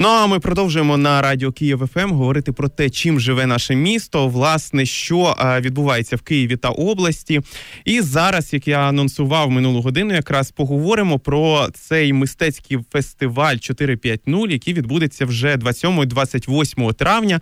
Ну 0.00 0.08
а 0.08 0.26
ми 0.26 0.40
продовжуємо 0.40 0.96
на 0.96 1.22
радіо 1.22 1.52
Київ 1.52 1.90
ФМ 1.94 2.12
говорити 2.12 2.52
про 2.52 2.68
те, 2.68 2.90
чим 2.90 3.20
живе 3.20 3.46
наше 3.46 3.74
місто, 3.74 4.28
власне, 4.28 4.86
що 4.86 5.36
відбувається 5.60 6.16
в 6.16 6.22
Києві 6.22 6.56
та 6.56 6.68
області. 6.68 7.40
І 7.84 8.00
зараз, 8.00 8.52
як 8.52 8.68
я 8.68 8.78
анонсував 8.88 9.50
минулу 9.50 9.80
годину, 9.80 10.14
якраз 10.14 10.50
поговоримо 10.50 11.18
про 11.18 11.68
цей 11.74 12.12
мистецький 12.12 12.78
фестиваль 12.92 13.56
450, 13.56 14.50
який 14.52 14.74
відбудеться 14.74 15.26
вже 15.26 15.56
27-28 15.56 16.94
травня. 16.94 17.40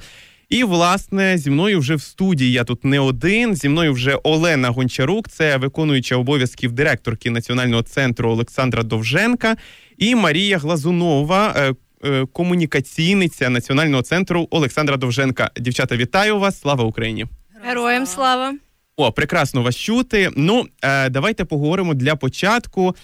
І, 0.48 0.64
власне, 0.64 1.38
зі 1.38 1.50
мною 1.50 1.78
вже 1.78 1.94
в 1.94 2.02
студії 2.02 2.52
я 2.52 2.64
тут 2.64 2.84
не 2.84 3.00
один. 3.00 3.56
Зі 3.56 3.68
мною 3.68 3.92
вже 3.92 4.18
Олена 4.22 4.70
Гончарук, 4.70 5.28
це 5.28 5.56
виконуюча 5.56 6.16
обов'язків 6.16 6.72
директорки 6.72 7.30
Національного 7.30 7.82
центру 7.82 8.30
Олександра 8.30 8.82
Довженка, 8.82 9.56
і 9.98 10.14
Марія 10.14 10.58
Глазунова, 10.58 11.54
е, 11.56 11.70
е, 11.70 11.74
комунікаційниця 12.32 13.50
Національного 13.50 14.02
центру 14.02 14.48
Олександра 14.50 14.96
Довженка. 14.96 15.50
Дівчата, 15.56 15.96
вітаю 15.96 16.38
вас! 16.38 16.60
Слава 16.60 16.84
Україні! 16.84 17.26
Героям 17.64 18.06
слава! 18.06 18.54
О, 18.96 19.12
прекрасно 19.12 19.62
вас 19.62 19.76
чути. 19.76 20.30
Ну, 20.36 20.66
е, 20.82 21.08
давайте 21.08 21.44
поговоримо 21.44 21.94
для 21.94 22.16
початку. 22.16 22.96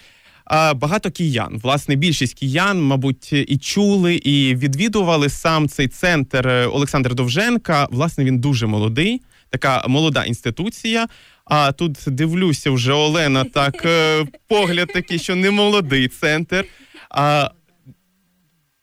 Багато 0.75 1.11
киян, 1.11 1.61
власне, 1.63 1.95
більшість 1.95 2.35
киян, 2.35 2.83
мабуть, 2.83 3.33
і 3.33 3.59
чули, 3.59 4.15
і 4.15 4.55
відвідували 4.55 5.29
сам 5.29 5.69
цей 5.69 5.89
центр 5.89 6.49
Олександра 6.49 7.15
Довженка. 7.15 7.89
Власне, 7.91 8.25
він 8.25 8.39
дуже 8.39 8.67
молодий, 8.67 9.23
така 9.51 9.85
молода 9.89 10.25
інституція. 10.25 11.07
А 11.45 11.73
тут 11.73 11.99
дивлюся, 12.07 12.71
вже 12.71 12.93
Олена 12.93 13.45
так 13.45 13.85
е, 13.85 14.27
погляд 14.49 14.89
такий, 14.95 15.19
що 15.19 15.37
не 15.37 15.51
молодий 15.51 16.09
центр. 16.09 16.65
А 17.11 17.51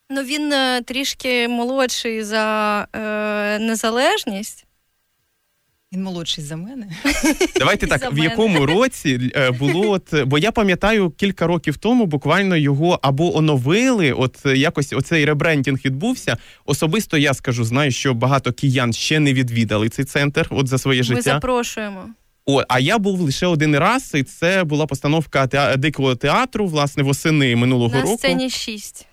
Ну 0.10 0.24
він 0.24 0.54
е, 0.54 0.82
трішки 0.82 1.48
молодший 1.48 2.24
за 2.24 2.88
е, 2.94 3.60
незалежність. 3.60 4.64
Він 5.94 6.04
молодший 6.04 6.44
за 6.44 6.56
мене. 6.56 6.88
Давайте 7.59 7.88
так, 7.88 8.14
в 8.14 8.18
якому 8.18 8.66
році 8.66 9.31
е, 9.36 9.52
було 9.52 9.90
от, 9.90 10.23
бо 10.26 10.38
я 10.38 10.52
пам'ятаю 10.52 11.09
кілька 11.09 11.48
років 11.48 11.78
тому, 11.78 12.06
буквально 12.06 12.56
його 12.56 13.00
або 13.02 13.38
оновили. 13.38 14.12
От 14.12 14.46
якось 14.46 14.94
оцей 14.94 15.26
ребрендінг 15.26 15.80
відбувся. 15.86 16.38
Особисто 16.66 17.18
я 17.18 17.34
скажу, 17.34 17.64
знаю, 17.64 17.92
що 17.92 18.14
багато 18.14 18.52
киян 18.53 18.94
ще 18.94 19.20
не 19.20 19.34
відвідали 19.34 19.90
цей 19.90 20.06
центр. 20.06 20.48
От 20.50 20.68
за 20.68 20.78
своє 20.78 21.03
життя. 21.03 21.16
Ми 21.16 21.22
запрошуємо. 21.22 22.09
О, 22.46 22.64
а 22.68 22.80
я 22.80 22.98
був 22.98 23.20
лише 23.20 23.48
один 23.48 23.78
раз, 23.78 24.12
і 24.16 24.24
це 24.24 24.64
була 24.64 24.86
постановка 24.86 25.48
теа... 25.48 25.78
дикого 25.78 26.16
театру, 26.16 26.68
власне, 26.68 27.03
восени 27.03 27.56
минулого 27.56 27.96
На 27.96 28.02
року. 28.02 28.12
На 28.12 28.18
сцені 28.18 28.50
6. 28.50 29.08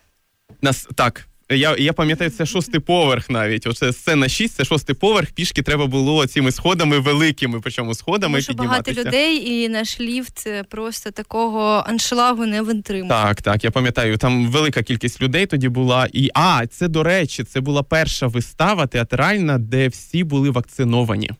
Нас 0.62 0.88
так. 0.94 1.26
Я 1.50 1.76
я 1.78 1.92
пам'ятаю, 1.92 2.30
це 2.30 2.46
шостий 2.46 2.80
поверх 2.80 3.30
навіть. 3.30 3.66
Оце 3.66 3.92
сцена 3.92 4.28
6, 4.28 4.54
це 4.54 4.64
шостий 4.64 4.94
поверх. 4.96 5.30
Пішки 5.32 5.62
треба 5.62 5.86
було 5.86 6.26
цими 6.26 6.52
сходами 6.52 6.98
великими, 6.98 7.60
причому 7.60 7.94
сходами 7.94 8.42
Тому 8.42 8.56
підніматися. 8.58 8.94
багато 9.02 9.16
людей, 9.16 9.50
і 9.50 9.68
наш 9.68 10.00
ліфт 10.00 10.48
просто 10.70 11.10
такого 11.10 11.84
аншлагу 11.86 12.46
не 12.46 12.62
витримує. 12.62 13.08
Так, 13.08 13.42
так, 13.42 13.64
я 13.64 13.70
пам'ятаю, 13.70 14.16
там 14.16 14.48
велика 14.48 14.82
кількість 14.82 15.22
людей 15.22 15.46
тоді 15.46 15.68
була. 15.68 16.08
І 16.12 16.30
а, 16.34 16.66
це 16.66 16.88
до 16.88 17.02
речі, 17.02 17.44
це 17.44 17.60
була 17.60 17.82
перша 17.82 18.26
вистава 18.26 18.86
театральна, 18.86 19.58
де 19.58 19.88
всі 19.88 20.24
були 20.24 20.50
вакциновані. 20.50 21.30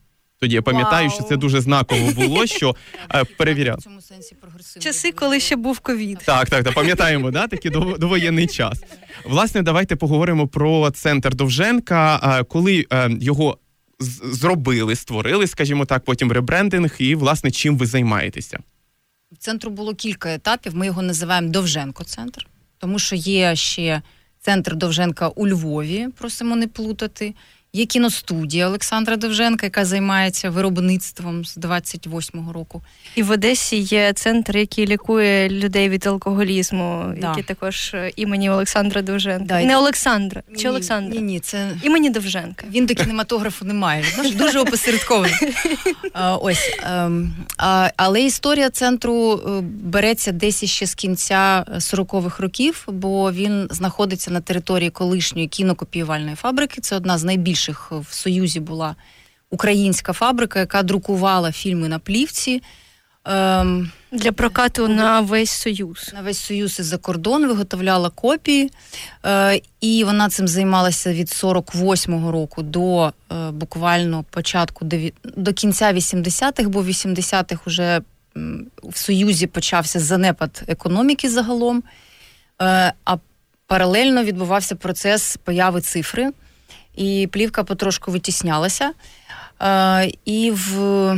Тоді 0.44 0.54
я 0.54 0.62
пам'ятаю, 0.62 1.08
Вау. 1.08 1.18
що 1.18 1.28
це 1.28 1.36
дуже 1.36 1.60
знаково 1.60 2.10
було, 2.10 2.46
що 2.46 2.76
перевіряв. 3.38 3.78
В 3.78 3.82
цьому 3.82 4.00
сенсі 4.00 4.34
прогресивно. 4.40 4.82
Часи, 4.82 5.12
коли 5.12 5.40
ще 5.40 5.56
був 5.56 5.78
ковід. 5.78 6.18
Так, 6.24 6.50
так, 6.50 6.64
так, 6.64 6.74
пам'ятаємо, 6.74 7.30
да, 7.30 7.46
такий 7.46 7.70
довоєнний 7.70 8.46
час. 8.46 8.82
Власне, 9.24 9.62
давайте 9.62 9.96
поговоримо 9.96 10.48
про 10.48 10.90
центр 10.90 11.34
Довженка, 11.34 12.44
коли 12.48 12.86
е, 12.92 13.10
його 13.20 13.58
зробили, 14.22 14.96
створили, 14.96 15.46
скажімо 15.46 15.84
так, 15.84 16.04
потім 16.04 16.32
ребрендинг, 16.32 16.94
і 16.98 17.14
власне 17.14 17.50
чим 17.50 17.78
ви 17.78 17.86
займаєтеся? 17.86 18.58
В 19.32 19.36
центру 19.36 19.70
було 19.70 19.94
кілька 19.94 20.34
етапів. 20.34 20.76
Ми 20.76 20.86
його 20.86 21.02
називаємо 21.02 21.48
Довженко-центр, 21.48 22.46
тому 22.78 22.98
що 22.98 23.16
є 23.16 23.56
ще 23.56 24.02
центр 24.40 24.76
Довженка 24.76 25.28
у 25.28 25.48
Львові, 25.48 26.08
просимо 26.18 26.56
не 26.56 26.66
плутати. 26.66 27.34
Є 27.76 27.86
кіностудія 27.86 28.66
Олександра 28.66 29.16
Довженка, 29.16 29.66
яка 29.66 29.84
займається 29.84 30.50
виробництвом 30.50 31.44
з 31.44 31.58
28-го 31.58 32.52
року. 32.52 32.82
І 33.14 33.22
в 33.22 33.30
Одесі 33.30 33.76
є 33.76 34.12
центр, 34.12 34.56
який 34.56 34.86
лікує 34.86 35.48
людей 35.48 35.88
від 35.88 36.06
алкоголізму, 36.06 37.14
да. 37.20 37.28
який 37.28 37.42
також 37.42 37.90
е, 37.94 38.12
імені 38.16 38.50
Олександра 38.50 39.02
Довженка. 39.02 39.44
Да. 39.44 39.64
Не 39.64 39.76
Олександра 39.76 40.42
ні, 40.48 40.56
чи 40.56 40.68
Олександра? 40.68 41.20
Ні, 41.20 41.22
ні, 41.22 41.40
це 41.40 41.70
імені 41.82 42.10
Довженка. 42.10 42.66
Він 42.70 42.86
до 42.86 42.94
кінематографу 42.94 43.64
не 43.64 43.74
має. 43.74 44.04
Дуже 44.34 44.58
опосередкований. 44.58 45.34
Ось 46.40 46.78
ем, 46.82 47.34
але 47.96 48.22
історія 48.22 48.70
центру 48.70 49.32
е, 49.32 49.60
береться 49.62 50.32
десь 50.32 50.64
ще 50.64 50.86
з 50.86 50.94
кінця 50.94 51.64
40-х 51.68 52.42
років, 52.42 52.84
бо 52.88 53.32
він 53.32 53.68
знаходиться 53.70 54.30
на 54.30 54.40
території 54.40 54.90
колишньої 54.90 55.48
кінокопіювальної 55.48 56.36
фабрики. 56.36 56.80
Це 56.80 56.96
одна 56.96 57.18
з 57.18 57.24
найбільш 57.24 57.63
найбільших 57.64 57.92
в 57.92 58.14
Союзі 58.14 58.60
була 58.60 58.96
українська 59.50 60.12
фабрика, 60.12 60.60
яка 60.60 60.82
друкувала 60.82 61.52
фільми 61.52 61.88
на 61.88 61.98
плівці. 61.98 62.62
Ем, 63.24 63.90
Для 64.12 64.32
прокату 64.32 64.88
на 64.88 65.20
весь 65.20 65.50
союз. 65.50 66.10
На 66.14 66.22
весь 66.22 66.38
союз 66.38 66.78
із 66.78 66.86
за 66.86 66.98
кордон 66.98 67.46
виготовляла 67.46 68.10
копії, 68.10 68.70
е, 69.24 69.60
і 69.80 70.04
вона 70.04 70.28
цим 70.28 70.48
займалася 70.48 71.12
від 71.12 71.28
48-го 71.28 72.32
року 72.32 72.62
до 72.62 73.06
е, 73.06 73.50
буквально 73.50 74.24
початку 74.30 74.84
до 75.36 75.52
кінця 75.52 75.92
80-х, 75.92 76.68
бо 76.68 76.80
в 76.80 76.88
80-х 76.88 77.62
вже 77.66 78.02
в 78.82 78.96
Союзі 78.96 79.46
почався 79.46 80.00
занепад 80.00 80.62
економіки 80.66 81.28
загалом. 81.28 81.82
Е, 82.62 82.92
а 83.04 83.16
паралельно 83.66 84.24
відбувався 84.24 84.76
процес 84.76 85.36
появи 85.36 85.80
цифри 85.80 86.32
і 86.96 87.28
плівка 87.32 87.64
потрошку 87.64 88.10
витіснялася. 88.10 88.92
Е, 89.62 90.12
І 90.24 90.50
в 90.50 91.16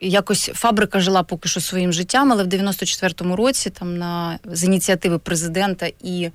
якось 0.00 0.50
фабрика 0.54 1.00
жила 1.00 1.22
поки 1.22 1.48
що 1.48 1.60
своїм 1.60 1.92
життям, 1.92 2.32
але 2.32 2.44
в 2.44 2.46
94-му 2.46 3.36
році, 3.36 3.70
там 3.70 3.98
на 3.98 4.38
з 4.44 4.64
ініціативи 4.64 5.18
президента 5.18 5.90
і 6.02 6.30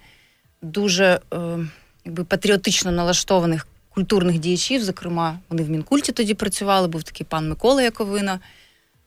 дуже 0.62 1.19
е, 1.34 1.38
якби 2.06 2.23
патріотично 2.23 2.91
налаштованих 2.91 3.68
культурних 3.89 4.39
діячів, 4.39 4.84
зокрема, 4.84 5.39
вони 5.50 5.63
в 5.63 5.69
Мінкульті 5.69 6.12
тоді 6.12 6.34
працювали, 6.34 6.88
був 6.88 7.03
такий 7.03 7.28
пан 7.29 7.50
Микола 7.50 7.81
Яковина. 7.81 8.39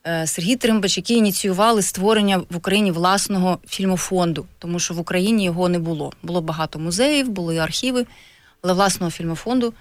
Е, 0.07 0.27
Сергій 0.27 0.55
Тримбач, 0.55 0.97
які 0.97 1.13
ініціювали 1.13 1.81
створення 1.81 2.37
в 2.37 2.57
Україні 2.57 2.91
власного 2.91 3.59
фільмофонду, 3.67 4.45
тому 4.59 4.79
що 4.79 4.93
в 4.93 4.99
Україні 4.99 5.43
його 5.43 5.69
не 5.69 5.79
було. 5.79 6.13
Було 6.23 6.41
багато 6.41 6.79
музеїв, 6.79 7.29
були 7.29 7.57
архіви 7.57 8.05
але 8.61 8.73
власного 8.73 9.11
фільмофонду 9.11 9.73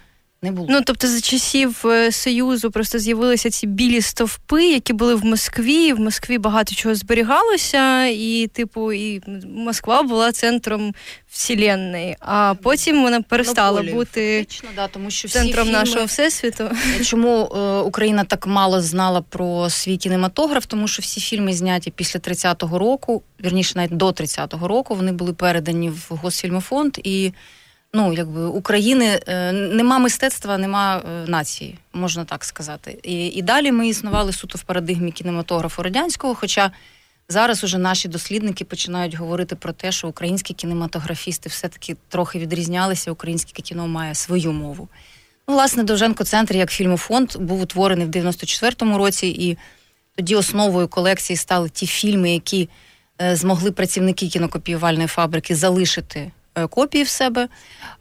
не 0.43 0.53
було. 0.53 0.67
Ну 0.71 0.81
тобто 0.87 1.09
за 1.09 1.21
часів 1.21 1.83
е, 1.87 2.13
Союзу 2.13 2.71
просто 2.71 2.99
з'явилися 2.99 3.51
ці 3.51 3.67
білі 3.67 4.01
стовпи, 4.01 4.65
які 4.65 4.93
були 4.93 5.15
в 5.15 5.25
Москві. 5.25 5.93
В 5.93 6.01
Москві 6.01 6.39
багато 6.39 6.75
чого 6.75 6.95
зберігалося, 6.95 8.07
і, 8.07 8.47
типу, 8.53 8.93
і 8.93 9.23
Москва 9.47 10.03
була 10.03 10.33
центром 10.33 10.95
вселенної, 11.31 12.17
а 12.21 12.55
потім 12.63 13.03
вона 13.03 13.23
перестала 13.23 13.83
бути 13.83 14.39
фактично, 14.39 14.69
да, 14.77 14.89
тому 14.89 15.11
що 15.11 15.29
центром 15.29 15.67
фільми... 15.67 15.79
нашого 15.79 16.05
всесвіту. 16.05 16.71
Чому 17.05 17.45
е, 17.45 17.59
Україна 17.79 18.25
так 18.25 18.47
мало 18.47 18.81
знала 18.81 19.23
про 19.23 19.71
свій 19.71 19.97
кінематограф? 19.97 20.67
Тому 20.67 20.89
що 20.89 21.03
всі 21.03 21.21
фільми 21.21 21.53
зняті 21.53 21.91
після 21.91 22.21
30-го 22.21 22.79
року, 22.79 23.23
вірніше 23.45 23.73
навіть 23.77 23.97
до 23.97 24.07
30-го 24.07 24.69
року, 24.69 24.95
вони 24.95 25.13
були 25.13 25.33
передані 25.33 25.91
в 25.91 26.07
Госфільмофонд 26.09 26.99
і 27.05 27.33
ну 27.95 28.13
якби 28.13 28.45
України 28.45 29.21
е, 29.27 29.53
нема 29.53 29.99
мистецтва, 29.99 30.59
нема 30.59 30.97
е, 30.97 31.31
нації, 31.31 31.79
можна 31.93 32.25
так 32.25 32.45
сказати. 32.45 32.99
І 33.03 33.27
і 33.27 33.43
далі 33.43 33.73
ми 33.73 33.89
існували 33.89 34.33
суто 34.33 34.59
в 34.59 34.63
парадигмі 34.63 35.13
кінематографу 35.13 35.83
радянського. 35.83 36.35
Хоча 36.35 36.71
зараз 37.29 37.65
уже 37.65 37.79
наші 37.79 38.09
дослідники 38.09 38.65
починають 38.65 39.15
говорити 39.15 39.57
про 39.57 39.73
те, 39.73 39.93
що 39.93 40.09
українські 40.09 40.55
кінематографісти 40.55 41.49
все-таки 41.49 41.97
трохи 42.09 42.39
відрізнялися. 42.39 43.13
Українське 43.13 43.63
кіно 43.63 43.89
має 43.89 44.15
свою 44.15 44.53
мову. 44.53 44.89
Ну, 45.49 45.55
власне, 45.55 45.83
Довженко 45.83 46.25
центр 46.25 46.57
як 46.57 46.71
фільмофонд 46.71 47.37
був 47.37 47.61
утворений 47.61 48.07
в 48.07 48.11
94-му 48.11 48.99
році, 48.99 49.27
і 49.27 49.59
тоді 50.17 50.37
основою 50.37 50.89
колекції 50.89 51.37
стали 51.37 51.69
ті 51.69 51.87
фільми, 51.87 52.33
які 52.33 52.69
е, 53.23 53.37
змогли 53.37 53.73
працівники 53.73 54.29
кінокопіювальної 54.29 55.07
фабрики 55.07 55.55
залишити 55.55 56.31
копії 56.71 57.05
в 57.05 57.09
себе, 57.09 57.49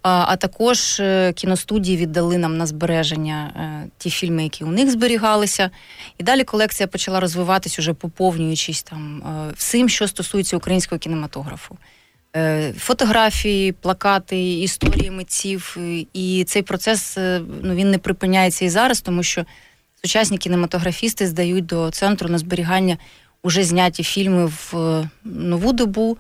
а 0.02 0.36
також 0.36 1.00
е, 1.00 1.34
кіностудії 1.34 1.98
віддали 1.98 2.38
нам 2.38 2.58
на 2.58 2.66
збереження 2.66 3.52
е, 3.56 3.90
ті 3.98 4.10
фільми, 4.10 4.44
які 4.44 4.64
у 4.64 4.68
них 4.68 4.92
зберігалися. 4.92 5.70
І 6.18 6.24
далі 6.24 6.44
колекція 6.44 6.88
почала 6.88 7.20
розвиватись, 7.20 7.80
уже 7.80 7.94
поповнюючись 7.94 8.84
там 8.84 9.24
всім, 9.58 9.90
що 9.90 10.08
стосується 10.08 10.58
українського 10.58 11.00
кінематографу. 11.00 11.78
Фотографії, 12.78 13.72
плакати, 13.72 14.60
історії 14.60 15.12
митців, 15.12 15.78
і 16.14 16.44
цей 16.48 16.62
процес 16.62 17.18
ну, 17.62 17.76
він 17.76 17.92
не 17.92 17.98
припиняється 17.98 18.66
і 18.66 18.70
зараз, 18.70 19.02
тому 19.02 19.24
що 19.24 19.46
сучасні 20.02 20.38
кінематографісти 20.38 21.28
здають 21.28 21.66
до 21.66 21.92
центру 21.92 22.30
на 22.30 22.38
зберігання 22.38 22.98
уже 23.44 23.64
зняті 23.64 24.04
фільми 24.04 24.46
в 24.46 24.74
нову 25.24 25.74
добу. 25.74 26.18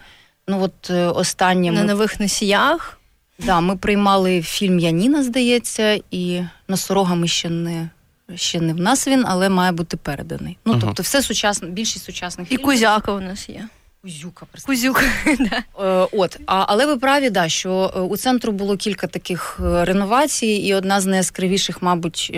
Ну 0.50 0.62
от 0.62 0.90
останнє 1.16 1.72
на 1.72 1.82
ми... 1.82 1.88
нових 1.88 2.20
носіях. 2.20 3.00
Да, 3.40 3.60
ми 3.60 3.76
приймали 3.78 4.42
фільм 4.42 4.80
Яніна, 4.80 5.24
здається, 5.24 6.00
і 6.12 6.42
носорога 6.68 7.16
ми 7.16 7.28
ще 7.28 7.50
не 7.50 7.90
ще 8.36 8.60
не 8.60 8.74
в 8.74 8.78
нас 8.78 9.08
він, 9.08 9.24
але 9.28 9.50
має 9.50 9.72
бути 9.72 9.98
переданий. 9.98 10.58
Ну 10.66 10.74
ага. 10.74 10.82
тобто, 10.86 11.04
все 11.04 11.22
сучасне, 11.22 11.68
більшість 11.68 12.06
сучасних 12.06 12.48
фільмів. 12.48 12.62
І 12.62 12.64
Кузяка 12.64 13.12
у 13.12 13.20
нас 13.20 13.50
є. 13.50 13.68
Кузюка, 14.02 14.46
Кузюка, 14.66 15.02
да. 15.40 15.64
Е, 16.04 16.08
От, 16.12 16.40
а, 16.46 16.66
але 16.68 16.86
ви 16.86 16.98
праві, 16.98 17.30
да, 17.30 17.50
що 17.50 17.94
е, 17.96 18.00
у 18.00 18.18
центру 18.18 18.52
було 18.52 18.78
кілька 18.78 19.08
таких 19.08 19.60
е, 19.64 19.86
реновацій, 19.86 20.48
і 20.48 20.74
одна 20.74 21.02
з 21.02 21.06
найяскравіших, 21.06 21.82
мабуть, 21.82 22.32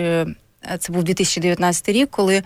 це 0.78 0.92
був 0.92 1.04
2019 1.04 1.88
рік, 1.88 2.10
коли 2.10 2.42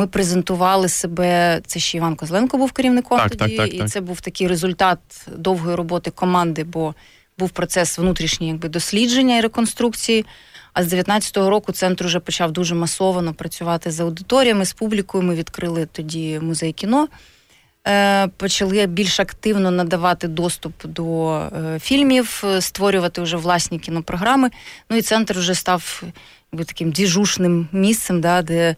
ми 0.00 0.06
презентували 0.06 0.88
себе. 0.88 1.60
Це 1.66 1.80
ще 1.80 1.98
Іван 1.98 2.16
Козленко 2.16 2.58
був 2.58 2.72
керівником 2.72 3.18
так, 3.18 3.36
тоді, 3.36 3.56
так, 3.56 3.70
так, 3.70 3.80
і 3.80 3.84
це 3.84 4.00
був 4.00 4.20
такий 4.20 4.46
результат 4.46 4.98
довгої 5.36 5.76
роботи 5.76 6.10
команди, 6.10 6.64
бо 6.64 6.94
був 7.38 7.50
процес 7.50 7.98
внутрішньої 7.98 8.52
якби, 8.52 8.68
дослідження 8.68 9.38
і 9.38 9.40
реконструкції. 9.40 10.26
А 10.72 10.84
з 10.84 10.92
19-го 10.92 11.50
року 11.50 11.72
центр 11.72 12.06
вже 12.06 12.20
почав 12.20 12.52
дуже 12.52 12.74
масово 12.74 13.32
працювати 13.32 13.90
з 13.90 14.00
аудиторіями, 14.00 14.64
з 14.64 14.72
публікою. 14.72 15.24
Ми 15.24 15.34
відкрили 15.34 15.88
тоді 15.92 16.40
музей 16.42 16.72
кіно. 16.72 17.08
Е, 17.88 18.28
почали 18.28 18.86
більш 18.86 19.20
активно 19.20 19.70
надавати 19.70 20.28
доступ 20.28 20.86
до 20.86 21.32
е, 21.38 21.78
фільмів, 21.78 22.44
створювати 22.60 23.22
вже 23.22 23.36
власні 23.36 23.78
кінопрограми. 23.78 24.50
Ну 24.90 24.96
і 24.96 25.02
центр 25.02 25.38
вже 25.38 25.54
став 25.54 26.02
якби, 26.52 26.64
таким 26.64 26.90
діжушним 26.92 27.68
місцем, 27.72 28.20
да, 28.20 28.42
де 28.42 28.68
Е, 28.68 28.76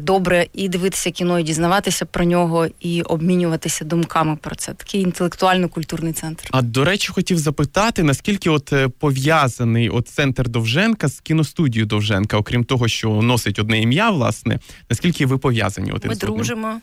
добре 0.00 0.46
і 0.52 0.68
дивитися 0.68 1.10
кіно, 1.10 1.38
і 1.38 1.42
дізнаватися 1.42 2.04
про 2.04 2.24
нього, 2.24 2.66
і 2.80 3.02
обмінюватися 3.02 3.84
думками 3.84 4.36
про 4.36 4.56
це. 4.56 4.74
Такий 4.74 5.02
інтелектуально-культурний 5.06 6.12
центр. 6.12 6.48
А 6.50 6.62
до 6.62 6.84
речі, 6.84 7.12
хотів 7.12 7.38
запитати, 7.38 8.02
наскільки 8.02 8.50
от 8.50 8.72
е, 8.72 8.88
пов'язаний 8.88 9.88
от 9.88 10.08
центр 10.08 10.48
Довженка 10.48 11.08
з 11.08 11.20
кіностудією 11.20 11.86
Довженка, 11.86 12.36
окрім 12.36 12.64
того, 12.64 12.88
що 12.88 13.10
носить 13.10 13.58
одне 13.58 13.80
ім'я, 13.80 14.10
власне, 14.10 14.58
наскільки 14.90 15.26
ви 15.26 15.38
пов'язані? 15.38 15.92
От 15.92 16.06
Ми 16.06 16.14
дружимо. 16.14 16.80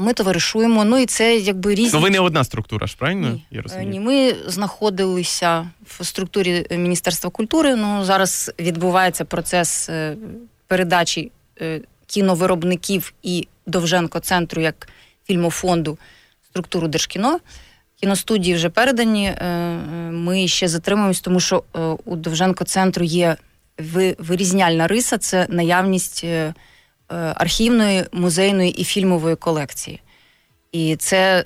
Ми 0.00 0.12
товаришуємо, 0.12 0.84
ну 0.84 0.98
і 0.98 1.06
це 1.06 1.36
якби 1.36 1.74
різні. 1.74 1.90
Ну, 1.94 2.00
ви 2.00 2.10
не 2.10 2.20
одна 2.20 2.44
структура 2.44 2.86
ж, 2.86 2.96
правильно? 2.98 3.30
Ні. 3.30 3.44
Я 3.50 3.62
розумію? 3.62 3.90
Ні, 3.90 4.00
Ми 4.00 4.34
знаходилися 4.46 5.70
в 5.86 6.04
структурі 6.06 6.66
Міністерства 6.70 7.30
культури. 7.30 7.76
Ну 7.76 8.04
зараз 8.04 8.50
відбувається 8.58 9.24
процес 9.24 9.88
е, 9.88 10.16
передачі 10.66 11.30
кіновиробників 12.08 13.12
і 13.22 13.48
Довженко 13.66 14.20
центру 14.20 14.62
як 14.62 14.88
фільмофонду 15.26 15.98
структуру 16.50 16.88
Держкіно. 16.88 17.40
Кіностудії 18.00 18.54
вже 18.54 18.68
передані. 18.68 19.26
Е, 19.26 19.44
е, 19.44 19.76
ми 20.10 20.48
ще 20.48 20.68
затримуємось, 20.68 21.20
тому 21.20 21.40
що 21.40 21.62
е, 21.76 21.80
у 22.04 22.16
Довженко 22.16 22.64
центру 22.64 23.04
є 23.04 23.36
вирізняльна 24.18 24.86
риса 24.86 25.18
це 25.18 25.46
наявність 25.50 26.26
архівної, 27.08 28.04
музейної 28.12 28.70
і 28.70 28.84
фільмової 28.84 29.36
колекції. 29.36 30.00
І 30.72 30.96
це 30.96 31.44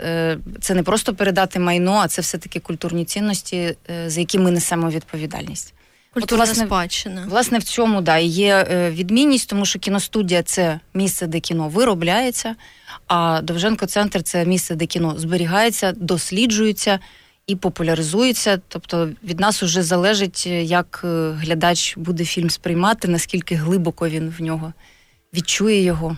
це 0.60 0.74
не 0.74 0.82
просто 0.82 1.14
передати 1.14 1.58
майно, 1.58 1.92
а 1.92 2.08
це 2.08 2.22
все-таки 2.22 2.60
культурні 2.60 3.04
цінності, 3.04 3.76
за 4.06 4.20
які 4.20 4.38
ми 4.38 4.50
несемо 4.50 4.90
відповідальність. 4.90 5.74
Культурна 6.14 6.44
От, 6.44 6.48
власне, 6.48 6.66
спадщина. 6.66 7.26
Власне, 7.28 7.58
в 7.58 7.62
цьому 7.62 8.00
да, 8.00 8.18
є 8.18 8.66
е, 8.70 8.90
відмінність, 8.90 9.48
тому 9.48 9.64
що 9.64 9.78
кіностудія 9.78 10.42
це 10.42 10.80
місце, 10.94 11.26
де 11.26 11.40
кіно 11.40 11.68
виробляється, 11.68 12.56
а 13.06 13.40
Довженко 13.42 13.86
центр 13.86 14.22
це 14.22 14.44
місце, 14.44 14.74
де 14.74 14.86
кіно 14.86 15.14
зберігається, 15.18 15.92
досліджується 15.96 16.98
і 17.46 17.56
популяризується. 17.56 18.60
Тобто 18.68 19.10
від 19.24 19.40
нас 19.40 19.62
вже 19.62 19.82
залежить, 19.82 20.44
е, 20.46 20.62
як 20.62 21.00
е, 21.04 21.30
глядач 21.30 21.96
буде 21.96 22.24
фільм 22.24 22.50
сприймати, 22.50 23.08
наскільки 23.08 23.54
глибоко 23.54 24.08
він 24.08 24.34
в 24.38 24.42
нього 24.42 24.72
відчує 25.34 25.82
його. 25.82 26.16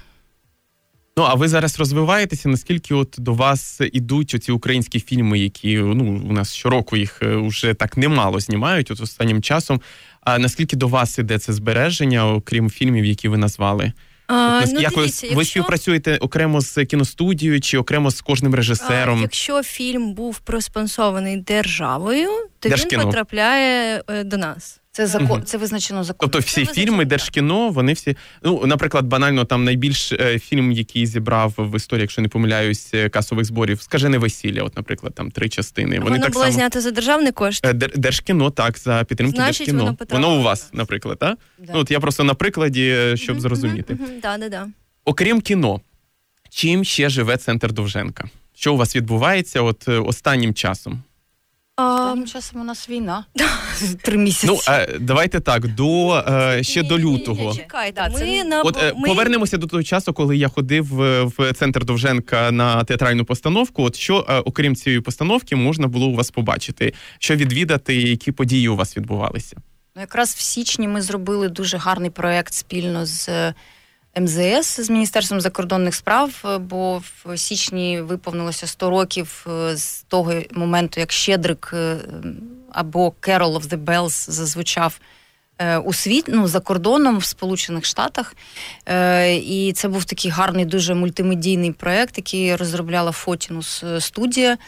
Ну, 1.16 1.24
а 1.24 1.34
ви 1.34 1.48
зараз 1.48 1.78
розвиваєтеся? 1.78 2.48
Наскільки 2.48 2.94
от 2.94 3.14
до 3.18 3.34
вас 3.34 3.80
ідуть 3.92 4.34
оці 4.34 4.52
українські 4.52 5.00
фільми, 5.00 5.38
які 5.38 5.76
ну 5.76 6.22
у 6.30 6.32
нас 6.32 6.54
щороку 6.54 6.96
їх 6.96 7.22
вже 7.22 7.70
е, 7.70 7.74
так 7.74 7.96
немало 7.96 8.40
знімають 8.40 8.90
от 8.90 9.00
останнім 9.00 9.42
часом? 9.42 9.80
А 10.20 10.38
наскільки 10.38 10.76
до 10.76 10.88
вас 10.88 11.18
іде 11.18 11.38
це 11.38 11.52
збереження, 11.52 12.32
окрім 12.32 12.70
фільмів, 12.70 13.04
які 13.04 13.28
ви 13.28 13.36
назвали? 13.36 13.92
А, 14.26 14.62
ну, 14.72 14.80
як 14.80 14.94
дивіться, 14.94 15.34
ви, 15.34 15.44
співпрацюєте 15.44 16.16
окремо 16.16 16.60
з 16.60 16.84
кіностудією 16.84 17.60
чи 17.60 17.78
окремо 17.78 18.10
з 18.10 18.20
кожним 18.20 18.54
режисером? 18.54 19.18
А, 19.18 19.22
якщо 19.22 19.62
фільм 19.62 20.14
був 20.14 20.38
проспонсований 20.38 21.36
державою, 21.36 22.28
то 22.58 22.68
Держкіно. 22.68 23.02
він 23.02 23.08
потрапляє 23.08 24.02
е, 24.08 24.24
до 24.24 24.36
нас. 24.36 24.80
Це 24.96 25.06
закон, 25.06 25.44
це 25.44 25.58
визначено 25.58 26.04
законом. 26.04 26.30
Тобто 26.30 26.38
всі 26.46 26.66
фільми 26.66 27.04
Держкіно, 27.04 27.70
вони 27.70 27.92
всі. 27.92 28.16
Ну, 28.42 28.66
наприклад, 28.66 29.06
банально 29.06 29.44
там 29.44 29.64
найбільш 29.64 30.12
е, 30.12 30.38
фільм, 30.38 30.72
який 30.72 31.06
зібрав 31.06 31.54
в 31.58 31.76
історії, 31.76 32.02
якщо 32.02 32.22
не 32.22 32.28
помиляюсь, 32.28 32.90
е, 32.94 33.08
касових 33.08 33.44
зборів, 33.44 33.82
скажене 33.82 34.18
весілля. 34.18 34.62
От, 34.62 34.76
наприклад, 34.76 35.14
там 35.14 35.30
три 35.30 35.48
частини. 35.48 35.98
Вони 35.98 36.10
воно 36.10 36.22
так 36.22 36.32
було 36.32 36.44
само... 36.44 36.54
знято 36.54 36.80
за 36.80 36.90
державний 36.90 37.32
кошт. 37.32 37.66
Е, 37.66 37.72
Держкіно, 37.72 38.50
так, 38.50 38.78
за 38.78 39.04
підтримки 39.04 39.36
Значить, 39.36 39.66
Держкіно. 39.66 39.84
Воно, 39.84 40.26
воно 40.26 40.40
у 40.40 40.42
вас, 40.42 40.68
наприклад, 40.72 41.18
так? 41.18 41.38
Да. 41.58 41.72
Ну, 41.74 41.80
от 41.80 41.90
я 41.90 42.00
просто 42.00 42.24
на 42.24 42.34
прикладі, 42.34 43.12
щоб 43.14 43.36
mm-hmm, 43.36 43.40
зрозуміти. 43.40 43.94
Mm-hmm, 43.94 44.20
да, 44.22 44.38
да, 44.38 44.48
да. 44.48 44.68
Окрім 45.04 45.40
кіно, 45.40 45.80
чим 46.50 46.84
ще 46.84 47.08
живе 47.08 47.36
центр 47.36 47.72
Довженка? 47.72 48.24
Що 48.54 48.74
у 48.74 48.76
вас 48.76 48.96
відбувається 48.96 49.62
от 49.62 49.88
останнім 49.88 50.54
часом? 50.54 51.02
Останнім 51.76 52.26
часом 52.26 52.60
у 52.60 52.64
нас 52.64 52.88
війна. 52.88 53.24
Три 54.02 54.18
місяці. 54.18 54.46
Ну, 54.46 54.74
е, 54.74 54.98
давайте 55.00 55.40
так, 55.40 55.74
до 55.74 56.14
е, 56.28 56.62
ще 56.62 56.82
до 56.82 56.98
лютого. 56.98 57.54
Чекайте, 57.54 58.10
ми 58.12 58.44
на 58.44 58.62
От 58.62 58.76
е, 58.82 58.92
ми... 58.96 59.08
повернемося 59.08 59.56
до 59.56 59.66
того 59.66 59.82
часу, 59.82 60.12
коли 60.12 60.36
я 60.36 60.48
ходив 60.48 61.02
е, 61.02 61.22
в 61.22 61.52
центр 61.52 61.84
Довженка 61.84 62.50
на 62.50 62.84
театральну 62.84 63.24
постановку. 63.24 63.82
От 63.82 63.96
що, 63.96 64.26
е, 64.28 64.38
окрім 64.38 64.76
цієї 64.76 65.00
постановки, 65.00 65.56
можна 65.56 65.86
було 65.86 66.06
у 66.06 66.14
вас 66.14 66.30
побачити, 66.30 66.94
що 67.18 67.36
відвідати, 67.36 67.96
які 67.96 68.32
події 68.32 68.68
у 68.68 68.76
вас 68.76 68.96
відбувалися? 68.96 69.56
Ну, 69.96 70.00
якраз 70.00 70.34
в 70.34 70.40
січні 70.40 70.88
ми 70.88 71.02
зробили 71.02 71.48
дуже 71.48 71.76
гарний 71.76 72.10
проект 72.10 72.54
спільно 72.54 73.06
з 73.06 73.28
МЗС 74.20 74.80
з 74.80 74.90
Міністерством 74.90 75.40
закордонних 75.40 75.94
справ, 75.94 76.44
е, 76.44 76.58
бо 76.58 77.02
в 77.24 77.38
січні 77.38 78.00
виповнилося 78.00 78.66
100 78.66 78.90
років 78.90 79.46
е, 79.50 79.76
з 79.76 80.02
того 80.02 80.34
моменту, 80.52 81.00
як 81.00 81.12
Щедрик 81.12 81.70
е, 81.74 81.96
або 82.72 83.14
Carol 83.20 83.60
of 83.60 83.68
the 83.68 83.84
Bells 83.84 84.30
зазвучав 84.30 84.98
у 85.84 85.92
світ, 85.92 86.24
ну, 86.28 86.48
за 86.48 86.60
кордоном 86.60 87.18
в 87.18 87.24
Сполучених 87.24 87.84
Штатах. 87.84 88.36
І 89.32 89.72
це 89.76 89.88
був 89.88 90.04
такий 90.04 90.30
гарний, 90.30 90.64
дуже 90.64 90.94
мультимедійний 90.94 91.72
проєкт, 91.72 92.16
який 92.16 92.56
розробляла 92.56 93.12
Фотінус 93.12 93.84
студія. 93.98 94.58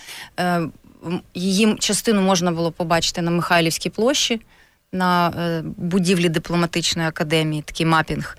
Її 1.35 1.77
частину 1.79 2.23
можна 2.23 2.53
було 2.53 2.73
побачити 2.73 3.23
на 3.23 3.31
Михайлівській 3.31 3.91
площі. 3.91 4.41
На 4.93 5.33
будівлі 5.77 6.29
дипломатичної 6.29 7.09
академії, 7.09 7.63
такий 7.63 7.87
мапінг. 7.87 8.37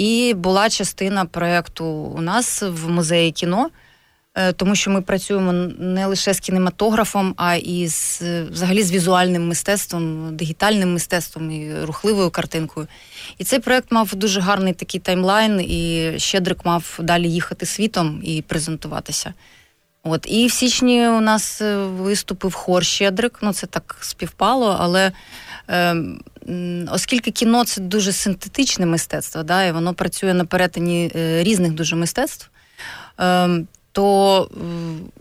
І 0.00 0.34
була 0.34 0.70
частина 0.70 1.24
проєкту 1.24 1.84
у 1.86 2.20
нас 2.20 2.62
в 2.62 2.88
музеї 2.88 3.32
кіно, 3.32 3.70
е, 4.34 4.52
тому 4.52 4.74
що 4.74 4.90
ми 4.90 5.02
працюємо 5.02 5.52
не 5.78 6.06
лише 6.06 6.34
з 6.34 6.40
кінематографом, 6.40 7.34
а 7.36 7.54
і 7.54 7.88
з 7.88 8.22
взагалі 8.42 8.82
з 8.82 8.92
візуальним 8.92 9.48
мистецтвом, 9.48 10.36
дигітальним 10.36 10.92
мистецтвом 10.92 11.50
і 11.50 11.84
рухливою 11.84 12.30
картинкою. 12.30 12.86
І 13.38 13.44
цей 13.44 13.58
проєкт 13.58 13.92
мав 13.92 14.14
дуже 14.14 14.40
гарний 14.40 14.72
такий 14.72 15.00
таймлайн, 15.00 15.60
і 15.60 16.12
Щедрик 16.16 16.64
мав 16.64 16.98
далі 17.02 17.30
їхати 17.30 17.66
світом 17.66 18.20
і 18.24 18.42
презентуватися. 18.42 19.34
От 20.02 20.26
і 20.28 20.46
в 20.46 20.52
січні 20.52 21.08
у 21.08 21.20
нас 21.20 21.60
е, 21.60 21.76
виступив 21.76 22.54
хор 22.54 22.84
Щедрик. 22.84 23.38
Ну 23.42 23.52
це 23.52 23.66
так 23.66 23.96
співпало, 24.00 24.76
але 24.80 25.12
е, 25.70 25.96
оскільки 26.90 27.30
кіно 27.30 27.64
це 27.64 27.80
дуже 27.80 28.12
синтетичне 28.12 28.86
мистецтво, 28.86 29.42
да, 29.42 29.64
і 29.64 29.72
воно 29.72 29.94
працює 29.94 30.34
на 30.34 30.44
перетині 30.44 31.12
е, 31.16 31.42
різних 31.42 31.72
дуже 31.72 31.96
мистецтв, 31.96 32.50
е, 33.20 33.48
то 33.92 34.48
е, 34.52 34.60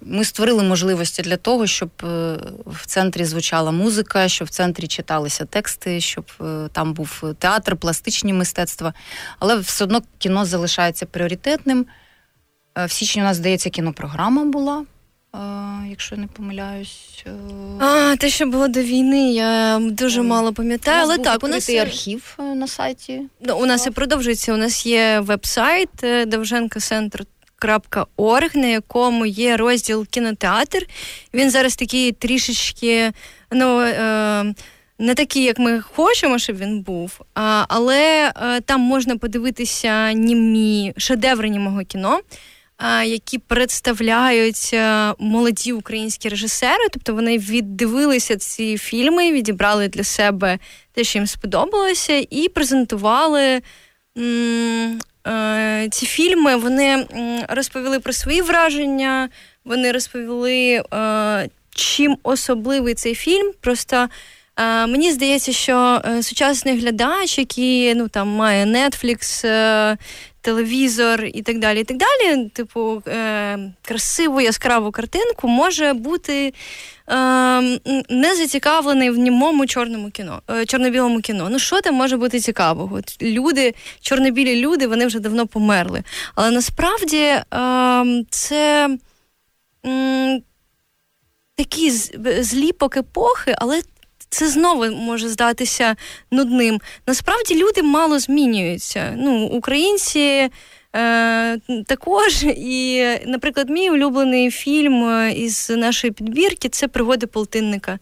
ми 0.01 0.25
створили 0.25 0.63
можливості 0.63 1.21
для 1.21 1.37
того, 1.37 1.67
щоб 1.67 1.89
е, 2.03 2.37
в 2.65 2.85
центрі 2.85 3.25
звучала 3.25 3.71
музика, 3.71 4.27
щоб 4.27 4.47
в 4.47 4.51
центрі 4.51 4.87
читалися 4.87 5.45
тексти, 5.45 6.01
щоб 6.01 6.25
там 6.71 6.93
був 6.93 7.23
театр, 7.39 7.77
пластичні 7.77 8.33
мистецтва. 8.33 8.93
Але 9.39 9.57
все 9.57 9.83
одно 9.83 10.01
кіно 10.17 10.45
залишається 10.45 11.05
пріоритетним. 11.05 11.85
В 12.85 12.91
січні 12.91 13.21
у 13.21 13.25
нас, 13.25 13.37
здається, 13.37 13.69
кінопрограма 13.69 14.45
була. 14.45 14.85
Якщо 15.89 16.17
не 16.17 16.27
помиляюсь. 16.27 17.25
А, 17.79 18.15
те, 18.15 18.29
що 18.29 18.45
було 18.45 18.67
до 18.67 18.81
війни, 18.81 19.33
я 19.33 19.79
дуже 19.81 20.21
мало 20.21 20.53
пам'ятаю. 20.53 21.01
Але 21.01 21.17
так, 21.17 21.43
у 21.43 21.47
нас 21.47 21.69
є 21.69 21.81
архів 21.81 22.37
на 22.55 22.67
сайті. 22.67 23.21
Ну, 23.41 23.57
у 23.57 23.65
нас 23.65 23.87
і 23.87 23.91
продовжується. 23.91 24.53
У 24.53 24.57
нас 24.57 24.85
є 24.85 25.19
веб-сайт 25.19 25.89
Довженка 26.27 26.79
Центр. 26.79 27.25
Орг, 28.17 28.55
на 28.55 28.67
якому 28.67 29.25
є 29.25 29.57
розділ 29.57 30.07
кінотеатр. 30.07 30.87
Він 31.33 31.51
зараз 31.51 31.75
такий 31.75 32.11
трішечки, 32.11 33.11
ну 33.51 33.81
е, 33.81 34.53
не 34.99 35.15
такий, 35.15 35.43
як 35.43 35.59
ми 35.59 35.81
хочемо, 35.81 36.39
щоб 36.39 36.57
він 36.57 36.81
був. 36.81 37.21
А, 37.35 37.65
Але 37.69 38.31
е, 38.41 38.61
там 38.61 38.81
можна 38.81 39.17
подивитися 39.17 40.13
німі 40.13 40.93
шедеври 40.97 41.49
німого 41.49 41.81
кіно 41.81 42.19
які 43.05 43.37
представляють 43.37 44.69
е, 44.73 45.13
молоді 45.19 45.73
українські 45.73 46.29
режисери, 46.29 46.87
тобто 46.91 47.13
вони 47.13 47.37
віддивилися 47.37 48.37
ці 48.37 48.77
фільми, 48.77 49.31
відібрали 49.31 49.87
для 49.87 50.03
себе 50.03 50.59
те, 50.93 51.03
що 51.03 51.19
їм 51.19 51.27
сподобалося, 51.27 52.25
і 52.29 52.49
презентували. 52.49 53.61
Е, 55.27 55.87
ці 55.91 56.05
фільми 56.05 56.55
вони 56.55 57.05
розповіли 57.49 57.99
про 57.99 58.13
свої 58.13 58.41
враження, 58.41 59.29
вони 59.65 59.91
розповіли, 59.91 60.83
е, 60.93 61.49
чим 61.69 62.17
особливий 62.23 62.93
цей 62.93 63.15
фільм. 63.15 63.51
Просто 63.61 64.07
мені 64.87 65.11
здається, 65.11 65.51
що 65.51 66.01
сучасний 66.21 66.79
глядач, 66.79 67.37
який 67.37 67.95
ну 67.95 68.07
там 68.07 68.27
має 68.27 68.65
Netflix, 68.65 69.45
телевізор 70.41 71.25
і 71.25 71.41
так 71.41 71.59
далі. 71.59 71.79
і 71.79 71.83
так 71.83 71.97
далі, 71.97 72.49
Типу, 72.49 73.03
е, 73.07 73.59
красиву 73.81 74.41
яскраву 74.41 74.91
картинку 74.91 75.47
може 75.47 75.93
бути 75.93 76.53
е, 77.09 77.13
не 78.09 78.35
зацікавлений 78.35 79.09
в 79.09 79.17
німому 79.17 79.65
чорному 79.65 80.09
кіно, 80.09 80.41
е, 80.49 80.65
чорно-білому 80.65 81.21
кіно. 81.21 81.47
Ну, 81.51 81.59
що 81.59 81.81
там 81.81 81.95
може 81.95 82.17
бути 82.17 82.39
цікавого? 82.39 82.99
Люди, 83.21 83.73
чорно-білі 84.01 84.55
люди, 84.55 84.87
вони 84.87 85.05
вже 85.05 85.19
давно 85.19 85.47
померли. 85.47 86.03
Але 86.35 86.51
насправді 86.51 87.17
е, 87.17 87.43
це. 88.29 88.89
Такі 91.55 91.91
зліпок 92.41 92.97
епохи, 92.97 93.55
але 93.57 93.81
це 94.29 94.49
знову 94.49 94.85
може 94.85 95.29
здатися 95.29 95.95
нудним. 96.31 96.81
Насправді 97.07 97.55
люди 97.55 97.83
мало 97.83 98.19
змінюються. 98.19 99.13
Ну, 99.17 99.45
Українці. 99.45 100.49
Е, 100.95 101.57
також, 101.85 102.43
і, 102.57 103.05
наприклад, 103.25 103.69
мій 103.69 103.89
улюблений 103.89 104.51
фільм 104.51 105.03
е, 105.03 105.31
із 105.31 105.69
нашої 105.69 106.13
підбірки 106.13 106.69
це 106.69 106.87
пригоди 106.87 107.27
полтинника. 107.27 107.99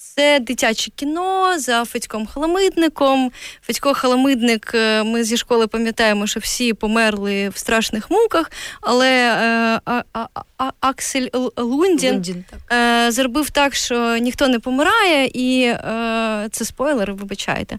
Це 0.00 0.40
дитяче 0.40 0.90
кіно 0.96 1.58
за 1.58 1.84
Федьком 1.84 2.26
Халамидником. 2.26 3.32
Федько 3.62 3.94
Халамидник, 3.94 4.70
е, 4.74 5.02
ми 5.02 5.24
зі 5.24 5.36
школи 5.36 5.66
пам'ятаємо, 5.66 6.26
що 6.26 6.40
всі 6.40 6.74
померли 6.74 7.48
в 7.48 7.56
страшних 7.58 8.10
муках, 8.10 8.50
але 8.80 9.10
е, 9.10 9.80
а, 9.84 10.02
а, 10.12 10.26
а, 10.58 10.70
Аксель 10.80 11.26
Лундін, 11.56 12.12
Лундін 12.12 12.44
так. 12.50 12.78
Е, 12.78 13.12
зробив 13.12 13.50
так, 13.50 13.74
що 13.74 14.16
ніхто 14.16 14.48
не 14.48 14.58
помирає, 14.58 15.30
і 15.34 15.62
е, 15.62 16.48
це 16.52 16.64
спойлер, 16.64 17.12
вибачайте. 17.12 17.74
Е, 17.74 17.78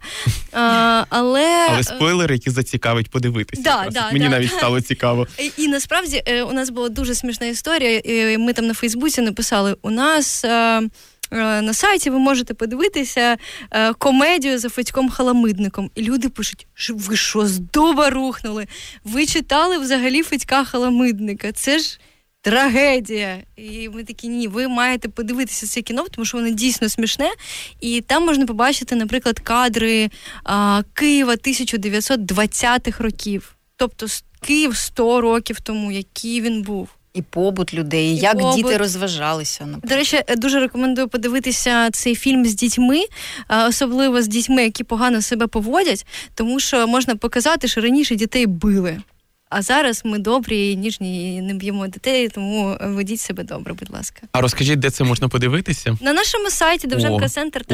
але 1.09 1.67
але 1.69 1.83
спойлери, 1.83 2.35
які 2.35 2.49
зацікавить 2.49 3.09
подивитися. 3.09 3.61
Да, 3.61 3.87
да, 3.91 4.11
Мені 4.11 4.25
да, 4.25 4.31
навіть 4.31 4.51
стало 4.51 4.81
цікаво. 4.81 5.27
І, 5.37 5.51
і 5.63 5.67
насправді 5.67 6.23
у 6.49 6.53
нас 6.53 6.69
була 6.69 6.89
дуже 6.89 7.15
смішна 7.15 7.47
історія. 7.47 8.01
Ми 8.37 8.53
там 8.53 8.67
на 8.67 8.73
Фейсбуці 8.73 9.21
написали: 9.21 9.75
у 9.81 9.89
нас. 9.89 10.45
Е, 11.31 11.61
на 11.61 11.73
сайті 11.73 12.09
ви 12.09 12.19
можете 12.19 12.53
подивитися 12.53 13.37
е, 13.71 13.93
комедію 13.93 14.59
за 14.59 14.69
Федьком 14.69 15.09
Халамидником. 15.09 15.91
І 15.95 16.01
люди 16.01 16.29
пишуть, 16.29 16.67
ви 16.89 17.15
що, 17.15 17.47
з 17.47 17.59
дуба 17.59 18.09
рухнули? 18.09 18.67
Ви 19.03 19.25
читали 19.25 19.77
взагалі 19.77 20.23
Федька 20.23 20.63
Халамидника? 20.63 21.51
Це 21.51 21.79
ж. 21.79 21.99
Трагедія. 22.41 23.37
І 23.55 23.89
ми 23.89 24.03
такі 24.03 24.27
ні, 24.27 24.47
ви 24.47 24.67
маєте 24.67 25.09
подивитися 25.09 25.67
це 25.67 25.81
кіно, 25.81 26.05
тому 26.11 26.25
що 26.25 26.37
воно 26.37 26.49
дійсно 26.49 26.89
смішне. 26.89 27.29
І 27.81 28.01
там 28.01 28.25
можна 28.25 28.45
побачити, 28.45 28.95
наприклад, 28.95 29.39
кадри 29.39 30.09
а, 30.43 30.83
Києва 30.93 31.33
1920-х 31.33 33.03
років. 33.03 33.55
Тобто 33.75 34.05
Київ 34.41 34.75
100 34.75 35.21
років 35.21 35.61
тому, 35.61 35.91
який 35.91 36.41
він 36.41 36.61
був. 36.61 36.89
І 37.19 37.21
побут 37.21 37.73
людей, 37.73 38.07
і 38.07 38.17
як 38.17 38.37
побут. 38.37 38.55
діти 38.55 38.77
розважалися. 38.77 39.65
Наприклад. 39.65 39.89
До 39.89 39.95
речі, 39.95 40.21
дуже 40.37 40.59
рекомендую 40.59 41.07
подивитися 41.07 41.91
цей 41.91 42.15
фільм 42.15 42.45
з 42.45 42.53
дітьми, 42.55 43.03
особливо 43.67 44.21
з 44.21 44.27
дітьми, 44.27 44.63
які 44.63 44.83
погано 44.83 45.21
себе 45.21 45.47
поводять, 45.47 46.05
тому 46.35 46.59
що 46.59 46.87
можна 46.87 47.15
показати, 47.15 47.67
що 47.67 47.81
раніше 47.81 48.15
дітей 48.15 48.45
били. 48.45 49.01
А 49.49 49.61
зараз 49.61 50.01
ми 50.05 50.19
добрі, 50.19 50.75
ніжні 50.75 51.35
і 51.35 51.41
не 51.41 51.53
б'ємо 51.53 51.87
дітей, 51.87 52.29
тому 52.29 52.77
ведіть 52.81 53.19
себе 53.19 53.43
добре, 53.43 53.73
будь 53.73 53.89
ласка. 53.89 54.21
А 54.31 54.41
розкажіть, 54.41 54.79
де 54.79 54.89
це 54.89 55.03
можна 55.03 55.27
подивитися? 55.27 55.97
На 56.01 56.13
нашому 56.13 56.49
сайті 56.49 56.87
Довженка 56.87 57.29
Центр 57.29 57.65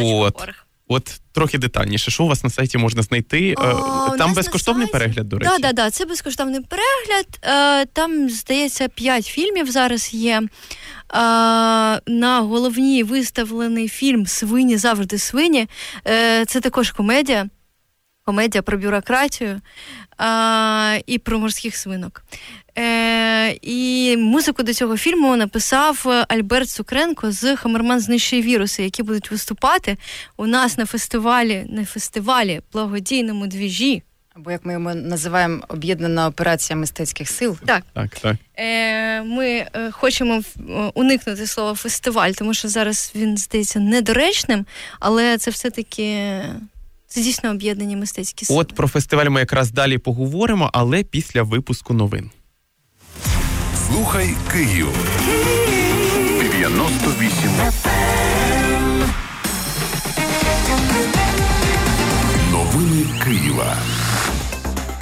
От. 0.88 1.22
Трохи 1.32 1.58
детальніше, 1.58 2.12
що 2.12 2.24
у 2.24 2.28
вас 2.28 2.44
на 2.44 2.50
сайті 2.50 2.78
можна 2.78 3.02
знайти? 3.02 3.54
О, 3.58 4.12
е, 4.14 4.18
Там 4.18 4.34
безкоштовний 4.34 4.88
сайті... 4.88 4.92
перегляд, 4.92 5.30
до 5.30 5.38
речі. 5.38 5.52
Так, 5.52 5.62
так, 5.62 5.76
так, 5.76 5.94
це 5.94 6.06
безкоштовний 6.06 6.62
перегляд. 6.62 7.28
Е, 7.44 7.86
там, 7.86 8.30
здається, 8.30 8.88
п'ять 8.88 9.26
фільмів 9.26 9.72
зараз 9.72 10.14
є. 10.14 10.42
Е, 10.42 10.48
на 12.08 12.40
головній 12.40 13.04
виставлений 13.04 13.90
фільм 13.90 14.26
Свині 14.26 14.78
завжди 14.78 15.18
свині. 15.18 15.68
Це 16.48 16.62
також 16.62 16.92
комедія. 16.92 17.50
Комедія 18.26 18.62
про 18.62 18.78
бюрократію 18.78 19.62
а, 20.18 20.98
і 21.06 21.18
про 21.18 21.40
морських 21.40 21.76
свинок. 21.76 22.24
Е, 22.78 23.52
І 23.62 24.18
музику 24.18 24.64
до 24.64 24.74
цього 24.74 24.98
фільму 24.98 25.36
написав 25.36 26.26
Альберт 26.28 26.70
Цукренко 26.70 27.32
з 27.32 27.56
Хамерман 27.56 28.00
знищує 28.00 28.42
віруси, 28.42 28.84
які 28.84 29.04
будуть 29.04 29.32
виступати 29.32 29.98
у 30.38 30.48
нас 30.48 30.78
на 30.78 30.86
фестивалі, 30.86 31.66
на 31.70 31.86
фестивалі 31.86 32.62
благодійному 32.74 33.48
двіжі. 33.48 34.04
Або 34.36 34.52
як 34.52 34.66
ми 34.66 34.74
його 34.74 34.96
називаємо 34.96 35.64
об'єднана 35.68 36.28
операція 36.28 36.78
мистецьких 36.78 37.30
сил. 37.30 37.58
Так, 37.66 37.84
так, 37.94 38.10
так. 38.20 38.36
Е, 38.58 39.22
Ми 39.24 39.46
е, 39.48 39.92
хочемо 39.92 40.42
уникнути 40.94 41.48
слова 41.48 41.74
фестиваль, 41.76 42.32
тому 42.32 42.54
що 42.54 42.68
зараз 42.68 43.12
він 43.16 43.38
здається 43.38 43.80
недоречним, 43.80 44.66
але 45.00 45.38
це 45.38 45.52
все-таки 45.52 46.42
це 47.08 47.22
дійсно 47.22 47.50
об'єднані 47.52 47.96
мистецькі 47.96 48.46
сили. 48.46 48.60
От 48.60 48.74
про 48.74 48.88
фестиваль 48.88 49.30
ми 49.30 49.40
якраз 49.40 49.72
далі 49.72 49.98
поговоримо, 49.98 50.70
але 50.74 51.04
після 51.04 51.44
випуску 51.44 51.94
новин. 51.94 52.32
Слухай 53.88 54.36
Київ 54.52 54.88
98 56.52 57.50
Новини 62.52 63.06
Києва. 63.24 63.78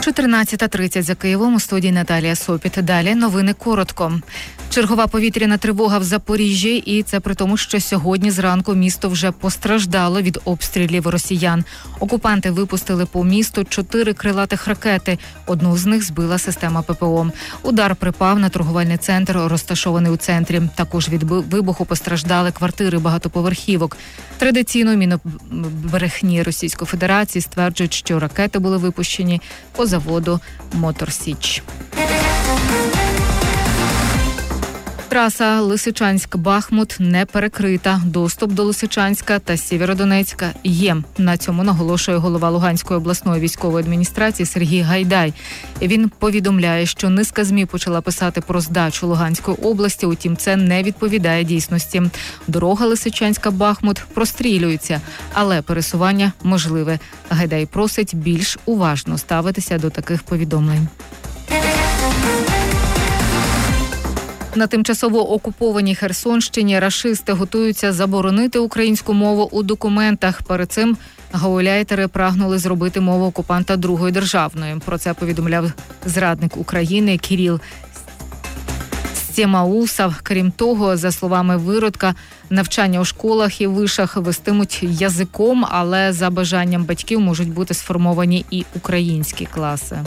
14.30 0.08 1.02
за 1.02 1.16
Києвом 1.16 1.56
у 1.56 1.60
студії 1.60 1.94
Наталія 1.94 2.36
Сопіт. 2.36 2.78
Далі 2.82 3.16
новини 3.16 3.54
коротко. 3.54 4.22
Чергова 4.70 5.08
повітряна 5.08 5.58
тривога 5.58 5.98
в 5.98 6.04
Запоріжжі, 6.04 6.76
і 6.76 7.04
це 7.04 7.20
при 7.20 7.36
тому, 7.36 7.58
що 7.58 7.80
сьогодні 7.80 8.32
зранку 8.32 8.74
місто 8.74 9.10
вже 9.10 9.32
постраждало 9.32 10.22
від 10.22 10.40
обстрілів 10.46 11.08
росіян. 11.08 11.64
Окупанти 12.00 12.52
випустили 12.52 13.06
по 13.06 13.24
місту 13.24 13.64
чотири 13.64 14.14
крилатих 14.14 14.68
ракети. 14.68 15.20
Одну 15.46 15.78
з 15.78 15.86
них 15.86 16.04
збила 16.04 16.38
система 16.38 16.82
ППО. 16.82 17.32
Удар 17.64 17.96
припав 17.96 18.40
на 18.40 18.50
торговельний 18.50 18.98
центр, 18.98 19.38
розташований 19.38 20.12
у 20.12 20.18
центрі. 20.18 20.62
Також 20.76 21.10
від 21.10 21.24
вибуху 21.24 21.86
постраждали 21.86 22.52
квартири 22.52 23.00
багатоповерхівок. 23.00 23.98
Традиційно 24.38 24.96
мінобрехні 24.96 26.44
Російської 26.44 26.88
Федерації 26.88 27.42
стверджують, 27.42 27.94
що 27.94 28.20
ракети 28.20 28.60
були 28.60 28.78
випущені 28.78 29.42
по 29.76 29.86
заводу 29.94 30.40
Моторсіч. 30.74 31.64
Траса 35.14 35.62
Лисичанськ-Бахмут 35.62 36.96
не 37.00 37.26
перекрита. 37.26 38.02
Доступ 38.06 38.52
до 38.52 38.64
Лисичанська 38.64 39.40
та 39.40 39.58
Сєвєродонецька 39.58 40.54
є. 40.64 40.98
На 41.18 41.38
цьому 41.38 41.64
наголошує 41.64 42.18
голова 42.18 42.50
Луганської 42.50 42.98
обласної 42.98 43.42
військової 43.42 43.84
адміністрації 43.84 44.46
Сергій 44.46 44.82
Гайдай. 44.82 45.34
Він 45.82 46.12
повідомляє, 46.20 46.86
що 46.86 47.10
низка 47.10 47.44
змі 47.44 47.66
почала 47.66 48.02
писати 48.02 48.42
про 48.42 48.62
здачу 48.62 49.08
Луганської 49.08 49.58
області. 49.58 50.06
Утім, 50.06 50.38
це 50.38 50.56
не 50.56 50.84
відповідає 50.84 51.44
дійсності. 51.44 52.02
Дорога 52.48 52.88
Лисичанська-Бахмут 52.88 54.02
прострілюється, 54.14 55.02
але 55.34 55.62
пересування 55.62 56.34
можливе. 56.44 57.00
Гайдай 57.30 57.66
просить 57.66 58.16
більш 58.16 58.58
уважно 58.66 59.18
ставитися 59.18 59.78
до 59.78 59.90
таких 59.90 60.24
повідомлень. 60.24 60.88
На 64.56 64.68
тимчасово 64.68 65.32
окупованій 65.34 65.96
Херсонщині 65.96 66.80
рашисти 66.80 67.34
готуються 67.34 67.94
заборонити 67.94 68.60
українську 68.60 69.14
мову 69.14 69.50
у 69.52 69.64
документах. 69.64 70.42
Перед 70.42 70.72
цим 70.72 70.98
гауляйтери 71.32 72.08
прагнули 72.08 72.58
зробити 72.58 73.02
мову 73.02 73.26
окупанта 73.26 73.76
другою 73.76 74.12
державною. 74.12 74.82
Про 74.86 74.98
це 74.98 75.14
повідомляв 75.14 75.72
зрадник 76.06 76.58
України 76.58 77.18
Кіріл 77.18 77.60
Стємаусов. 79.16 80.14
Крім 80.24 80.52
того, 80.52 80.98
за 80.98 81.12
словами 81.12 81.58
виродка, 81.58 82.16
навчання 82.50 83.00
у 83.00 83.06
школах 83.06 83.62
і 83.62 83.68
вишах 83.68 84.18
вестимуть 84.18 84.80
язиком, 84.84 85.66
але 85.70 86.14
за 86.14 86.30
бажанням 86.30 86.84
батьків 86.84 87.20
можуть 87.20 87.54
бути 87.54 87.74
сформовані 87.74 88.46
і 88.52 88.66
українські 88.76 89.46
класи. 89.46 90.00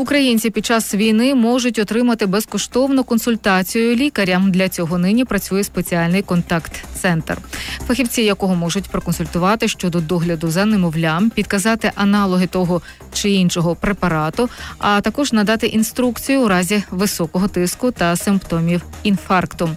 Українці 0.00 0.50
під 0.50 0.66
час 0.66 0.94
війни 0.94 1.34
можуть 1.34 1.78
отримати 1.78 2.26
безкоштовну 2.26 3.04
консультацію 3.04 3.96
лікаря. 3.96 4.42
Для 4.48 4.68
цього 4.68 4.98
нині 4.98 5.24
працює 5.24 5.64
спеціальний 5.64 6.22
контакт-центр, 6.22 7.38
фахівці 7.86 8.22
якого 8.22 8.54
можуть 8.54 8.88
проконсультувати 8.88 9.68
щодо 9.68 10.00
догляду 10.00 10.50
за 10.50 10.64
немовлям, 10.64 11.30
підказати 11.30 11.92
аналоги 11.94 12.46
того 12.46 12.82
чи 13.12 13.30
іншого 13.30 13.74
препарату, 13.76 14.48
а 14.78 15.00
також 15.00 15.32
надати 15.32 15.66
інструкцію 15.66 16.40
у 16.40 16.48
разі 16.48 16.82
високого 16.90 17.48
тиску 17.48 17.90
та 17.90 18.16
симптомів 18.16 18.82
інфаркту. 19.02 19.70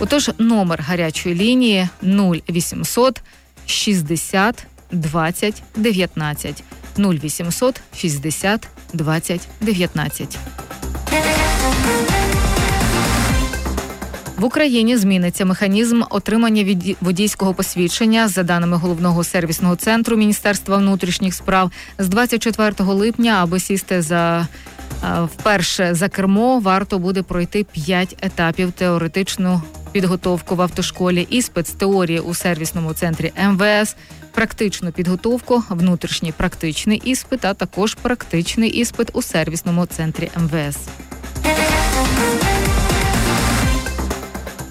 Отож, 0.00 0.30
номер 0.38 0.84
гарячої 0.88 1.34
лінії 1.34 1.88
0800 2.02 3.20
60 3.66 4.66
20 4.92 5.62
19 5.76 6.64
0800 6.98 7.80
60 7.96 8.68
20 8.92 9.48
19. 9.60 10.38
В 14.40 14.44
Україні 14.44 14.96
зміниться 14.96 15.44
механізм 15.44 16.02
отримання 16.10 16.76
водійського 17.00 17.54
посвідчення 17.54 18.28
за 18.28 18.42
даними 18.42 18.76
головного 18.76 19.24
сервісного 19.24 19.76
центру 19.76 20.16
Міністерства 20.16 20.76
внутрішніх 20.76 21.34
справ 21.34 21.70
з 21.98 22.08
24 22.08 22.74
липня, 22.78 23.38
аби 23.42 23.60
сісти 23.60 24.02
за 24.02 24.48
вперше 25.24 25.94
за 25.94 26.08
кермо, 26.08 26.58
варто 26.58 26.98
буде 26.98 27.22
пройти 27.22 27.64
5 27.64 28.16
етапів 28.22 28.72
теоретичну 28.72 29.62
підготовку 29.92 30.56
в 30.56 30.62
автошколі, 30.62 31.26
іспит 31.30 31.66
з 31.66 31.70
теорії 31.70 32.18
у 32.18 32.34
сервісному 32.34 32.92
центрі 32.92 33.32
МВС, 33.48 33.96
практичну 34.32 34.92
підготовку, 34.92 35.62
внутрішній 35.68 36.32
практичний 36.32 37.02
іспит, 37.04 37.44
а 37.44 37.54
також 37.54 37.94
практичний 37.94 38.70
іспит 38.70 39.10
у 39.12 39.22
сервісному 39.22 39.86
центрі 39.86 40.30
МВС. 40.36 40.78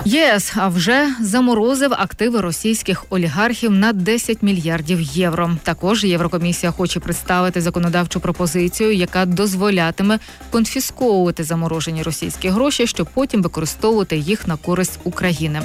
ЄС 0.10 0.54
а 0.56 0.68
вже 0.68 1.13
заморозив 1.22 1.94
активи 1.94 2.42
російських 2.42 3.06
олігархів 3.10 3.72
на 3.72 3.94
10 3.94 4.44
мільярдів 4.44 5.01
євро. 5.01 5.51
Також 5.63 6.04
Єврокомісія 6.04 6.72
хоче 6.72 7.00
представити 7.00 7.62
законодавчу 7.62 8.20
пропозицію, 8.20 8.94
яка 8.94 9.25
дозволятиме 9.25 10.20
конфісковувати 10.50 11.44
заморожені 11.44 12.04
російські 12.04 12.50
гроші, 12.50 12.88
щоб 12.88 13.08
потім 13.13 13.42
використовувати 13.42 14.18
їх 14.18 14.48
на 14.48 14.56
користь 14.58 15.00
України. 15.04 15.62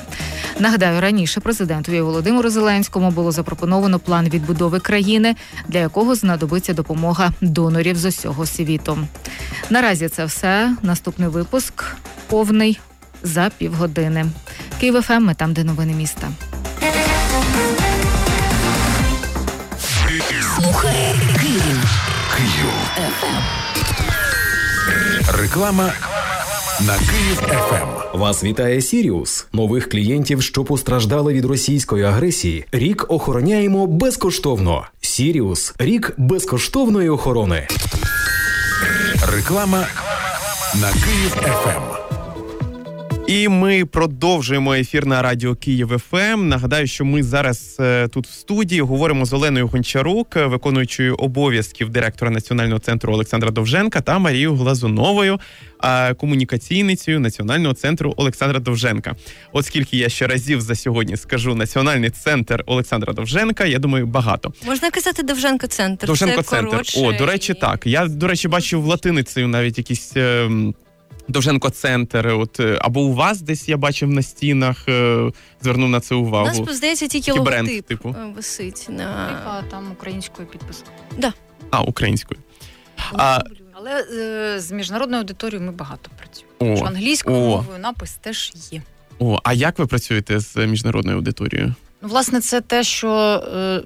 Нагадаю, 0.58 1.00
раніше 1.00 1.40
президентові 1.40 2.00
Володимиру 2.00 2.50
Зеленському 2.50 3.10
було 3.10 3.32
запропоновано 3.32 3.98
план 3.98 4.28
відбудови 4.28 4.80
країни, 4.80 5.36
для 5.68 5.78
якого 5.78 6.14
знадобиться 6.14 6.74
допомога 6.74 7.32
донорів 7.40 7.96
з 7.96 8.04
усього 8.04 8.46
світу. 8.46 8.98
Наразі 9.70 10.08
це 10.08 10.24
все. 10.24 10.76
Наступний 10.82 11.28
випуск 11.28 11.84
повний 12.26 12.80
за 13.24 13.50
півгодини. 13.58 14.26
Київ 14.80 15.02
ФМ, 15.02 15.22
ми 15.22 15.34
там, 15.34 15.52
де 15.52 15.64
новини 15.64 15.92
міста. 15.92 16.28
Слухай 20.56 21.14
Київ. 21.40 21.84
Київ. 22.37 22.72
Реклама 25.38 25.92
на 26.80 26.94
Київ 26.94 27.37
ФМ. 27.37 28.18
Вас 28.18 28.44
вітає 28.44 28.80
Сіріус. 28.80 29.46
Нових 29.52 29.88
клієнтів, 29.88 30.42
що 30.42 30.64
постраждали 30.64 31.32
від 31.32 31.44
російської 31.44 32.04
агресії. 32.04 32.64
Рік 32.72 33.06
охороняємо 33.08 33.87
безкоштовно. 33.87 34.87
Сіріус 35.00 35.74
рік 35.78 36.14
безкоштовної 36.16 37.08
охорони. 37.08 37.68
Реклама 39.32 39.87
на 40.74 40.90
Київ 40.92 41.30
ФМ. 41.30 41.93
І 43.26 43.48
ми 43.48 43.84
продовжуємо 43.84 44.74
ефір 44.74 45.06
на 45.06 45.22
радіо 45.22 45.54
Київ 45.54 45.98
ФМ. 46.10 46.48
Нагадаю, 46.48 46.87
що 46.87 47.04
ми 47.04 47.22
зараз 47.22 47.76
е, 47.80 48.08
тут 48.08 48.26
в 48.26 48.32
студії 48.32 48.80
говоримо 48.80 49.24
з 49.24 49.32
Оленою 49.32 49.68
Гончарук, 49.68 50.37
е, 50.37 50.46
виконуючою 50.46 51.14
обов'язків 51.14 51.88
директора 51.88 52.30
національного 52.30 52.78
центру 52.78 53.12
Олександра 53.12 53.50
Довженка 53.50 54.00
та 54.00 54.18
Марією 54.18 54.54
Глазуновою, 54.54 55.40
комунікаційницею 56.16 57.20
національного 57.20 57.74
центру 57.74 58.14
Олександра 58.16 58.60
Довженка. 58.60 59.14
От 59.52 59.66
скільки 59.66 59.96
я 59.96 60.08
ще 60.08 60.26
разів 60.26 60.60
за 60.60 60.74
сьогодні 60.74 61.16
скажу 61.16 61.54
національний 61.54 62.10
центр 62.10 62.62
Олександра 62.66 63.12
Довженка, 63.12 63.64
я 63.64 63.78
думаю, 63.78 64.06
багато 64.06 64.52
можна 64.66 64.90
казати 64.90 65.22
Довженко 65.22 65.66
центр. 65.66 66.06
Довженко 66.06 66.42
центр. 66.42 66.82
О, 66.96 67.12
до 67.12 67.26
речі, 67.26 67.52
і... 67.52 67.60
так. 67.60 67.87
Я 67.87 68.06
до 68.06 68.28
речі 68.28 68.48
бачив 68.48 68.84
латиницею 68.84 69.48
навіть 69.48 69.78
якісь. 69.78 70.12
Довженко 71.28 71.70
центр, 71.70 72.26
от 72.28 72.60
е, 72.60 72.78
або 72.80 73.00
у 73.00 73.14
вас 73.14 73.40
десь 73.40 73.68
я 73.68 73.76
бачив 73.76 74.10
на 74.10 74.22
стінах, 74.22 74.88
е, 74.88 75.30
звернув 75.62 75.88
на 75.88 76.00
це 76.00 76.14
увагу. 76.14 76.50
У 76.62 76.64
нас 76.64 76.76
здається 76.76 77.06
тільки 77.06 77.32
логотип 77.32 77.52
бренд, 77.64 77.84
типу. 77.87 78.08
е, 78.18 78.32
висить 78.37 78.87
на 78.90 79.04
А 79.46 79.70
там 79.70 79.92
українською 79.92 80.48
підпис. 80.48 80.84
Да. 81.18 81.32
А, 81.70 81.82
українською. 81.82 82.40
А, 83.12 83.40
Але 83.72 84.04
е, 84.12 84.60
з 84.60 84.72
міжнародною 84.72 85.20
аудиторією 85.20 85.66
ми 85.66 85.72
багато 85.72 86.10
працюємо. 86.18 86.74
О, 86.74 86.76
Що 86.76 86.87
англійською 86.87 87.37
о. 87.37 87.40
мовою 87.40 87.78
напис 87.78 88.14
теж 88.14 88.52
є. 88.70 88.82
О, 89.18 89.40
а 89.44 89.52
як 89.52 89.78
ви 89.78 89.87
працюєте 89.87 90.40
з 90.40 90.66
міжнародною 90.66 91.16
аудиторією? 91.16 91.74
Ну, 92.02 92.08
власне, 92.08 92.40
це 92.40 92.60
те, 92.60 92.84
що, 92.84 93.10
е, 93.56 93.80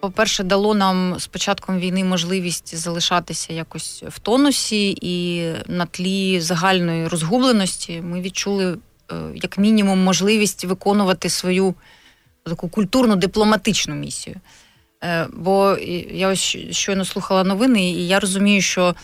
по-перше, 0.00 0.44
дало 0.44 0.74
нам 0.74 1.18
з 1.18 1.26
початком 1.26 1.78
війни 1.78 2.04
можливість 2.04 2.76
залишатися 2.76 3.52
якось 3.52 4.04
в 4.08 4.18
тонусі, 4.18 4.98
і 5.00 5.44
на 5.66 5.86
тлі 5.86 6.40
загальної 6.40 7.08
розгубленості 7.08 8.00
ми 8.00 8.20
відчули, 8.20 8.78
е, 9.10 9.14
як 9.34 9.58
мінімум, 9.58 9.98
можливість 10.04 10.64
виконувати 10.64 11.28
свою 11.28 11.74
таку 12.42 12.68
культурну 12.68 13.16
дипломатичну 13.16 13.94
місію. 13.94 14.36
Е, 15.04 15.26
Бо 15.32 15.76
я 16.10 16.28
ось 16.28 16.56
щойно 16.70 17.04
слухала 17.04 17.44
новини, 17.44 17.90
і 17.90 18.08
я 18.08 18.20
розумію, 18.20 18.62
що 18.62 18.94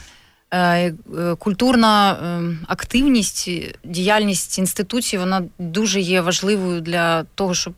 культурна 1.38 2.12
е, 2.12 2.56
активність, 2.66 3.50
діяльність 3.84 4.58
інституцій, 4.58 5.18
вона 5.18 5.42
дуже 5.58 6.00
є 6.00 6.20
важливою 6.20 6.80
для 6.80 7.24
того, 7.24 7.54
щоб 7.54 7.74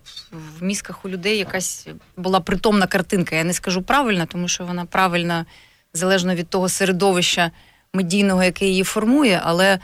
в 0.59 0.64
мізках 0.64 1.05
у 1.05 1.09
людей 1.09 1.38
якась 1.38 1.88
була 2.16 2.40
притомна 2.40 2.87
картинка. 2.87 3.37
Я 3.37 3.44
не 3.44 3.52
скажу 3.52 3.83
правильна, 3.83 4.26
тому 4.26 4.48
що 4.48 4.64
вона 4.64 4.85
правильна 4.85 5.46
залежно 5.92 6.35
від 6.35 6.48
того 6.48 6.68
середовища 6.68 7.50
медійного, 7.92 8.42
яке 8.42 8.66
її 8.66 8.83
формує, 8.83 9.40
але. 9.44 9.79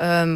Е, 0.00 0.26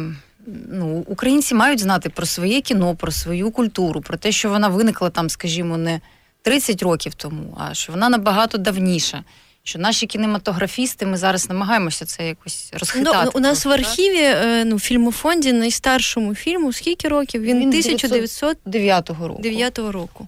Ну, 0.69 1.03
українці 1.07 1.55
мають 1.55 1.79
знати 1.79 2.09
про 2.09 2.25
своє 2.25 2.61
кіно, 2.61 2.95
про 2.95 3.11
свою 3.11 3.51
культуру, 3.51 4.01
про 4.01 4.17
те, 4.17 4.31
що 4.31 4.49
вона 4.49 4.67
виникла 4.67 5.09
там, 5.09 5.29
скажімо, 5.29 5.77
не 5.77 6.01
30 6.41 6.83
років 6.83 7.13
тому, 7.13 7.57
а 7.59 7.73
що 7.73 7.91
вона 7.91 8.09
набагато 8.09 8.57
давніша. 8.57 9.23
Що 9.67 9.79
наші 9.79 10.05
кінематографісти, 10.05 11.05
ми 11.05 11.17
зараз 11.17 11.49
намагаємося 11.49 12.05
це 12.05 12.27
якось 12.27 12.69
розхитати. 12.73 13.17
Ну, 13.25 13.31
у 13.33 13.39
нас 13.39 13.63
просто, 13.63 13.69
в 13.69 13.71
архіві 13.71 14.21
е, 14.21 14.65
ну, 14.65 14.79
фільмофонді 14.79 15.53
найстаршому 15.53 16.35
фільму 16.35 16.73
скільки 16.73 17.07
років? 17.07 17.41
Він, 17.41 17.59
Він 17.59 17.69
1909 17.69 19.09
9-го 19.09 19.27
року. 19.27 19.91
року. 19.91 20.27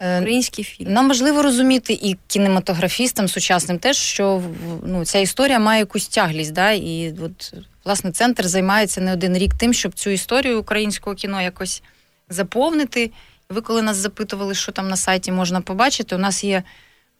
Е, 0.00 0.20
Український 0.20 0.64
фільм. 0.64 0.92
Нам 0.92 1.08
важливо 1.08 1.42
розуміти 1.42 1.92
і 1.92 2.16
кінематографістам 2.26 3.28
сучасним 3.28 3.78
теж, 3.78 3.96
що 3.96 4.42
ну, 4.86 5.04
ця 5.04 5.18
історія 5.18 5.58
має 5.58 5.80
якусь 5.80 6.08
тяглість. 6.08 6.52
Да? 6.52 6.70
І 6.70 7.14
от, 7.22 7.54
власне, 7.84 8.12
центр 8.12 8.48
займається 8.48 9.00
не 9.00 9.12
один 9.12 9.38
рік 9.38 9.54
тим, 9.54 9.74
щоб 9.74 9.94
цю 9.94 10.10
історію 10.10 10.60
українського 10.60 11.16
кіно 11.16 11.42
якось 11.42 11.82
заповнити. 12.28 13.10
Ви, 13.48 13.60
коли 13.60 13.82
нас 13.82 13.96
запитували, 13.96 14.54
що 14.54 14.72
там 14.72 14.88
на 14.88 14.96
сайті 14.96 15.32
можна 15.32 15.60
побачити, 15.60 16.14
у 16.14 16.18
нас 16.18 16.44
є 16.44 16.62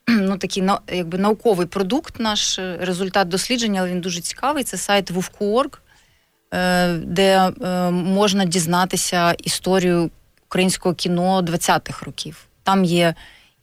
ну, 0.09 0.37
такий 0.37 0.63
якби, 0.93 1.19
науковий 1.19 1.67
продукт, 1.67 2.21
наш 2.21 2.59
е, 2.59 2.79
результат 2.81 3.29
дослідження, 3.29 3.81
але 3.81 3.91
він 3.91 4.01
дуже 4.01 4.21
цікавий. 4.21 4.65
Це 4.65 4.77
сайт 4.77 5.11
Вовку.орг, 5.11 5.83
е, 6.55 6.93
де 6.93 7.53
е, 7.63 7.91
можна 7.91 8.45
дізнатися 8.45 9.33
історію 9.33 10.11
українського 10.47 10.95
кіно 10.95 11.43
20-х 11.43 12.07
років. 12.07 12.47
Там 12.63 12.85
є 12.85 13.15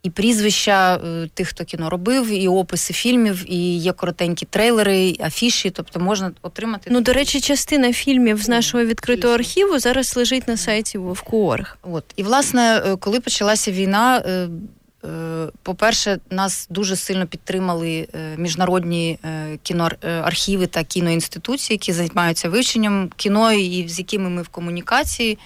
і 0.04 0.10
прізвища 0.10 1.00
тих, 1.34 1.48
хто 1.48 1.66
кіно 1.66 1.90
робив, 1.90 2.28
і 2.32 2.48
описи 2.48 2.94
фільмів, 2.94 3.52
і 3.52 3.78
є 3.78 3.94
коротенькі 3.94 4.46
трейлери, 4.46 5.00
і 5.00 5.24
афіші, 5.24 5.70
тобто 5.70 6.00
можна 6.00 6.32
отримати. 6.42 6.90
Ну, 6.94 7.02
до 7.02 7.14
речі, 7.14 7.42
частина 7.42 7.94
фільмів 7.94 8.42
з 8.42 8.50
нашого 8.50 8.86
відкритого 8.86 9.34
архіву 9.34 9.80
зараз 9.80 10.16
лежить 10.16 10.48
на 10.48 10.58
сайті 10.58 10.98
Вовкуорг. 10.98 11.78
От 11.82 12.06
і 12.16 12.24
власне, 12.24 12.82
коли 13.00 13.20
почалася 13.20 13.72
війна. 13.72 14.24
Е, 15.06 15.48
по-перше, 15.64 16.20
нас 16.30 16.68
дуже 16.70 16.96
сильно 16.96 17.28
підтримали 17.28 18.08
міжнародні 18.38 19.20
кіноархіви 19.64 20.68
та 20.68 20.84
кіноінституції, 20.84 21.76
які 21.76 21.94
займаються 21.94 22.50
вивченням 22.50 23.10
кіно 23.16 23.52
і 23.52 23.88
з 23.88 24.00
якими 24.00 24.30
ми 24.30 24.42
в 24.42 24.48
комунікації. 24.48 25.38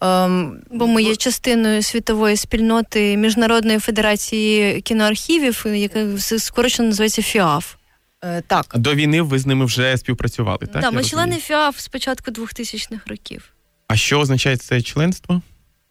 Ем, 0.00 0.58
Бо 0.70 0.86
ми 0.86 1.02
є 1.02 1.16
частиною 1.16 1.82
світової 1.82 2.36
спільноти 2.36 3.16
Міжнародної 3.16 3.78
федерації 3.78 4.80
кіноархівів, 4.80 5.66
яка 5.66 6.18
скорочено 6.18 6.88
називається 6.88 7.22
ФІАФ. 7.22 7.74
Е, 8.24 8.42
так. 8.46 8.66
До 8.74 8.94
війни 8.94 9.22
ви 9.22 9.38
з 9.38 9.46
ними 9.46 9.64
вже 9.64 9.96
співпрацювали, 9.96 10.58
так? 10.58 10.82
Так, 10.82 10.92
ми 10.92 11.04
члени 11.04 11.36
ФІАФ 11.36 11.78
з 11.78 11.88
початку 11.88 12.30
2000-х 12.30 13.06
років. 13.06 13.52
А 13.88 13.96
що 13.96 14.20
означає 14.20 14.56
це 14.56 14.82
членство? 14.82 15.42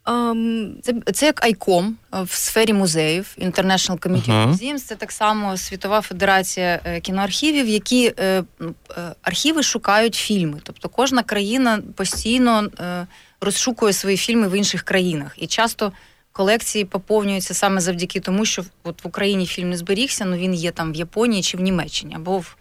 Um, 0.06 0.72
це 0.82 0.94
це 1.13 1.26
як 1.26 1.46
ICOM 1.46 1.94
в 2.12 2.32
сфері 2.32 2.74
музеїв 2.74 3.36
International 3.41 4.00
Committee 4.00 4.32
ага. 4.32 4.52
Museums. 4.52 4.80
Це 4.80 4.96
так 4.96 5.12
само 5.12 5.58
Світова 5.58 6.02
Федерація 6.02 6.82
е, 6.86 7.00
кіноархівів, 7.00 7.68
які 7.68 8.13
е, 8.18 8.44
е, 8.62 9.15
архіви 9.22 9.63
шукають 9.63 10.15
фільми. 10.15 10.60
Тобто 10.63 10.89
кожна 10.89 11.24
країна 11.24 11.82
постійно 11.96 12.70
е, 12.80 13.08
розшукує 13.41 13.94
свої 13.94 14.18
фільми 14.18 14.48
в 14.48 14.58
інших 14.58 14.84
країнах. 14.84 15.36
І 15.38 15.48
часто 15.48 15.91
колекції 16.32 16.86
поповнюються 16.86 17.54
саме 17.54 17.82
завдяки 17.82 18.20
тому, 18.20 18.46
що 18.46 18.63
от 18.84 19.04
в 19.04 19.08
Україні 19.08 19.46
фільм 19.46 19.70
не 19.70 19.78
зберігся, 19.78 20.26
ну 20.26 20.38
він 20.38 20.54
є 20.54 20.72
там 20.72 20.94
в 20.94 20.96
Японії 20.96 21.44
чи 21.44 21.58
в 21.58 21.62
Німеччині 21.62 22.15
або 22.15 22.38
в 22.38 22.56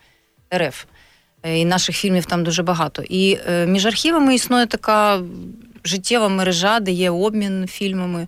РФ. 0.54 0.85
Е, 1.44 1.59
і 1.59 1.64
наших 1.64 1.96
фільмів 1.96 2.26
там 2.26 2.44
дуже 2.44 2.62
багато. 2.62 3.02
І 3.02 3.38
е, 3.48 3.66
між 3.66 3.87
архівами 3.87 4.35
існує 4.35 4.66
така 4.66 5.22
життєва 5.85 6.28
мережа, 6.28 6.80
де 6.80 6.90
є 6.90 7.11
обмін 7.11 7.66
фільмами, 7.66 8.26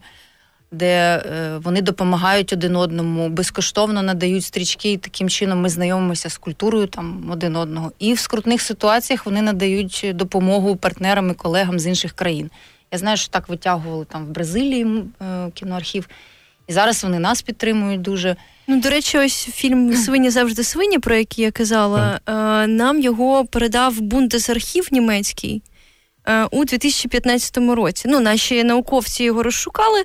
де 0.72 1.22
е, 1.26 1.58
вони 1.58 1.82
допомагають 1.82 2.52
один 2.52 2.76
одному, 2.76 3.28
безкоштовно 3.28 4.02
надають 4.02 4.44
стрічки, 4.44 4.92
і 4.92 4.96
таким 4.96 5.28
чином 5.28 5.60
ми 5.60 5.68
знайомимося 5.68 6.30
з 6.30 6.38
культурою 6.38 6.86
там 6.86 7.30
один 7.30 7.56
одного. 7.56 7.92
І 7.98 8.12
в 8.12 8.18
скрутних 8.18 8.62
ситуаціях 8.62 9.26
вони 9.26 9.42
надають 9.42 10.06
допомогу 10.14 10.76
партнерам 10.76 11.30
і 11.30 11.34
колегам 11.34 11.78
з 11.78 11.86
інших 11.86 12.12
країн. 12.12 12.50
Я 12.92 12.98
знаю, 12.98 13.16
що 13.16 13.28
так 13.28 13.48
витягували 13.48 14.04
там 14.04 14.26
в 14.26 14.28
Бразилії 14.28 15.04
кіноархів, 15.54 16.08
і 16.68 16.72
зараз 16.72 17.04
вони 17.04 17.18
нас 17.18 17.42
підтримують 17.42 18.02
дуже. 18.02 18.36
Ну, 18.66 18.80
до 18.80 18.90
речі, 18.90 19.18
ось 19.18 19.48
фільм 19.52 19.94
Свині 19.94 20.30
завжди 20.30 20.64
свині, 20.64 20.98
про 20.98 21.16
який 21.16 21.44
я 21.44 21.50
казала. 21.50 22.20
Е, 22.26 22.32
нам 22.66 23.00
його 23.00 23.44
передав 23.44 24.00
Бундесархів 24.00 24.88
німецький. 24.90 25.62
Е, 26.28 26.44
у 26.44 26.64
2015 26.64 27.56
році. 27.58 28.08
Ну, 28.08 28.20
Наші 28.20 28.64
науковці 28.64 29.24
його 29.24 29.42
розшукали, 29.42 30.04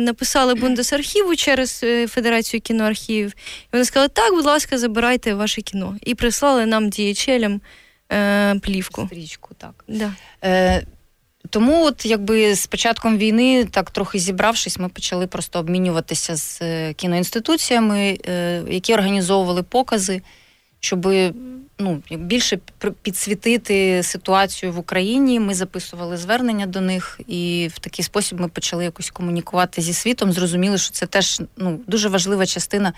написали 0.00 0.54
Бундесархіву 0.54 1.36
через 1.36 1.80
е, 1.82 2.06
Федерацію 2.06 2.60
кіноархівів. 2.60 3.32
І 3.36 3.68
вони 3.72 3.84
сказали, 3.84 4.08
так, 4.08 4.34
будь 4.34 4.44
ласка, 4.44 4.78
забирайте 4.78 5.34
ваше 5.34 5.62
кіно. 5.62 5.96
І 6.02 6.14
прислали 6.14 6.66
нам 6.66 6.90
діячелям 6.90 7.60
е, 8.12 8.54
плівку. 8.54 9.06
Стрічку, 9.06 9.54
так. 9.58 9.84
Да. 9.88 10.12
Е, 10.44 10.82
тому, 11.50 11.84
от 11.84 12.06
якби 12.06 12.54
з 12.54 12.66
початком 12.66 13.18
війни, 13.18 13.64
так 13.64 13.90
трохи 13.90 14.18
зібравшись, 14.18 14.78
ми 14.78 14.88
почали 14.88 15.26
просто 15.26 15.58
обмінюватися 15.58 16.36
з 16.36 16.60
кіноінституціями, 16.94 18.18
які 18.68 18.94
організовували 18.94 19.62
покази, 19.62 20.22
щоб 20.80 21.06
ну, 21.78 22.02
більше 22.10 22.58
підсвітити 23.02 24.02
ситуацію 24.02 24.72
в 24.72 24.78
Україні. 24.78 25.40
Ми 25.40 25.54
записували 25.54 26.16
звернення 26.16 26.66
до 26.66 26.80
них, 26.80 27.20
і 27.26 27.70
в 27.72 27.78
такий 27.78 28.04
спосіб 28.04 28.40
ми 28.40 28.48
почали 28.48 28.84
якось 28.84 29.10
комунікувати 29.10 29.82
зі 29.82 29.92
світом. 29.92 30.32
Зрозуміли, 30.32 30.78
що 30.78 30.90
це 30.92 31.06
теж 31.06 31.42
ну, 31.56 31.80
дуже 31.86 32.08
важлива 32.08 32.46
частина 32.46 32.92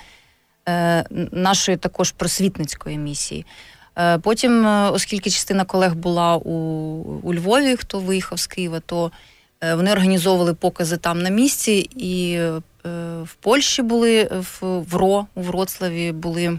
е, 0.69 1.05
нашої 1.33 1.77
також 1.77 2.13
просвітницької 2.13 2.99
місії. 2.99 3.47
Е, 3.99 4.19
Потім, 4.19 4.67
е, 4.67 4.91
оскільки 4.91 5.31
частина 5.31 5.65
колег 5.65 5.95
була 5.95 6.37
у, 6.37 6.51
у 7.23 7.35
Львові, 7.35 7.77
хто 7.77 7.99
виїхав 7.99 8.39
з 8.39 8.47
Києва, 8.47 8.81
то 8.81 9.13
е, 9.61 9.75
вони 9.75 9.93
організовували 9.93 10.55
покази 10.55 10.97
там 10.97 11.23
на 11.23 11.29
місці, 11.29 11.91
і 11.97 12.41
в 13.23 13.35
Польщі 13.41 13.83
були 13.83 14.29
в, 14.61 14.97
РО 14.97 15.27
у 15.35 15.43
Вроцлаві 15.43 16.13
були 16.13 16.59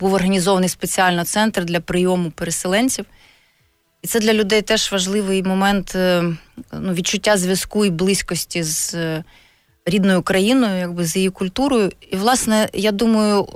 був 0.00 0.14
організований 0.14 0.68
спеціально 0.68 1.24
центр 1.24 1.64
для 1.64 1.80
прийому 1.80 2.30
переселенців. 2.30 3.04
І 4.02 4.06
це 4.06 4.20
для 4.20 4.32
людей 4.32 4.62
теж 4.62 4.92
важливий 4.92 5.42
момент 5.42 5.94
ну, 6.72 6.92
відчуття 6.92 7.36
зв'язку 7.36 7.84
і 7.84 7.90
близькості 7.90 8.62
з 8.62 8.94
рідною 9.88 10.22
країною, 10.22 10.78
якби 10.78 11.04
з 11.04 11.16
її 11.16 11.30
культурою. 11.30 11.92
І, 12.10 12.16
власне, 12.16 12.68
я 12.72 12.92
думаю, 12.92 13.48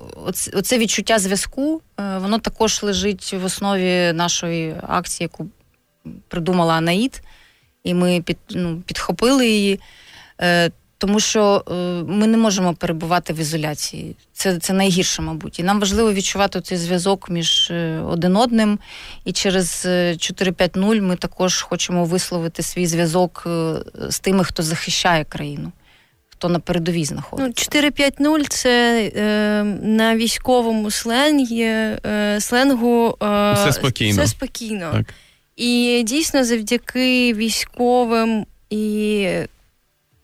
оце 0.52 0.78
відчуття 0.78 1.18
зв'язку, 1.18 1.82
е, 2.00 2.18
воно 2.18 2.38
також 2.38 2.82
лежить 2.82 3.34
в 3.42 3.44
основі 3.44 4.12
нашої 4.12 4.74
акції, 4.88 5.24
яку 5.24 5.48
придумала 6.28 6.74
Анаїд, 6.74 7.22
і 7.84 7.94
ми 7.94 8.22
під, 8.22 8.38
ну, 8.50 8.82
підхопили 8.86 9.48
її 9.48 9.80
тому 11.02 11.20
що 11.20 11.64
е, 11.70 11.74
ми 12.12 12.26
не 12.26 12.36
можемо 12.36 12.74
перебувати 12.74 13.32
в 13.32 13.38
ізоляції. 13.38 14.16
Це 14.32 14.58
це 14.58 14.72
найгірше, 14.72 15.22
мабуть. 15.22 15.58
І 15.58 15.62
нам 15.62 15.80
важливо 15.80 16.12
відчувати 16.12 16.60
цей 16.60 16.78
зв'язок 16.78 17.30
між 17.30 17.70
е, 17.70 18.00
один 18.00 18.36
одним. 18.36 18.78
І 19.24 19.32
через 19.32 19.86
4.5.0 19.86 20.96
е, 20.96 21.00
ми 21.00 21.16
також 21.16 21.62
хочемо 21.62 22.04
висловити 22.04 22.62
свій 22.62 22.86
зв'язок 22.86 23.46
з 24.08 24.20
тими, 24.20 24.44
хто 24.44 24.62
захищає 24.62 25.24
країну. 25.24 25.72
Хто 26.42 26.48
на 26.48 26.60
передовій 26.60 27.04
знаходиться. 27.04 27.70
Ну, 27.74 27.82
4-5-0 27.82 28.46
це 28.48 29.02
е, 29.16 29.64
на 29.82 30.16
військовому 30.16 30.90
сленгі, 30.90 31.62
е, 31.62 32.36
сленгу 32.40 33.16
е, 33.22 33.52
все 33.52 33.72
спокійно. 33.72 34.22
Все 34.22 34.26
спокійно. 34.26 34.92
Так. 34.92 35.14
І 35.56 36.02
дійсно 36.06 36.44
завдяки 36.44 37.34
військовим 37.34 38.46
і 38.70 39.28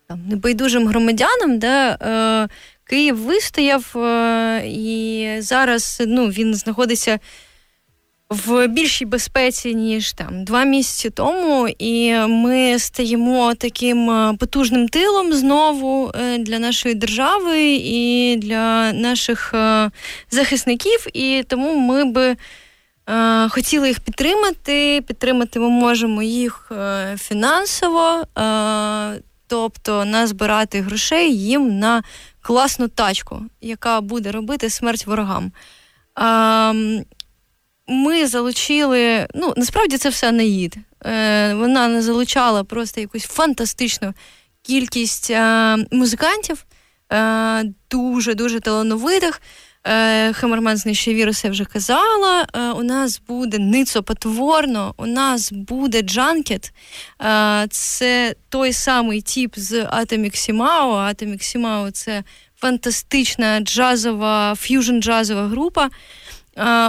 там 0.08 0.20
небайдужим 0.28 0.88
громадянам, 0.88 1.58
де 1.58 1.96
е, 2.02 2.48
Київ 2.84 3.16
вистояв, 3.16 3.96
е, 3.96 4.62
і 4.66 5.26
зараз 5.38 6.02
ну, 6.06 6.26
він 6.26 6.54
знаходиться 6.54 7.18
в 8.30 8.66
більшій 8.66 9.04
безпеці, 9.04 9.74
ніж 9.74 10.12
там 10.12 10.44
два 10.44 10.64
місяці 10.64 11.10
тому, 11.10 11.68
і 11.78 12.14
ми 12.14 12.78
стаємо 12.78 13.54
таким 13.54 14.10
е, 14.10 14.36
потужним 14.38 14.88
тилом 14.88 15.32
знову 15.32 16.12
е, 16.14 16.38
для 16.38 16.58
нашої 16.58 16.94
держави 16.94 17.62
і 17.82 18.36
для 18.36 18.92
наших 18.92 19.54
е, 19.54 19.90
захисників. 20.30 21.06
І 21.12 21.44
тому 21.48 21.76
ми 21.76 22.04
би. 22.04 22.36
Хотіли 23.48 23.88
їх 23.88 24.00
підтримати. 24.00 25.02
Підтримати 25.06 25.60
ми 25.60 25.68
можемо 25.68 26.22
їх 26.22 26.72
фінансово, 27.16 28.24
тобто 29.46 30.04
назбирати 30.04 30.80
грошей 30.80 31.36
їм 31.38 31.78
на 31.78 32.02
класну 32.40 32.88
тачку, 32.88 33.42
яка 33.60 34.00
буде 34.00 34.32
робити 34.32 34.70
смерть 34.70 35.06
ворогам. 35.06 35.52
Ми 37.88 38.26
залучили, 38.26 39.26
ну 39.34 39.54
насправді 39.56 39.98
це 39.98 40.08
все 40.08 40.32
наїд. 40.32 40.76
Е, 41.06 41.54
Вона 41.54 41.88
не 41.88 42.02
залучала 42.02 42.64
просто 42.64 43.00
якусь 43.00 43.24
фантастичну 43.24 44.14
кількість 44.62 45.30
е, 45.30 45.76
музикантів, 45.90 46.66
е, 47.12 47.64
дуже 47.90 48.34
дуже 48.34 48.60
талановитих. 48.60 49.40
Е, 49.86 50.32
Хамерман 50.32 50.76
Знищує 50.76 51.16
Віруси, 51.16 51.44
я 51.44 51.50
вже 51.50 51.64
казала. 51.64 52.46
Е, 52.54 52.60
у 52.60 52.82
нас 52.82 53.22
буде 53.28 53.58
Ницо 53.58 54.07
Потворно, 54.07 54.94
у 54.96 55.06
нас 55.06 55.52
буде 55.52 56.02
джанкет. 56.02 56.72
Е, 57.22 57.66
це 57.70 58.34
той 58.48 58.72
самий 58.72 59.22
тип 59.22 59.52
з 59.56 59.72
Atomic 59.72 60.34
Simao. 60.34 61.14
Atomic 61.14 61.56
Simao– 61.56 61.90
це 61.92 62.24
фантастична 62.56 63.60
джазова, 63.60 64.52
ф'южн-джазова 64.52 65.48
група. 65.48 65.88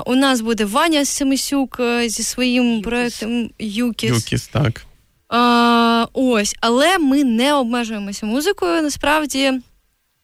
У 0.05 0.15
нас 0.15 0.41
буде 0.41 0.65
Ваня 0.65 1.05
Семисюк 1.05 1.81
зі 2.05 2.23
своїм 2.23 2.65
Юкіс. 2.71 2.83
проєктом 2.83 3.49
Юкіс. 3.59 4.09
Юкіс, 4.11 4.47
так. 4.47 4.85
А, 5.29 6.05
Ось, 6.13 6.55
але 6.61 6.97
ми 6.97 7.23
не 7.23 7.53
обмежуємося 7.53 8.25
музикою. 8.25 8.81
Насправді 8.81 9.53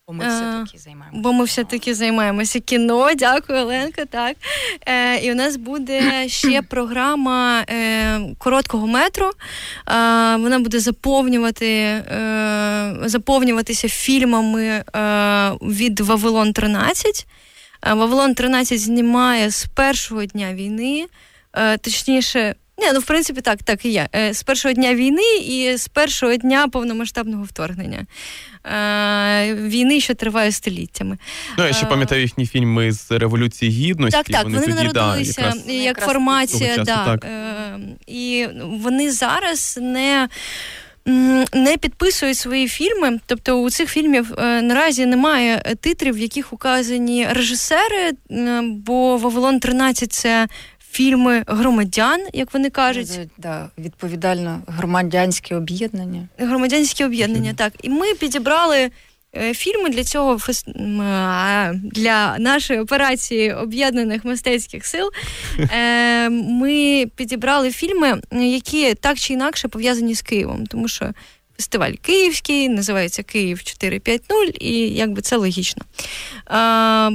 Бо 0.08 0.14
ми 0.14 0.26
Е, 0.26 0.28
все-таки 0.28 0.78
займаємося. 0.78 1.22
Бо 1.22 1.34
ми 1.34 1.44
все-таки 1.46 1.94
займаємося 1.96 2.60
кіно. 2.60 3.08
Дякую, 3.18 3.60
Оленка. 3.60 4.06
Так. 4.06 4.38
Е, 4.88 5.18
і 5.18 5.32
у 5.32 5.36
нас 5.36 5.56
буде 5.58 6.30
ще 6.30 6.62
програма 6.70 7.62
е, 7.70 8.20
короткого 8.38 8.88
метру. 8.88 9.26
Е, 9.26 9.32
вона 10.36 10.60
буде 10.60 10.80
заповнювати, 10.80 11.68
е, 11.68 12.96
заповнюватися 13.06 13.90
фільмами 13.90 14.64
е, 14.66 14.84
від 15.62 16.00
Вавилон 16.00 16.54
13. 16.54 17.26
Е, 17.86 17.94
Вавилон 17.94 18.34
13 18.36 18.80
знімає 18.80 19.50
з 19.50 19.66
першого 19.66 20.26
дня 20.26 20.54
війни, 20.54 21.06
е, 21.54 21.78
точніше. 21.78 22.56
Ні, 22.78 22.88
ну 22.94 23.00
в 23.00 23.04
принципі 23.04 23.42
так, 23.42 23.64
так 23.64 23.86
і 23.86 23.90
є. 23.90 24.10
Е, 24.16 24.34
З 24.34 24.44
першого 24.44 24.74
дня 24.74 24.96
війни 24.96 25.38
і 25.38 25.78
з 25.78 25.88
першого 25.88 26.36
дня 26.36 26.68
повномасштабного 26.68 27.44
вторгнення. 27.44 28.06
Е, 28.66 29.56
Війни, 29.56 30.02
що 30.02 30.16
триває 30.16 30.52
століттями. 30.52 31.18
Ну, 31.58 31.68
я 31.68 31.74
ще 31.74 31.86
пам'ятаю 31.86 32.22
їхні 32.22 32.48
фільми 32.48 32.92
з 32.92 33.12
Революції 33.12 33.72
Гідності. 33.72 34.18
Так, 34.18 34.26
так, 34.26 34.44
вони, 34.44 34.60
тоді, 34.60 34.74
народилися 34.74 35.42
да, 35.42 35.48
якраз... 35.48 35.68
Як 35.68 35.84
якраз 35.84 36.06
формація, 36.10 36.76
часу, 36.76 36.84
да, 36.86 37.06
так. 37.06 37.26
е, 37.26 37.80
і 38.08 38.48
вони 38.64 39.12
зараз 39.12 39.80
не. 39.82 40.30
Не 41.54 41.78
підписують 41.80 42.38
свої 42.38 42.68
фільми, 42.68 43.20
тобто 43.26 43.62
у 43.62 43.70
цих 43.70 43.90
фільмів 43.90 44.34
е, 44.38 44.62
наразі 44.62 45.06
немає 45.06 45.76
титрів, 45.80 46.14
в 46.14 46.18
яких 46.18 46.54
указані 46.54 47.28
режисери, 47.32 48.12
е, 48.32 48.62
бо 48.64 49.18
Вавилон 49.18 49.60
13 49.60 50.14
це 50.14 50.48
фільми 50.92 51.44
громадян, 51.48 52.22
як 52.34 52.54
вони 52.54 52.70
кажуть, 52.70 53.08
Це, 53.10 53.26
да, 53.38 53.70
відповідально 53.78 54.62
громадянське 54.68 55.56
об'єднання. 55.56 56.28
громадянські 56.38 57.06
об'єднання. 57.06 57.54
Так, 57.54 57.74
і 57.84 57.90
ми 57.90 58.14
підібрали 58.14 58.92
фільми 59.54 59.90
для 59.90 60.04
цього 60.04 60.40
для 61.84 62.38
нашої 62.40 62.80
операції 62.80 63.54
об'єднаних 63.54 64.26
мистецьких 64.26 64.86
сил. 64.86 65.12
Е, 65.60 66.30
Ми 66.30 67.06
підібрали 67.16 67.72
фільми, 67.72 68.22
які 68.32 68.94
так 68.94 69.18
чи 69.18 69.34
інакше 69.34 69.68
пов'язані 69.68 70.16
з 70.16 70.22
Києвом, 70.22 70.66
тому 70.66 70.88
що. 70.88 71.14
Фестиваль 71.58 71.92
київський, 72.02 72.70
називається 72.70 73.24
Київ 73.24 73.64
450, 73.64 74.58
і 74.60 74.90
якби 74.90 75.22
це 75.22 75.36
логічно. 75.36 75.84
А, 76.46 77.12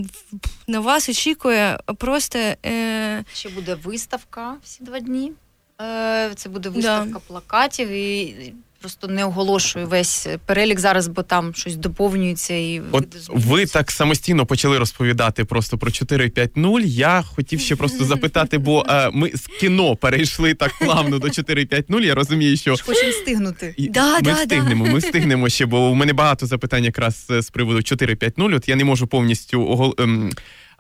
на 0.67 0.81
вас 0.81 1.09
очікує 1.09 1.79
просто 1.99 2.39
е, 2.67 3.25
Ще 3.35 3.49
буде 3.49 3.75
виставка 3.75 4.55
всі 4.65 4.85
два 4.85 5.01
дні. 5.01 5.33
Е, 5.81 6.31
Це 6.35 6.49
буде 6.49 6.69
виставка 6.69 7.19
плакатів 7.27 7.89
і 7.89 8.53
просто 8.81 9.09
не 9.09 9.25
оголошую 9.25 9.87
весь 9.87 10.27
перелік 10.47 10.81
зараз, 10.81 11.09
бо 11.09 11.23
там 11.23 11.55
щось 11.55 11.77
доповнюється 11.77 12.55
і 12.55 12.83
От 12.93 13.07
ви 13.29 13.67
так 13.67 13.91
самостійно 13.91 14.47
почали 14.47 14.79
розповідати 14.79 15.45
просто 15.45 15.79
про 15.79 15.91
4.5.0. 15.91 16.81
Я 16.85 17.23
хотів 17.23 17.61
ще 17.61 17.77
просто 17.77 18.05
запитати, 18.05 18.59
бо 18.59 18.87
е, 18.89 19.11
ми 19.13 19.31
з 19.35 19.47
кіно 19.47 19.97
перейшли 19.97 20.55
так 20.55 20.79
плавно 20.79 21.19
до 21.19 21.27
4.5.0. 21.27 22.01
Я 22.01 22.15
розумію, 22.15 22.57
що 22.57 22.77
хочемо 22.87 23.11
встигнути. 23.11 23.75
і 23.77 23.89
Да, 23.89 24.15
ми 24.15 24.23
да, 24.23 24.33
встигнемо. 24.33 24.85
Ми 24.87 24.99
встигнемо 24.99 25.49
ще, 25.49 25.67
бо 25.67 25.91
у 25.91 25.95
мене 25.95 26.13
багато 26.13 26.47
запитань 26.47 26.85
якраз 26.85 27.27
е, 27.31 27.43
з 27.43 27.51
приводу 27.51 27.79
4.5.0. 27.79 28.57
От 28.57 28.69
я 28.69 28.77
не 28.77 28.85
можу 28.85 29.07
повністю 29.07 29.67
огол... 29.67 29.95
ем, 29.99 30.31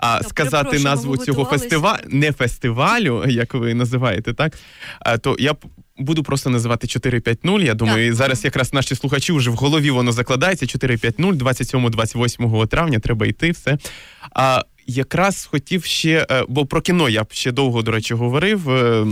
а, 0.00 0.18
Та, 0.18 0.28
сказати 0.28 0.78
назву 0.78 1.16
цього 1.16 1.44
фестивалю, 1.44 2.00
не 2.08 2.32
фестивалю, 2.32 3.24
як 3.28 3.54
ви 3.54 3.74
називаєте, 3.74 4.34
так? 4.34 4.58
А, 5.00 5.18
то 5.18 5.36
я 5.38 5.54
буду 6.00 6.22
просто 6.22 6.50
називати 6.50 6.86
4.5.0. 6.86 7.60
Я 7.62 7.74
думаю, 7.74 8.08
Так. 8.08 8.14
зараз 8.14 8.44
якраз 8.44 8.72
наші 8.72 8.94
слухачі 8.94 9.32
вже 9.32 9.50
в 9.50 9.54
голові 9.54 9.90
воно 9.90 10.12
закладається. 10.12 10.66
4.5.0, 10.66 11.34
27-28 11.36 12.66
травня 12.66 12.98
треба 12.98 13.26
йти, 13.26 13.50
все. 13.50 13.78
А 14.34 14.62
якраз 14.86 15.44
хотів 15.50 15.84
ще, 15.84 16.26
е, 16.30 16.44
бо 16.48 16.66
про 16.66 16.80
кіно 16.80 17.08
я 17.08 17.24
б 17.24 17.32
ще 17.32 17.52
довго, 17.52 17.82
до 17.82 17.90
речі, 17.90 18.14
говорив. 18.14 18.70
е, 18.70 19.06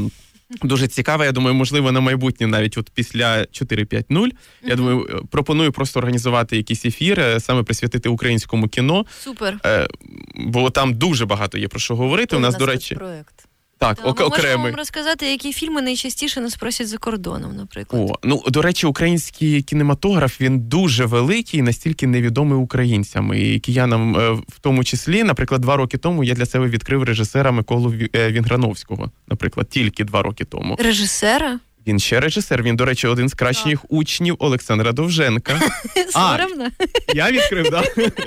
Дуже 0.62 0.88
цікаво, 0.88 1.24
я 1.24 1.32
думаю, 1.32 1.54
можливо, 1.54 1.92
на 1.92 2.00
майбутнє, 2.00 2.46
навіть 2.46 2.78
от 2.78 2.90
після 2.94 3.38
4.5.0, 3.52 4.28
я 4.64 4.76
думаю, 4.76 5.26
пропоную 5.30 5.72
просто 5.72 5.98
організувати 5.98 6.56
якийсь 6.56 6.84
ефір, 6.84 7.20
е, 7.20 7.40
саме 7.40 7.62
присвятити 7.62 8.08
українському 8.08 8.68
кіно, 8.68 9.04
супер. 9.24 9.60
бо 10.36 10.70
там 10.70 10.94
дуже 10.94 11.26
багато 11.26 11.58
є 11.58 11.68
про 11.68 11.80
що 11.80 11.96
говорити. 11.96 12.36
У 12.36 12.38
нас, 12.40 12.56
до 12.56 12.66
речі, 12.66 12.94
проект. 12.94 13.37
Так, 13.78 13.96
Та, 13.96 14.02
ок- 14.02 14.20
ми 14.20 14.28
можемо 14.28 14.62
вам 14.62 14.74
розказати, 14.74 15.30
які 15.30 15.52
фільми 15.52 15.82
найчастіше 15.82 16.40
нас 16.40 16.56
просять 16.56 16.88
за 16.88 16.98
кордоном, 16.98 17.56
наприклад. 17.56 18.10
О, 18.10 18.14
ну 18.22 18.42
до 18.48 18.62
речі, 18.62 18.86
український 18.86 19.62
кінематограф 19.62 20.40
він 20.40 20.60
дуже 20.60 21.04
великий, 21.04 21.60
і 21.60 21.62
настільки 21.62 22.06
невідомий 22.06 22.58
українцям 22.58 23.34
і 23.34 23.58
киянам, 23.60 24.16
е, 24.16 24.30
в 24.30 24.58
тому 24.60 24.84
числі, 24.84 25.24
наприклад, 25.24 25.60
два 25.60 25.76
роки 25.76 25.98
тому 25.98 26.24
я 26.24 26.34
для 26.34 26.46
себе 26.46 26.66
відкрив 26.68 27.02
режисера 27.02 27.52
Миколу 27.52 27.94
е, 28.14 28.32
Вінграновського. 28.32 29.10
Наприклад, 29.28 29.68
тільки 29.70 30.04
два 30.04 30.22
роки 30.22 30.44
тому. 30.44 30.76
Режисера? 30.78 31.60
Він 31.86 31.98
ще 31.98 32.20
режисер. 32.20 32.62
Він, 32.62 32.76
до 32.76 32.84
речі, 32.84 33.06
один 33.06 33.28
з 33.28 33.34
кращих 33.34 33.80
учнів 33.88 34.36
Олександра 34.38 34.92
Довженка. 34.92 35.60
А, 36.14 36.36
Соромно? 36.36 36.68
Я 37.14 37.30
відкрив, 37.30 37.70
так? 37.70 37.98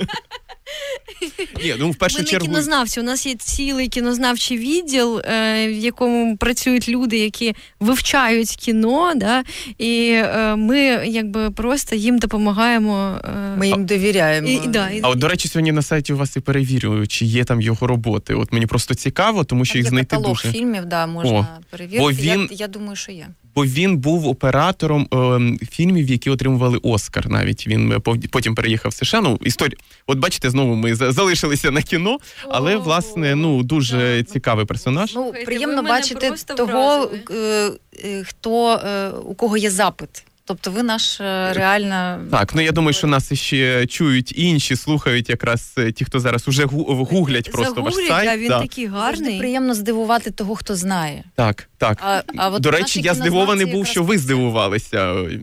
Ні, 1.64 1.74
ну 1.78 1.90
в 1.90 1.96
першу 1.96 2.16
Ми 2.18 2.24
не 2.24 2.30
чергу. 2.30 2.46
кінознавці. 2.46 3.00
У 3.00 3.02
нас 3.02 3.26
є 3.26 3.34
цілий 3.34 3.88
кінознавчий 3.88 4.58
відділ, 4.58 5.18
е, 5.18 5.68
в 5.68 5.72
якому 5.78 6.36
працюють 6.36 6.88
люди, 6.88 7.18
які 7.18 7.54
вивчають 7.80 8.48
кіно, 8.56 9.12
да, 9.16 9.44
і 9.78 10.10
е, 10.14 10.56
ми 10.56 10.78
якби 11.06 11.50
просто 11.50 11.96
їм 11.96 12.18
допомагаємо. 12.18 13.20
е, 13.24 13.56
Ми 13.56 13.68
їм 13.68 13.86
довіряємо. 13.86 14.48
і, 14.48 14.54
і, 14.54 14.66
да, 14.68 14.90
і, 14.90 15.00
А 15.02 15.08
от, 15.08 15.18
до 15.18 15.28
речі, 15.28 15.48
сьогодні 15.48 15.72
на 15.72 15.82
сайті 15.82 16.12
у 16.12 16.16
вас 16.16 16.36
і 16.36 16.40
перевірюю, 16.40 17.06
чи 17.06 17.24
є 17.24 17.44
там 17.44 17.60
його 17.60 17.86
роботи. 17.86 18.34
От 18.34 18.52
мені 18.52 18.66
просто 18.66 18.94
цікаво, 18.94 19.44
тому 19.44 19.64
що 19.64 19.72
Там 19.74 19.78
їх 19.78 19.84
є 19.86 19.90
знайти 19.90 20.16
каталог 20.16 20.42
дуже. 20.42 20.52
фільмів, 20.52 20.84
да, 20.84 21.06
можна 21.06 21.30
О, 21.38 21.46
перевірити. 21.70 22.00
бо 22.00 22.12
він- 22.12 22.48
Я, 22.50 22.56
я 22.56 22.68
думаю, 22.68 22.96
що 22.96 23.12
є. 23.12 23.26
Бо 23.54 23.64
він 23.64 23.96
був 23.96 24.26
оператором 24.26 25.08
е, 25.14 25.66
фільмів, 25.66 26.10
які 26.10 26.30
отримували 26.30 26.78
Оскар. 26.82 27.28
Навіть 27.28 27.66
він 27.66 27.92
е, 27.92 27.98
потім 28.30 28.54
переїхав 28.54 28.90
в 28.90 28.94
США. 28.94 29.20
Ну, 29.20 29.38
історія. 29.42 29.76
От 30.06 30.18
бачите, 30.18 30.50
знову 30.50 30.74
ми 30.74 30.94
залишилися 30.94 31.70
на 31.70 31.82
кіно, 31.82 32.18
але 32.48 32.76
власне 32.76 33.36
ну 33.36 33.62
дуже 33.62 34.22
цікавий 34.22 34.64
персонаж. 34.64 35.14
Ну, 35.14 35.32
приємно 35.44 35.82
бачити 35.82 36.32
того, 36.56 37.10
е, 37.30 37.70
е, 38.04 38.24
хто 38.24 38.72
е, 38.74 39.10
у 39.10 39.34
кого 39.34 39.56
є 39.56 39.70
запит. 39.70 40.24
Тобто 40.52 40.70
ви 40.70 40.82
наш 40.82 41.20
реально 41.20 42.18
Так, 42.30 42.54
ну 42.54 42.60
я 42.60 42.72
думаю, 42.72 42.92
що 42.92 43.06
нас 43.06 43.32
ще 43.32 43.86
чують 43.86 44.38
інші, 44.38 44.76
слухають 44.76 45.28
якраз 45.28 45.74
е, 45.78 45.92
ті, 45.92 46.04
хто 46.04 46.20
зараз 46.20 46.48
уже 46.48 46.64
гуглять 46.64 47.52
просто 47.52 47.82
ваш 47.82 47.94
сайт. 47.94 48.28
а 48.28 48.36
він 48.36 48.48
да. 48.48 48.60
такий 48.60 48.88
Завжди 48.88 49.24
гарний. 49.24 49.38
приємно 49.38 49.74
здивувати 49.74 50.30
того, 50.30 50.56
хто 50.56 50.74
знає. 50.76 51.24
Так, 51.34 51.68
так. 51.78 51.98
А, 52.02 52.22
а 52.36 52.48
от 52.48 52.62
До 52.62 52.70
речі, 52.70 53.00
я 53.00 53.14
здивований 53.14 53.66
був, 53.66 53.86
що 53.86 54.02
ви 54.02 54.18
здивувалися 54.18 55.14
е, 55.14 55.40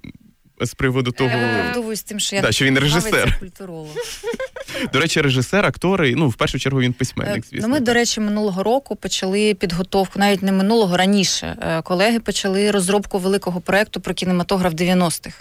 з 0.62 0.74
приводу 0.74 1.12
того. 1.12 1.30
з 1.96 2.04
тим, 2.04 2.20
що 2.20 2.36
я 2.36 2.42
Да, 2.42 2.52
що 2.52 2.66
він 2.66 2.80
режисер. 2.80 3.38
культуролог. 3.40 3.88
До 4.94 5.00
речі, 5.00 5.22
режисер, 5.22 5.66
актори, 5.66 6.16
ну 6.16 6.30
в 6.30 6.34
першу 6.34 6.60
чергу 6.60 6.80
він 6.80 6.94
письменник. 6.94 7.38
Е, 7.38 7.48
Звісно, 7.50 7.68
Ну, 7.68 7.74
ми, 7.74 7.80
до 7.80 7.94
речі, 7.94 8.20
минулого 8.22 8.64
року 8.64 8.96
почали 8.96 9.54
підготовку, 9.54 10.20
навіть 10.20 10.44
не 10.44 10.52
минулого 10.52 10.98
раніше. 10.98 11.58
е, 11.62 11.82
Колеги 11.82 12.20
почали 12.20 12.72
розробку 12.72 13.20
великого 13.20 13.62
проекту 13.62 14.02
про 14.02 14.14
кінематограф 14.14 14.74
90-х. 14.74 15.36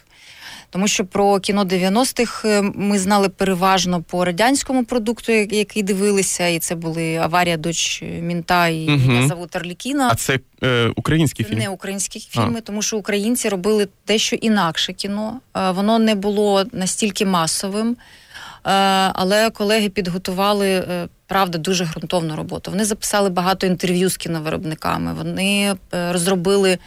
Тому 0.70 0.88
що 0.88 1.04
про 1.04 1.40
кіно 1.40 1.64
90-х 1.64 2.48
е, 2.48 2.62
ми 2.74 2.98
знали 2.98 3.28
переважно 3.28 4.02
по 4.02 4.24
радянському 4.24 4.84
продукту, 4.84 5.32
який 5.32 5.82
дивилися, 5.82 6.46
і 6.46 6.58
це 6.58 6.74
були 6.74 7.16
аварія 7.16 7.56
доч 7.56 8.02
Мінта 8.02 8.68
і. 8.68 8.86
«Меня 8.86 9.28
зовут 9.28 9.56
Орлікіна. 9.56 10.08
А 10.12 10.14
це 10.14 10.38
е, 10.62 10.92
український 10.96 11.44
Це 11.44 11.50
фільм. 11.50 11.60
не 11.60 11.68
українські 11.68 12.20
фільми, 12.20 12.60
тому 12.60 12.82
що 12.82 12.96
українці 12.98 13.48
робили 13.48 13.88
дещо 14.06 14.36
інакше 14.36 14.92
кіно. 14.92 15.40
Е, 15.56 15.70
Воно 15.70 15.98
не 15.98 16.14
було 16.14 16.64
настільки 16.72 17.26
масовим. 17.26 17.90
Е, 17.90 18.70
Але 19.14 19.50
колеги 19.50 19.88
підготували 19.88 20.84
правда 21.26 21.58
дуже 21.58 21.84
ґрунтовну 21.84 22.36
роботу. 22.36 22.70
Вони 22.70 22.84
записали 22.84 23.30
багато 23.30 23.66
інтерв'ю 23.66 24.08
з 24.08 24.16
кіновиробниками. 24.16 25.14
Вони 25.14 25.74
розробили 25.92 26.78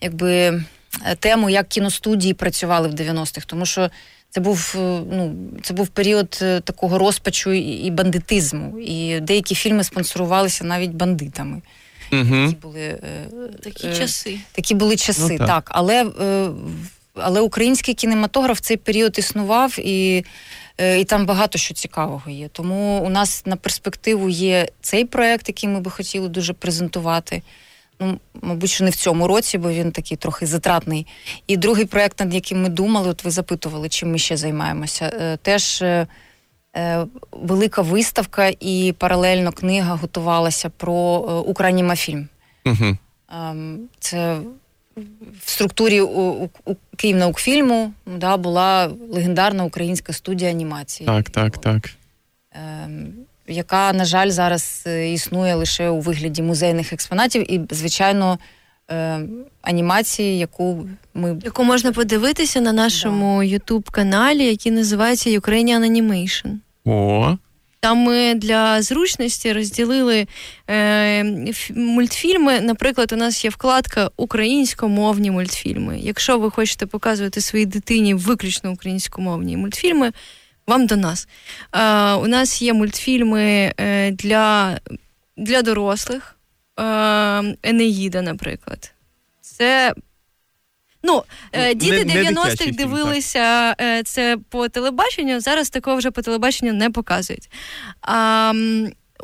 якби 0.00 0.62
тему, 1.18 1.50
як 1.50 1.68
кіностудії 1.68 2.34
працювали 2.34 2.88
в 2.88 2.92
90-х, 2.94 3.46
тому 3.46 3.66
що 3.66 3.90
це 4.30 4.40
був 4.40 4.74
е, 4.76 4.78
ну 5.12 5.34
це 5.62 5.74
був 5.74 5.88
період 5.88 6.38
е, 6.42 6.60
такого 6.60 6.98
розпачу 6.98 7.52
і 7.52 7.90
бандитизму. 7.90 8.78
І 8.80 9.20
деякі 9.20 9.54
фільми 9.54 9.84
спонсорувалися 9.84 10.64
навіть 10.64 10.90
бандитами. 10.90 11.62
Угу. 12.12 12.36
Які 12.36 12.54
були 12.54 12.80
е, 12.80 12.98
Такі 13.62 13.86
е, 13.86 13.96
часи. 13.96 14.38
Такі 14.52 14.74
були 14.74 14.96
часи, 14.96 15.32
Ну, 15.32 15.38
так. 15.38 15.46
так. 15.46 15.70
Але, 15.74 16.04
е, 16.20 16.50
але 17.14 17.40
український 17.40 17.94
кінематограф 17.94 18.56
в 18.56 18.60
цей 18.60 18.76
період 18.76 19.18
існував 19.18 19.78
і, 19.78 20.24
е, 20.78 21.00
і 21.00 21.04
там 21.04 21.26
багато 21.26 21.58
що 21.58 21.74
цікавого 21.74 22.30
є. 22.30 22.48
Тому 22.48 23.02
у 23.06 23.08
нас 23.08 23.46
на 23.46 23.56
перспективу 23.56 24.28
є 24.28 24.68
цей 24.80 25.04
проект, 25.04 25.48
який 25.48 25.68
ми 25.68 25.80
би 25.80 25.90
хотіли 25.90 26.28
дуже 26.28 26.52
презентувати. 26.52 27.42
Ну, 28.02 28.18
мабуть, 28.42 28.70
що 28.70 28.84
не 28.84 28.90
в 28.90 28.96
цьому 28.96 29.26
році, 29.28 29.58
бо 29.58 29.70
він 29.70 29.92
такий 29.92 30.16
трохи 30.16 30.46
затратний. 30.46 31.06
І 31.46 31.56
другий 31.56 31.84
проект, 31.84 32.20
над 32.20 32.34
яким 32.34 32.62
ми 32.62 32.68
думали, 32.68 33.08
от 33.08 33.24
ви 33.24 33.30
запитували, 33.30 33.88
чим 33.88 34.10
ми 34.12 34.18
ще 34.18 34.36
займаємося. 34.36 35.12
е, 35.20 35.36
Теж 35.36 35.82
е, 35.82 36.06
е, 36.76 37.06
велика 37.32 37.82
виставка 37.82 38.52
і 38.60 38.94
паралельно 38.98 39.52
книга 39.52 39.94
готувалася 39.94 40.68
про 40.68 40.94
Українімафільм. 41.46 42.28
Угу. 42.66 42.96
Ем, 43.40 43.78
Це 44.00 44.38
в 45.44 45.50
структурі 45.50 46.00
у, 46.00 46.20
у, 46.20 46.48
у 46.64 46.74
Київнаукфільму 46.96 47.92
да, 48.06 48.36
була 48.36 48.90
легендарна 49.10 49.64
українська 49.64 50.12
студія 50.12 50.50
анімації. 50.50 51.06
Так, 51.06 51.30
так, 51.30 51.58
так. 51.58 51.90
Яка, 53.52 53.92
на 53.92 54.04
жаль, 54.04 54.30
зараз 54.30 54.84
е, 54.86 55.12
існує 55.12 55.54
лише 55.54 55.88
у 55.88 56.00
вигляді 56.00 56.42
музейних 56.42 56.92
експонатів 56.92 57.52
і, 57.52 57.60
звичайно, 57.70 58.38
е, 58.90 59.20
анімації, 59.62 60.38
яку 60.38 60.88
ми 61.14 61.38
Яку 61.44 61.64
можна 61.64 61.92
подивитися 61.92 62.60
на 62.60 62.72
нашому 62.72 63.42
Ютуб 63.42 63.90
каналі, 63.90 64.44
який 64.44 64.72
називається 64.72 65.30
Ukrainian 65.30 65.80
Animation. 65.80 66.50
О, 66.84 67.36
Там 67.80 67.98
ми 67.98 68.34
для 68.34 68.82
зручності 68.82 69.52
розділили 69.52 70.26
е, 70.70 71.24
мультфільми. 71.74 72.60
Наприклад, 72.60 73.12
у 73.12 73.16
нас 73.16 73.44
є 73.44 73.50
вкладка 73.50 74.10
українськомовні 74.16 75.30
мультфільми. 75.30 75.98
Якщо 76.00 76.38
ви 76.38 76.50
хочете 76.50 76.86
показувати 76.86 77.40
своїй 77.40 77.66
дитині 77.66 78.14
виключно 78.14 78.72
українськомовні 78.72 79.56
мультфільми, 79.56 80.12
вам 80.66 80.86
до 80.86 80.96
нас. 80.96 81.28
Е, 81.72 82.12
у 82.12 82.26
нас 82.26 82.62
є 82.62 82.72
мультфільми 82.72 83.72
е, 83.80 84.10
для, 84.10 84.78
для 85.36 85.62
дорослих, 85.62 86.36
е, 86.80 86.82
Енеїда, 87.62 88.22
наприклад. 88.22 88.92
Це. 89.40 89.94
Ну, 91.04 91.22
е, 91.52 91.66
Не- 91.68 91.74
діти 91.74 92.04
не 92.04 92.14
90-х 92.14 92.70
дивилися 92.76 93.74
е, 93.80 94.02
це 94.02 94.36
по 94.48 94.68
телебаченню. 94.68 95.40
Зараз 95.40 95.70
такого 95.70 95.96
вже 95.96 96.10
по 96.10 96.22
телебаченню 96.22 96.72
не 96.72 96.90
показують. 96.90 97.50
А, 98.02 98.52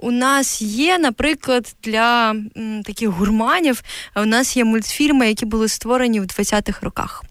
у 0.00 0.10
нас 0.10 0.62
є, 0.62 0.98
наприклад, 0.98 1.74
для 1.82 2.30
м, 2.30 2.82
таких 2.84 3.08
гурманів, 3.08 3.82
у 4.16 4.24
нас 4.24 4.56
є 4.56 4.64
мультфільми, 4.64 5.28
які 5.28 5.46
були 5.46 5.68
створені 5.68 6.20
в 6.20 6.24
20-х 6.24 6.78
роках. 6.82 7.24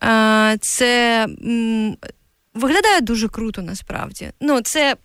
А, 0.00 0.56
це 0.60 1.22
м, 1.44 1.96
виглядає 2.54 3.00
дуже 3.00 3.28
круто 3.28 3.62
насправді. 3.62 4.30
Ну, 4.40 4.60
це. 4.60 4.96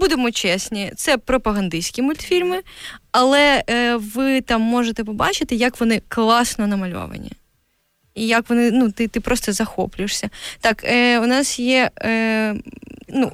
Будемо 0.00 0.30
чесні, 0.30 0.92
це 0.96 1.18
пропагандистські 1.18 2.02
мультфільми, 2.02 2.60
але 3.12 3.64
е, 3.70 3.96
ви 3.96 4.40
там 4.40 4.60
можете 4.60 5.04
побачити, 5.04 5.54
як 5.54 5.80
вони 5.80 6.02
класно 6.08 6.66
намальовані. 6.66 7.32
І 8.14 8.26
як 8.26 8.50
вони, 8.50 8.70
ну, 8.70 8.90
ти, 8.92 9.08
ти 9.08 9.20
просто 9.20 9.52
захоплюєшся. 9.52 10.30
Так, 10.60 10.84
е, 10.84 11.20
у 11.20 11.26
нас 11.26 11.58
є 11.58 11.90
е, 12.02 12.54
ну, 13.08 13.32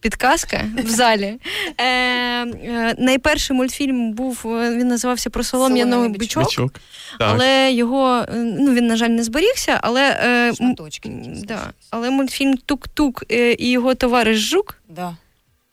підказка 0.00 0.64
в 0.84 0.88
залі. 0.88 1.38
Е, 1.78 1.84
е, 1.84 2.94
найперший 2.98 3.56
мультфільм 3.56 4.12
був, 4.12 4.42
е, 4.46 4.76
він 4.76 4.88
називався 4.88 5.30
про 5.30 5.44
солом'яного 5.44 6.08
бичок, 6.08 6.44
бичок. 6.44 6.72
Так. 7.18 7.28
але 7.34 7.72
його, 7.72 8.16
е, 8.18 8.26
ну, 8.34 8.74
він, 8.74 8.86
на 8.86 8.96
жаль, 8.96 9.08
не 9.08 9.24
зберігся, 9.24 9.78
але, 9.82 10.18
е, 10.22 10.48
м- 10.48 10.54
шматочки. 10.54 11.08
м, 11.08 11.42
да, 11.44 11.70
але 11.90 12.10
мультфільм 12.10 12.54
Тук-Тук 12.66 13.22
і 13.58 13.70
його 13.70 13.94
товариш 13.94 14.38
Жук 14.38 14.76
Да. 14.88 15.16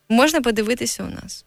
можна 0.10 0.42
подивитися 0.42 1.04
у 1.04 1.08
нас. 1.24 1.44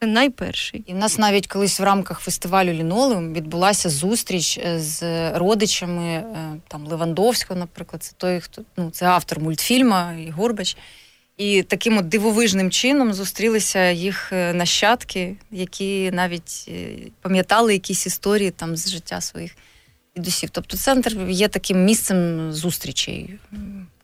Це 0.00 0.06
найперший. 0.06 0.84
І 0.86 0.92
в 0.92 0.96
нас 0.96 1.18
навіть 1.18 1.46
колись 1.46 1.80
в 1.80 1.82
рамках 1.82 2.20
фестивалю 2.20 2.72
Лінолеум 2.72 3.32
відбулася 3.34 3.88
зустріч 3.90 4.58
е, 4.58 4.78
з 4.80 5.30
родичами 5.38 6.24
там 6.68 6.86
Левандовського, 6.86 7.60
наприклад, 7.60 8.02
це 8.02 8.12
той, 8.16 8.40
хто 8.40 8.62
ну 8.76 8.90
це 8.90 9.06
автор 9.06 9.40
мультфільма 9.40 10.12
і 10.26 10.30
Горбач. 10.30 10.76
І 11.42 11.62
таким 11.62 11.98
от 11.98 12.08
дивовижним 12.08 12.70
чином 12.70 13.14
зустрілися 13.14 13.90
їх 13.90 14.32
е, 14.32 14.52
нащадки, 14.52 15.36
які 15.50 16.10
навіть 16.10 16.66
е, 16.68 16.72
пам'ятали 17.22 17.72
якісь 17.72 18.06
історії 18.06 18.50
там 18.50 18.76
з 18.76 18.90
життя 18.90 19.20
своїх 19.20 19.56
дідусів. 20.16 20.50
Тобто 20.50 20.76
центр 20.76 21.16
є 21.28 21.48
таким 21.48 21.84
місцем 21.84 22.52
зустрічей 22.52 23.34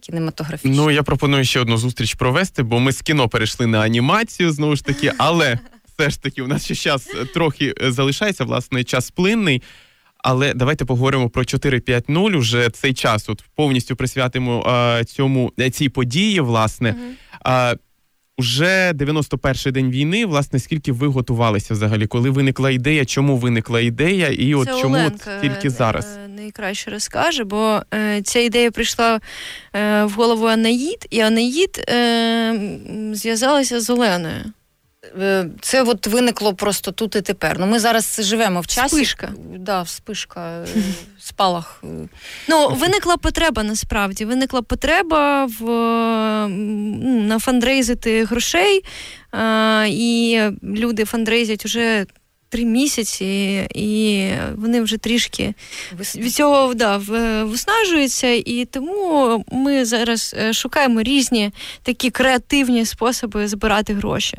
кінематографічних. 0.01 0.77
Ну, 0.77 0.90
я 0.90 1.03
пропоную 1.03 1.44
ще 1.44 1.61
одну 1.61 1.77
зустріч 1.77 2.14
провести, 2.14 2.62
бо 2.62 2.81
ми 2.81 2.92
з 2.92 3.03
кіно 3.03 3.29
перейшли 3.29 3.66
на 3.66 3.81
анімацію 3.81 4.53
знову 4.53 4.77
ж 4.77 4.85
таки, 4.85 5.12
але 5.18 5.59
все 5.94 6.11
ж 6.11 6.22
таки, 6.22 6.42
у 6.42 6.46
нас 6.46 6.64
ще 6.64 6.74
час 6.74 7.09
е, 7.14 7.24
трохи 7.24 7.74
залишається, 7.81 8.44
власне, 8.44 8.85
час 8.85 9.11
плинний. 9.11 9.62
Але 10.18 10.55
давайте 10.55 10.85
поговоримо 10.85 11.31
про 11.31 11.42
4.5.0. 11.42 12.37
Уже 12.37 12.70
цей 12.70 12.94
час 12.94 13.29
от 13.29 13.44
повністю 13.55 13.96
присвятимо 13.96 14.66
е, 14.68 15.05
цьому 15.05 15.53
цій 15.72 15.88
події. 15.88 16.40
Власне, 16.40 16.94
а, 17.28 17.28
уже 18.38 18.92
91-й 18.92 19.72
день 19.72 19.90
війни. 19.90 20.27
Власне, 20.27 20.59
скільки 20.59 20.92
ви 20.92 21.07
готувалися 21.07 21.74
взагалі? 21.74 22.07
Коли 22.07 22.31
виникла 22.31 22.70
ідея? 22.70 23.05
Чому 23.05 23.37
виникла 23.37 23.81
ідея? 23.81 24.29
І 24.29 24.55
от 24.55 24.68
Це 24.68 24.81
чому 24.81 25.07
от 25.07 25.29
тільки 25.42 25.68
е, 25.68 25.70
зараз? 25.70 26.18
найкраще 26.48 26.90
розкаже, 26.90 27.44
бо 27.44 27.83
е, 27.94 28.22
ця 28.22 28.38
ідея 28.38 28.70
прийшла 28.70 29.20
е, 29.74 30.05
в 30.05 30.11
голову 30.11 30.46
Анаїд, 30.46 31.07
і 31.11 31.20
Анаїд 31.20 31.85
е, 31.88 32.61
зв'язалася 33.12 33.81
з 33.81 33.90
Оленою. 33.90 34.44
Е, 35.21 35.47
Це 35.61 35.83
от 35.83 36.07
виникло 36.07 36.55
просто 36.55 36.93
тут 36.93 37.17
і 37.17 37.21
тепер. 37.21 37.59
Ну 37.59 37.67
ми 37.67 37.79
зараз 37.79 38.21
живемо 38.23 38.61
в 38.61 38.67
часі. 38.67 38.97
Спишка. 38.97 39.33
Да, 39.59 39.83
вспишка, 39.83 40.51
е, 40.51 40.67
спалах. 41.19 41.81
е. 41.85 42.09
Ну, 42.49 42.69
виникла 42.69 43.17
потреба 43.17 43.63
насправді. 43.63 44.25
Виникла 44.25 44.63
потреба 44.63 45.45
в 45.61 45.65
на 47.29 47.39
фандрейзити 47.39 48.25
грошей, 48.25 48.85
і 49.89 50.41
люди 50.63 51.05
фандрейзять 51.05 51.67
уже 51.67 52.07
три 52.49 52.65
місяці, 52.65 53.67
і 53.75 54.29
вони 54.57 54.81
вже 54.81 54.97
трішки 54.97 55.55
від 56.17 56.35
цього 56.35 56.75
да, 56.75 56.97
виснажуються, 57.45 58.29
і 58.29 58.65
тому 58.71 59.45
ми 59.53 59.85
зараз 59.85 60.35
е, 60.39 60.53
шукаємо 60.53 61.03
різні 61.03 61.51
такі 61.83 62.11
креативні 62.11 62.85
способи 62.85 63.49
збирати 63.49 63.95
гроші. 63.95 64.39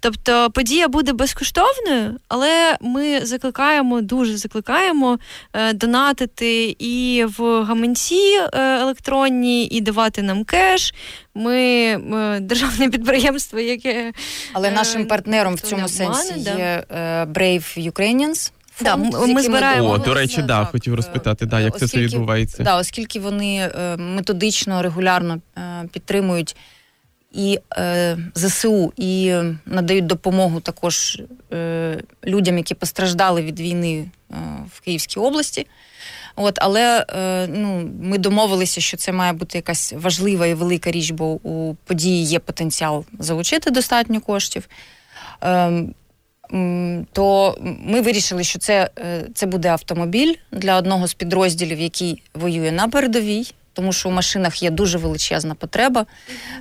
Тобто 0.00 0.50
подія 0.50 0.88
буде 0.88 1.12
безкоштовною, 1.12 2.16
але 2.28 2.76
ми 2.80 3.26
закликаємо, 3.26 4.00
дуже 4.00 4.36
закликаємо 4.36 5.18
е, 5.52 5.72
донатити 5.72 6.76
і 6.78 7.24
в 7.38 7.62
гаманці 7.62 8.38
е, 8.52 8.80
електронні, 8.80 9.66
і 9.66 9.80
давати 9.80 10.22
нам 10.22 10.44
кеш. 10.44 10.94
Ми 11.34 11.96
державне 12.40 12.88
підприємство, 12.90 13.60
яке 13.60 14.12
Але 14.52 14.70
нашим 14.70 15.06
партнером 15.06 15.54
в 15.54 15.60
цьому 15.60 15.88
сенсі 15.88 16.32
обмани, 16.34 16.84
да. 16.88 17.26
Brave 17.58 17.92
Ukrainians. 17.92 18.52
Да, 18.82 18.90
фонд, 18.90 19.12
ми- 19.12 19.26
ми 19.26 19.42
збираємо. 19.42 19.88
О, 19.90 19.98
до 19.98 20.14
речі, 20.14 20.42
да, 20.42 20.60
так, 20.60 20.70
хотів 20.72 20.94
розпитати, 20.94 21.46
да, 21.46 21.60
як 21.60 21.78
це 21.78 21.98
відбувається. 21.98 22.62
Да, 22.62 22.76
оскільки 22.76 23.20
вони 23.20 23.70
е, 23.80 23.96
методично, 23.96 24.82
регулярно 24.82 25.40
е, 25.58 25.60
підтримують 25.92 26.56
і 27.32 27.58
е, 27.78 28.18
ЗСУ, 28.34 28.92
і 28.96 29.26
е, 29.26 29.56
надають 29.66 30.06
допомогу 30.06 30.60
також 30.60 31.22
е, 31.52 31.98
людям, 32.26 32.58
які 32.58 32.74
постраждали 32.74 33.42
від 33.42 33.60
війни 33.60 34.10
е, 34.30 34.34
в 34.74 34.80
Київській 34.80 35.20
області. 35.20 35.66
От, 36.36 36.58
але 36.60 37.06
е, 37.08 37.46
ну, 37.46 37.90
ми 38.02 38.18
домовилися, 38.18 38.80
що 38.80 38.96
це 38.96 39.12
має 39.12 39.32
бути 39.32 39.58
якась 39.58 39.92
важлива 39.96 40.46
і 40.46 40.54
велика 40.54 40.90
річ, 40.90 41.10
бо 41.10 41.24
у 41.26 41.74
події 41.74 42.24
є 42.24 42.38
потенціал 42.38 43.04
залучити 43.18 43.70
достатньо 43.70 44.20
коштів. 44.20 44.68
То 47.12 47.56
ми 47.62 48.00
вирішили, 48.00 48.44
що 48.44 48.58
це, 48.58 48.90
е, 48.98 49.26
це 49.34 49.46
буде 49.46 49.68
автомобіль 49.68 50.34
для 50.52 50.76
одного 50.76 51.06
з 51.06 51.14
підрозділів, 51.14 51.80
який 51.80 52.22
воює 52.34 52.72
на 52.72 52.88
передовій. 52.88 53.54
Тому 53.72 53.92
що 53.92 54.08
у 54.08 54.12
машинах 54.12 54.62
є 54.62 54.70
дуже 54.70 54.98
величезна 54.98 55.54
потреба. 55.54 56.06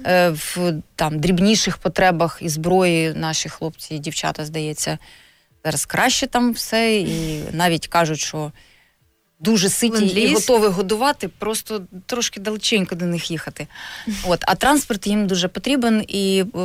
Е, 0.06 0.30
В 0.30 0.74
там 0.96 1.20
дрібніших 1.20 1.78
потребах 1.78 2.40
і 2.42 2.50
зброї 2.50 3.14
наші 3.14 3.50
хлопці 3.50 3.96
і 3.96 4.00
дівчата, 4.00 4.46
здається, 4.46 4.98
зараз 5.66 5.86
краще 5.86 6.28
там 6.28 6.54
все. 6.54 6.96
І 6.96 7.44
навіть 7.52 7.88
кажуть, 7.88 8.20
що 8.20 8.52
дуже 9.40 9.70
ситі 9.70 10.06
і 10.06 10.34
готові 10.34 10.68
годувати, 10.68 11.28
просто 11.28 11.82
трошки 12.06 12.40
далеченько 12.40 12.96
до 12.96 13.06
них 13.06 13.32
їхати. 13.32 13.68
От, 14.28 14.40
а 14.48 14.56
транспорт 14.56 15.08
їм 15.08 15.28
дуже 15.28 15.48
потрібен, 15.48 16.04
і 16.08 16.44
е, 16.56 16.60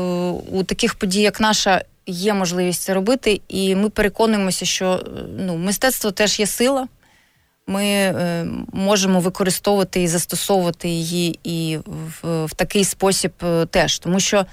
у 0.53 0.63
таких 0.65 0.95
подій, 0.95 1.21
як 1.21 1.41
наша, 1.41 1.85
є 2.07 2.35
можливість 2.35 2.83
це 2.83 2.95
робити. 2.95 3.41
І 3.49 3.75
ми 3.75 3.89
переконуємося, 3.89 4.65
що 4.65 4.93
е, 4.93 5.21
ну, 5.39 5.57
мистецтво 5.57 6.11
теж 6.11 6.41
є 6.41 6.47
сила. 6.47 6.89
Ми 7.67 7.85
е, 7.85 8.47
можемо 8.73 9.21
використовувати 9.21 10.03
і 10.03 10.09
застосовувати 10.09 10.89
її 10.89 11.39
і 11.45 11.79
в, 12.23 12.45
в 12.45 12.55
такий 12.55 12.85
спосіб 12.85 13.33
е, 13.43 13.67
теж. 13.67 13.99
Тому 13.99 14.21
що 14.21 14.47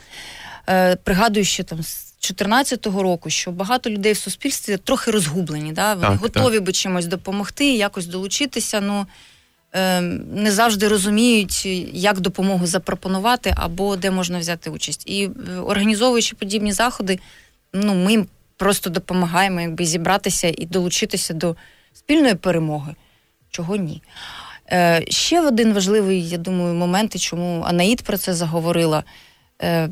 е, 0.70 0.96
пригадую, 0.96 1.46
що 1.46 1.64
там 1.64 1.84
з 1.84 2.12
2014 2.22 2.86
року, 2.86 3.30
що 3.30 3.52
багато 3.52 3.90
людей 3.90 4.14
в 4.14 4.18
суспільстві 4.18 4.78
трохи 4.78 5.12
розгублені. 5.12 5.72
Да? 5.72 5.94
Вони 5.94 6.08
Так, 6.08 6.20
готові 6.20 6.60
би 6.60 6.72
чимось 6.72 7.06
допомогти, 7.06 7.76
якось 7.76 8.06
долучитися. 8.06 8.82
Ну 8.82 9.06
не 9.74 10.52
завжди 10.52 10.88
розуміють, 10.88 11.66
як 11.94 12.20
допомогу 12.20 12.68
запропонувати 12.68 13.54
або 13.58 13.96
де 13.96 14.12
можна 14.12 14.40
взяти 14.40 14.70
участь. 14.70 15.04
І 15.06 15.26
е, 15.26 15.60
організовуючи 15.60 16.36
подібні 16.36 16.72
заходи, 16.72 17.20
ну 17.74 17.96
ми 17.96 18.12
їм 18.12 18.28
просто 18.58 18.90
допомагаємо 18.90 19.62
якби 19.62 19.86
зібратися 19.86 20.54
і 20.58 20.66
долучитися 20.66 21.34
до 21.34 21.56
спільної 21.94 22.36
перемоги. 22.36 22.96
Чого 23.50 23.76
ні? 23.76 24.02
Е, 24.72 25.06
Ще 25.08 25.42
один 25.42 25.74
важливий, 25.74 26.30
я 26.30 26.38
думаю, 26.38 26.76
момент, 26.76 27.16
і 27.16 27.20
чому 27.20 27.64
Анаїд 27.68 28.02
про 28.02 28.18
це 28.18 28.34
заговорила. 28.34 29.04
Е, 29.62 29.90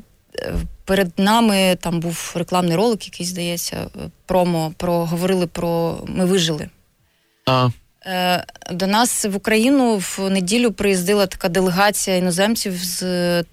Перед 0.85 1.19
нами 1.19 1.77
там 1.81 1.99
був 1.99 2.33
рекламний 2.35 2.75
ролик, 2.75 3.05
який 3.05 3.25
здається, 3.25 3.89
промо 4.25 4.73
про 4.77 5.05
говорили 5.05 5.47
про 5.47 5.99
ми 6.07 6.25
вижили. 6.25 6.69
А, 7.45 7.69
До 8.71 8.87
нас 8.87 9.25
в 9.25 9.35
Україну 9.35 9.97
в 9.97 10.29
неділю 10.29 10.71
приїздила 10.71 11.27
така 11.27 11.49
делегація 11.49 12.17
іноземців 12.17 12.73
з 12.73 13.03
е, 13.03 13.43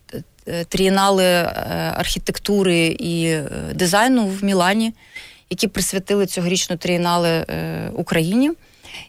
е, 0.49 0.65
трієнали 0.65 1.25
е, 1.25 1.51
архітектури 1.97 2.87
і 2.87 3.25
е, 3.27 3.49
дизайну 3.75 4.27
в 4.27 4.45
Мілані, 4.45 4.93
які 5.51 5.69
присвятили 5.69 6.27
цьогорічну 6.27 6.77
трієнале 6.77 7.47
е, 7.49 7.91
Україні. 7.95 8.51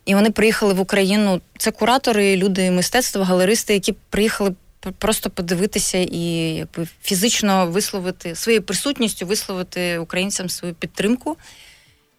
І 0.06 0.16
вони 0.16 0.32
приїхали 0.32 0.74
в 0.74 0.80
Україну. 0.80 1.42
Це 1.58 1.72
куратори, 1.72 2.38
люди 2.38 2.72
мистецтва, 2.72 3.26
галеристи, 3.26 3.74
які 3.74 3.94
приїхали 4.10 4.56
просто 4.98 5.30
подивитися 5.30 5.98
і 5.98 6.20
якби, 6.56 6.88
фізично 7.04 7.68
висловити 7.68 8.36
своєю 8.36 8.64
присутністю, 8.64 9.26
висловити 9.26 9.98
українцям 9.98 10.50
свою 10.50 10.74
підтримку. 10.74 11.38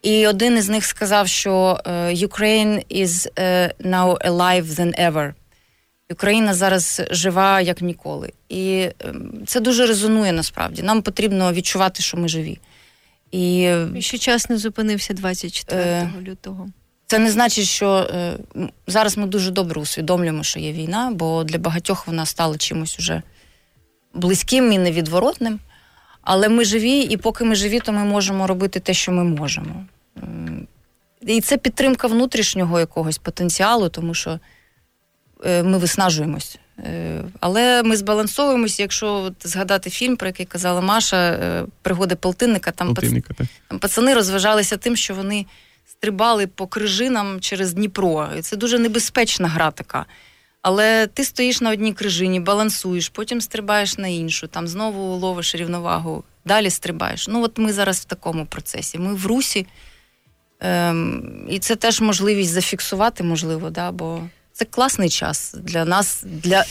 І 0.02 0.26
один 0.26 0.56
із 0.58 0.68
них 0.68 0.84
сказав, 0.84 1.28
що 1.28 1.80
е, 1.86 1.90
Ukraine 2.14 3.02
is 3.02 3.28
е, 3.38 3.74
now 3.80 4.28
alive 4.28 4.64
than 4.64 5.10
ever. 5.12 5.32
Україна 6.12 6.54
зараз 6.54 7.02
жива 7.10 7.60
як 7.60 7.82
ніколи. 7.82 8.32
І 8.48 8.88
ем, 9.00 9.32
це 9.46 9.60
дуже 9.60 9.86
резонує 9.86 10.32
насправді. 10.32 10.82
Нам 10.82 11.02
потрібно 11.02 11.52
відчувати, 11.52 12.02
що 12.02 12.16
ми 12.16 12.28
живі. 12.28 12.58
І 13.30 13.70
ще 13.98 14.18
час 14.18 14.50
не 14.50 14.58
зупинився 14.58 15.14
24 15.14 15.82
Е, 15.82 16.10
лютого. 16.22 16.68
це 17.06 17.18
не 17.18 17.30
значить, 17.30 17.66
що 17.66 17.90
е, 18.14 18.36
зараз 18.86 19.16
ми 19.16 19.26
дуже 19.26 19.50
добре 19.50 19.80
усвідомлюємо, 19.80 20.42
що 20.42 20.60
є 20.60 20.72
війна, 20.72 21.10
бо 21.14 21.44
для 21.44 21.58
багатьох 21.58 22.06
вона 22.06 22.26
стала 22.26 22.56
чимось 22.58 22.98
уже 22.98 23.22
близьким 24.14 24.72
і 24.72 24.78
невідворотним. 24.78 25.60
Але 26.30 26.48
ми 26.48 26.64
живі, 26.64 27.00
і 27.00 27.16
поки 27.16 27.44
ми 27.44 27.54
живі, 27.54 27.80
то 27.80 27.92
ми 27.92 28.04
можемо 28.04 28.46
робити 28.46 28.80
те, 28.80 28.94
що 28.94 29.12
ми 29.12 29.24
можемо. 29.24 29.84
І 31.20 31.40
це 31.40 31.56
підтримка 31.56 32.06
внутрішнього 32.06 32.80
якогось 32.80 33.18
потенціалу, 33.18 33.88
тому 33.88 34.14
що 34.14 34.40
е, 35.44 35.62
ми 35.62 35.78
виснажуємось. 35.78 36.58
Е, 36.78 37.22
Але 37.40 37.82
ми 37.82 37.96
збалансовуємось, 37.96 38.80
якщо 38.80 39.12
от 39.12 39.34
згадати 39.44 39.90
фільм, 39.90 40.16
про 40.16 40.28
який 40.28 40.46
казала 40.46 40.80
Маша, 40.80 41.16
е, 41.16 41.64
пригоди 41.82 42.14
полтинника, 42.14 42.70
там 42.70 42.94
полтинника, 42.94 43.34
так. 43.34 43.46
там 43.68 43.78
пацани 43.78 44.14
розважалися 44.14 44.76
тим, 44.76 44.96
що 44.96 45.14
вони 45.14 45.46
стрибали 45.86 46.46
по 46.46 46.66
крижинам 46.66 47.40
через 47.40 47.72
Дніпро. 47.72 48.28
І 48.38 48.42
це 48.42 48.56
дуже 48.56 48.78
небезпечна 48.78 49.48
гра 49.48 49.70
така. 49.70 50.06
Але 50.68 51.06
ти 51.06 51.24
стоїш 51.24 51.60
на 51.60 51.70
одній 51.70 51.92
крижині, 51.92 52.40
балансуєш, 52.40 53.08
потім 53.08 53.40
стрибаєш 53.40 53.98
на 53.98 54.08
іншу, 54.08 54.46
там 54.46 54.68
знову 54.68 55.16
ловиш 55.16 55.54
рівновагу, 55.54 56.24
далі 56.44 56.70
стрибаєш. 56.70 57.28
Ну, 57.28 57.42
от 57.42 57.58
ми 57.58 57.72
зараз 57.72 58.00
в 58.00 58.04
такому 58.04 58.46
процесі. 58.46 58.98
Ми 58.98 59.14
в 59.14 59.26
русі, 59.26 59.66
ем, 60.60 61.46
і 61.50 61.58
це 61.58 61.76
теж 61.76 62.00
можливість 62.00 62.50
зафіксувати, 62.50 63.24
можливо, 63.24 63.70
да, 63.70 63.92
бо 63.92 64.22
це 64.52 64.64
класний 64.64 65.08
час 65.08 65.54
для 65.58 65.84
нас, 65.84 66.24
для 66.24 66.64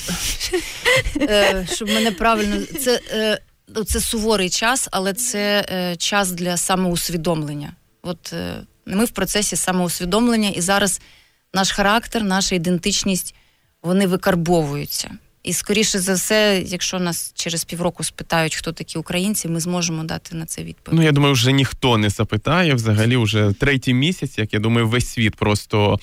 е, 1.22 1.68
щоб 1.74 1.90
мене 1.90 2.12
правильно. 2.12 2.66
Це, 2.80 3.02
е, 3.12 3.40
ну, 3.68 3.84
це 3.84 4.00
суворий 4.00 4.50
час, 4.50 4.88
але 4.92 5.14
це 5.14 5.66
е, 5.72 5.96
час 5.96 6.32
для 6.32 6.58
самоусвідомлення. 6.58 7.74
От 8.02 8.34
е, 8.34 8.56
ми 8.86 9.06
в 9.06 9.10
процесі 9.10 9.56
самоусвідомлення, 9.56 10.50
і 10.50 10.62
зараз 10.62 11.02
наш 11.54 11.72
характер, 11.72 12.24
наша 12.24 12.56
ідентичність 12.56 13.36
вони 13.88 14.08
викарбовуються. 14.08 15.10
І 15.44 15.54
скоріше 15.54 16.00
за 16.00 16.14
все, 16.14 16.64
якщо 16.66 17.00
нас 17.00 17.32
через 17.36 17.64
півроку 17.64 18.04
спитають, 18.04 18.56
хто 18.56 18.72
такі 18.72 18.98
українці, 18.98 19.48
ми 19.48 19.60
зможемо 19.60 20.04
дати 20.04 20.36
на 20.36 20.46
це 20.46 20.64
відповідь. 20.64 21.00
Ну, 21.00 21.06
я 21.06 21.12
думаю, 21.12 21.34
вже 21.34 21.52
ніхто 21.52 21.98
не 21.98 22.10
запитає. 22.10 22.74
Взагалі, 22.74 23.18
вже 23.18 23.54
третій 23.60 23.94
місяць, 23.94 24.38
як 24.38 24.54
я 24.54 24.60
думаю, 24.60 24.88
весь 24.88 25.08
світ 25.08 25.36
просто 25.36 26.00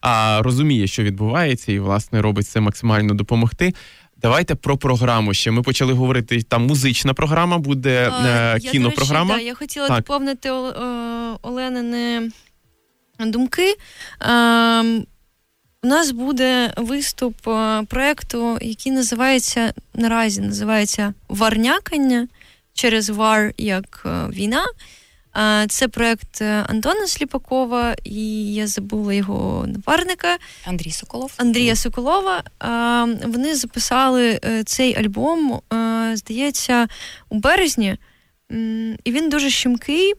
а, 0.00 0.40
розуміє, 0.42 0.86
що 0.86 1.02
відбувається, 1.02 1.72
і 1.72 1.78
власне 1.78 2.22
робить 2.22 2.48
це 2.48 2.60
максимально 2.60 3.14
допомогти. 3.14 3.74
Давайте 4.16 4.54
про 4.54 4.76
програму 4.76 5.34
ще. 5.34 5.50
Ми 5.50 5.62
почали 5.62 5.92
говорити. 5.92 6.42
Там 6.42 6.66
музична 6.66 7.14
програма 7.14 7.58
буде 7.58 8.10
А, 8.12 8.26
е, 8.26 8.58
я, 8.62 8.70
кінопрограма. 8.70 9.24
До 9.24 9.32
речі, 9.34 9.44
да, 9.44 9.48
я 9.48 9.54
хотіла 9.54 9.88
Так. 9.88 9.96
доповнити 9.96 10.50
Ол- 10.50 10.68
е, 10.68 11.38
Оленини 11.42 12.30
думки. 13.20 13.74
Ем, 14.20 15.06
у 15.82 15.86
нас 15.86 16.10
буде 16.10 16.72
виступ 16.76 17.48
е, 17.48 17.82
проєкту, 17.88 18.58
який 18.60 18.92
називається 18.92 19.72
наразі 19.94 20.40
називається 20.40 21.14
Варнякання 21.28 22.28
через 22.74 23.10
вар 23.10 23.52
як 23.58 24.02
е, 24.06 24.28
війна. 24.32 24.64
Е, 25.36 25.66
Це 25.68 25.88
проєкт 25.88 26.42
е, 26.42 26.64
Антона 26.68 27.06
Сліпакова, 27.06 27.96
і 28.04 28.54
я 28.54 28.66
забула 28.66 29.14
його 29.14 29.66
напарника. 29.66 30.38
Андрій 30.66 30.90
Соколов. 30.90 31.32
Андрія 31.36 31.76
Соколова. 31.76 32.42
Вони 33.26 33.54
записали 33.54 34.40
цей 34.66 34.96
альбом, 34.96 35.60
здається, 36.14 36.88
у 37.28 37.38
березні. 37.38 37.96
І 39.04 39.12
він 39.12 39.28
дуже 39.28 39.50
щемкий, 39.50 40.14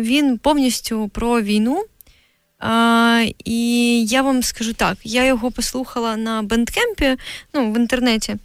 він 0.00 0.38
повністю 0.38 1.08
про 1.08 1.42
війну. 1.42 1.84
А, 2.62 3.24
і 3.44 4.04
я 4.04 4.22
вам 4.22 4.42
скажу 4.42 4.72
так: 4.72 4.98
я 5.04 5.24
його 5.24 5.50
послухала 5.50 6.16
на 6.16 6.42
бендкемпі, 6.42 7.16
ну, 7.54 7.72
в 7.72 7.76
інтернеті, 7.76 8.36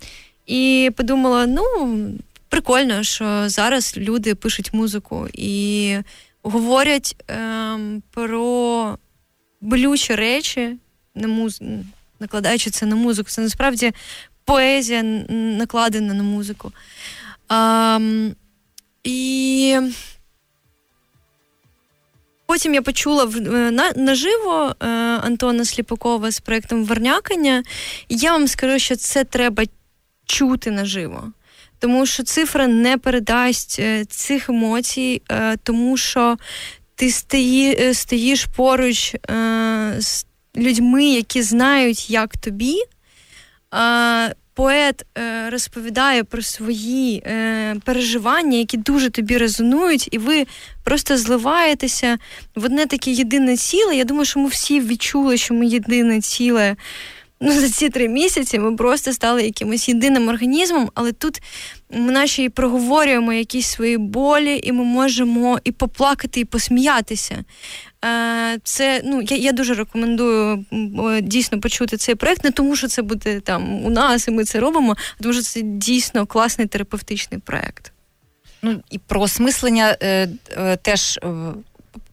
і 0.46 0.92
подумала: 0.96 1.46
ну, 1.46 1.96
прикольно, 2.50 3.04
що 3.04 3.50
зараз 3.50 3.98
люди 3.98 4.36
пишуть 4.36 4.74
музику 4.74 5.28
і 5.34 5.98
говорять 6.44 7.16
ем, 7.28 8.04
про 8.12 8.98
болючі 9.62 10.16
речі, 10.16 10.78
на 11.16 11.28
муз... 11.28 11.62
накладаючи 12.20 12.70
це 12.70 12.86
на 12.86 12.96
музику. 12.96 13.30
Це 13.30 13.42
насправді 13.42 13.92
поезія 14.46 15.04
накладена 15.30 16.14
на 16.14 16.24
музику. 16.24 16.72
Ам, 17.48 18.36
і 19.04 19.80
потім 22.48 22.74
я 22.74 22.82
почула 22.82 23.26
в, 23.26 23.38
е, 23.38 23.72
на, 23.72 23.92
наживо 23.96 24.76
е, 24.80 24.88
Антона 25.24 25.66
Сліпакова 25.66 26.32
з 26.32 26.40
проєктом 26.40 26.86
Вернякання. 26.86 27.64
І 28.10 28.16
я 28.18 28.32
вам 28.32 28.48
скажу, 28.48 28.80
що 28.80 28.96
це 28.96 29.24
треба 29.24 29.64
чути 30.26 30.72
наживо. 30.72 31.32
Тому 31.80 32.06
що 32.06 32.24
цифра 32.24 32.68
не 32.68 32.98
передасть 32.98 33.80
е, 33.80 34.06
цих 34.06 34.50
емоцій, 34.50 35.22
е, 35.32 35.58
тому 35.64 35.98
що 35.98 36.38
ти 36.96 37.12
стої, 37.12 37.78
е, 37.80 37.94
стоїш 37.94 38.46
поруч 38.46 39.16
е, 39.16 39.96
з 40.00 40.26
людьми, 40.58 41.06
які 41.06 41.42
знають, 41.42 42.10
як 42.10 42.38
тобі. 42.38 42.76
Поет 44.58 45.06
е, 45.18 45.50
розповідає 45.50 46.24
про 46.24 46.42
свої 46.42 47.24
е, 47.26 47.76
переживання, 47.86 48.58
які 48.58 48.78
дуже 48.78 49.10
тобі 49.10 49.38
резонують, 49.38 50.10
і 50.12 50.18
ви 50.18 50.46
просто 50.84 51.18
зливаєтеся 51.18 52.18
в 52.56 52.66
одне 52.66 52.86
таке 52.86 53.12
єдине 53.12 53.58
ціле. 53.58 53.96
Я 53.96 54.04
думаю, 54.04 54.26
що 54.26 54.40
ми 54.40 54.48
всі 54.48 54.80
відчули, 54.80 55.38
що 55.38 55.54
ми 55.54 55.66
єдине 55.66 56.22
ціле. 56.22 56.76
Ну, 57.40 57.52
за 57.52 57.70
ці 57.70 57.90
три 57.90 58.08
місяці 58.08 58.60
ми 58.60 58.76
просто 58.76 59.14
стали 59.14 59.44
якимось 59.44 59.90
єдиним 59.90 60.28
організмом, 60.28 60.90
але 60.94 61.12
тут 61.12 61.42
ми 61.92 62.12
наші 62.12 62.44
і 62.44 62.50
проговорюємо 62.50 63.34
якісь 63.34 63.68
свої 63.68 63.98
болі, 63.98 64.60
і 64.64 64.72
ми 64.72 64.84
можемо 64.84 65.60
і 65.64 65.72
поплакати, 65.72 66.40
і 66.40 66.46
посміятися. 66.46 67.44
Е, 68.06 68.60
Це 68.64 69.02
ну 69.06 69.22
я, 69.22 69.38
я 69.38 69.52
дуже 69.52 69.74
рекомендую 69.74 70.66
е, 70.74 71.22
дійсно 71.22 71.60
почути 71.60 71.98
цей 71.98 72.16
проект, 72.16 72.44
не 72.44 72.52
тому, 72.52 72.76
що 72.76 72.88
це 72.88 73.02
буде 73.02 73.40
там 73.40 73.86
у 73.86 73.90
нас, 73.90 74.28
і 74.28 74.32
ми 74.32 74.44
це 74.44 74.60
робимо, 74.60 74.96
а 75.20 75.24
тому 75.24 75.34
що 75.34 75.44
це 75.44 75.62
дійсно 75.62 76.26
класний 76.26 76.68
терапевтичний 76.68 77.40
проект. 77.40 77.92
Ну 78.62 78.82
і 78.92 78.98
про 78.98 79.22
осмислення 79.22 79.98
е, 80.02 80.30
е, 80.58 80.78
теж. 80.78 81.20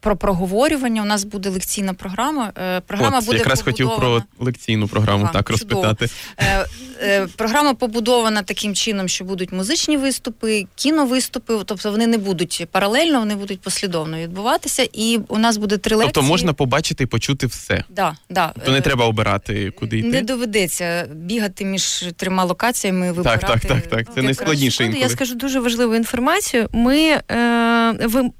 Про 0.04 0.16
проговорювання. 0.16 1.02
У 1.02 1.04
нас 1.04 1.24
буде 1.24 1.48
лекційна 1.48 1.94
програма. 1.94 2.52
Е, 2.58 2.80
Програма 2.80 3.18
От, 3.18 3.24
буде 3.24 3.38
якраз 3.38 3.62
хотів 3.62 3.90
про 3.96 4.22
лекційну 4.38 4.88
програму 4.88 5.24
Ага, 5.24 5.32
так 5.32 5.58
чудово. 5.58 5.82
розпитати. 5.82 6.14
Е, 6.38 6.66
е, 7.02 7.28
Програма 7.36 7.74
побудована 7.74 8.42
таким 8.42 8.74
чином, 8.74 9.08
що 9.08 9.24
будуть 9.24 9.52
музичні 9.52 9.96
виступи, 9.96 10.66
кіновиступи. 10.74 11.58
Тобто 11.64 11.90
вони 11.90 12.06
не 12.06 12.18
будуть 12.18 12.66
паралельно, 12.70 13.18
вони 13.18 13.34
будуть 13.34 13.60
послідовно 13.60 14.18
відбуватися. 14.18 14.88
І 14.92 15.20
у 15.28 15.38
нас 15.38 15.56
буде 15.56 15.78
три 15.78 15.96
лекції. 15.96 16.12
Тобто 16.14 16.28
можна 16.28 16.52
побачити 16.52 17.04
і 17.04 17.06
почути 17.06 17.46
все. 17.46 17.84
да, 17.88 18.16
да. 18.30 18.52
То 18.64 18.72
не 18.72 18.80
треба 18.80 19.06
обирати, 19.06 19.70
куди 19.70 19.98
йти. 19.98 20.08
Не 20.08 20.22
доведеться 20.22 21.08
бігати 21.14 21.64
між 21.64 22.04
трьома 22.16 22.44
локаціями, 22.44 23.12
вибирати. 23.12 23.46
так, 23.46 23.60
так, 23.60 23.86
так. 23.86 24.14
Це 24.14 24.22
найскладніше 24.22 24.94
Я 25.00 25.08
скажу 25.08 25.34
дуже 25.34 25.60
важливу 25.60 25.94
інформацію. 25.94 26.68
Ми, 26.72 26.98
е, 27.30 27.92
ви, 27.92 28.30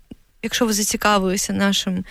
якщо 0.44 0.66
ви 0.66 0.72
зацікавилися 0.72 1.52
нашим. 1.52 2.04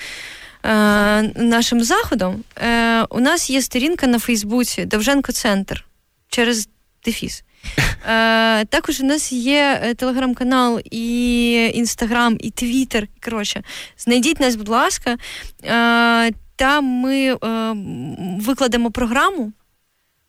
е, 0.66 1.22
Нашим 1.36 1.84
заходом 1.84 2.44
е, 2.58 3.04
у 3.04 3.20
нас 3.20 3.50
є 3.50 3.62
сторінка 3.62 4.08
на 4.08 4.20
Фейсбуці 4.20 4.86
Довженко 4.86 5.32
Центр 5.32 5.86
через 6.30 6.70
Дефіс. 7.06 7.44
Е, 8.10 8.66
також 8.66 9.02
у 9.02 9.06
нас 9.06 9.32
є 9.32 9.94
телеграм-канал, 9.98 10.80
і 10.92 11.72
інстаграм, 11.74 12.38
і 12.40 12.50
твіттер. 12.50 13.08
Коротше, 13.26 13.64
знайдіть 13.98 14.40
нас, 14.40 14.56
будь 14.56 14.70
ласка. 14.70 15.18
Там 16.56 16.86
ми 16.86 17.38
викладемо 18.40 18.92
програму. 18.92 19.52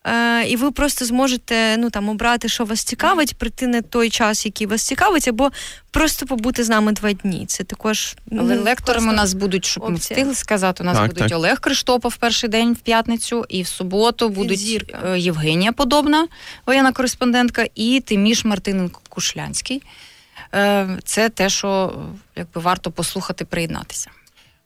Е, 0.07 0.45
і 0.47 0.57
ви 0.57 0.71
просто 0.71 1.05
зможете 1.05 1.77
ну 1.77 1.91
там 1.91 2.09
обрати, 2.09 2.49
що 2.49 2.65
вас 2.65 2.85
цікавить, 2.85 3.37
прийти 3.37 3.67
на 3.67 3.83
той 3.83 4.11
час, 4.11 4.47
який 4.47 4.67
вас 4.67 4.83
цікавить, 4.83 5.29
або 5.29 5.51
просто 5.91 6.27
побути 6.27 6.65
з 6.65 6.69
нами 6.69 6.93
два 6.93 7.13
дні. 7.13 7.47
Це 7.47 7.65
також 7.65 8.17
Але 8.33 8.55
ну, 8.57 8.63
лекторами 8.63 9.13
у 9.13 9.17
нас 9.17 9.35
будуть, 9.35 9.65
щоб 9.65 9.91
ми 9.91 9.97
встигли 9.97 10.35
сказати. 10.35 10.83
У 10.83 10.87
нас 10.87 10.97
Так, 10.99 11.07
будуть 11.07 11.29
так. 11.29 11.39
Олег 11.39 11.61
Криштопов 11.61 12.13
в 12.13 12.17
перший 12.17 12.51
день 12.51 12.73
в 12.73 12.79
п'ятницю, 12.79 13.45
і 13.49 13.63
в 13.63 13.67
суботу 13.67 14.29
будуть 14.29 14.59
зірка. 14.59 14.99
е, 15.07 15.19
Євгенія 15.19 15.73
Подобна, 15.73 16.29
воєнна 16.67 16.93
кореспондентка, 16.93 17.67
і 17.75 18.01
Тиміш 18.01 18.45
Мартиненко 18.45 19.01
Кушлянський. 19.09 19.83
Е, 20.55 20.89
Це 21.05 21.29
те, 21.29 21.49
що 21.49 21.93
е, 22.37 22.41
якби 22.41 22.61
варто 22.61 22.91
послухати, 22.91 23.45
приєднатися. 23.45 24.11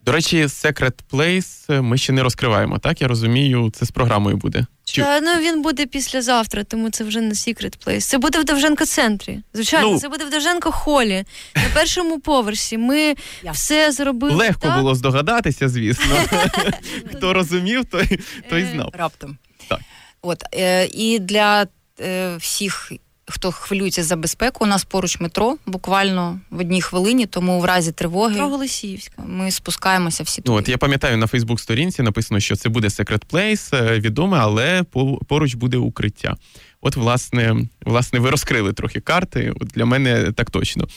До 0.09 0.13
речі, 0.13 0.45
Secret 0.47 0.93
Place 1.13 1.83
ми 1.83 1.99
ще 1.99 2.13
не 2.13 2.23
розкриваємо, 2.23 2.79
так? 2.79 3.01
Я 3.01 3.09
розумію, 3.09 3.71
це 3.75 3.87
з 3.87 3.91
програмою 3.91 4.37
буде. 4.37 4.67
Чи- 4.85 5.03
Та, 5.03 5.21
ну, 5.21 5.35
він 5.41 5.63
буде 5.63 5.87
післязавтра, 5.87 6.65
тому 6.65 6.91
це 6.91 7.05
вже 7.05 7.21
не 7.21 7.35
Secret 7.35 7.87
Place. 7.87 8.01
Це 8.01 8.19
буде 8.19 8.41
в 8.41 8.45
Довженко 8.45 8.87
центрі. 8.87 9.41
Звичайно, 9.55 9.91
Ну. 9.91 9.99
це 9.99 10.09
буде 10.09 10.25
в 10.25 10.31
Довженко 10.31 10.73
холі. 10.73 11.25
На 11.57 11.63
першому 11.75 12.21
поверсі. 12.21 12.79
Ми 12.79 13.15
все 13.53 13.93
зробили. 13.93 14.35
Легко 14.35 14.69
так. 14.69 14.79
було 14.79 14.95
здогадатися, 14.95 15.69
звісно. 15.69 16.17
Хто 17.17 17.33
розумів, 17.33 17.85
той, 17.85 18.21
той 18.51 18.63
Е, 18.63 18.69
знав. 18.75 18.91
Раптом. 18.93 19.39
Так. 19.69 19.81
От, 20.23 20.43
е, 20.55 20.87
і 20.87 21.19
для 21.19 21.67
е, 22.01 22.37
всіх, 22.37 22.93
хто 23.29 23.53
хвилюється 23.53 24.03
за 24.03 24.17
безпеку, 24.17 24.65
у 24.65 24.69
нас 24.69 24.85
поруч 24.85 25.21
метро, 25.21 25.57
буквально 25.67 26.41
в 26.51 26.59
одній 26.61 26.83
хвилині, 26.83 27.27
тому 27.27 27.61
в 27.61 27.65
разі 27.65 27.93
тривоги 27.93 28.37
Про 28.37 28.49
Голосіївська. 28.49 29.23
ми 29.27 29.51
спускаємося 29.51 30.23
всі 30.23 30.43
Ну, 30.47 30.53
от 30.55 30.69
я 30.69 30.79
пам'ятаю 30.79 31.17
на 31.17 31.27
Фейсбук-сторінці 31.27 32.03
написано, 32.03 32.41
що 32.41 32.57
це 32.57 32.69
буде 32.69 32.89
Secret 32.89 33.23
Place, 33.33 33.77
е, 33.77 34.01
відоме, 34.01 34.39
але 34.39 34.83
поруч 35.29 35.55
буде 35.55 35.77
укриття. 35.77 36.37
От, 36.81 36.97
власне, 36.97 37.57
власне, 37.85 38.19
ви 38.19 38.31
розкрили 38.31 38.73
трохи 38.73 39.01
карти. 39.01 39.53
От 39.61 39.69
для 39.69 39.85
мене 39.85 40.33
так 40.33 40.51
точно. 40.51 40.89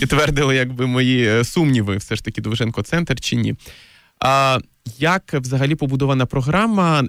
Підтвердили, 0.00 0.56
якби 0.56 0.86
мої 0.86 1.28
е, 1.28 1.44
сумніви, 1.44 1.96
все 1.96 2.16
ж 2.16 2.24
таки, 2.24 2.40
Довженко 2.40 2.82
центр 2.82 3.20
чи 3.20 3.36
ні. 3.36 3.54
А 4.20 4.58
як 4.98 5.34
взагалі 5.34 5.74
побудована 5.74 6.26
програма? 6.26 7.04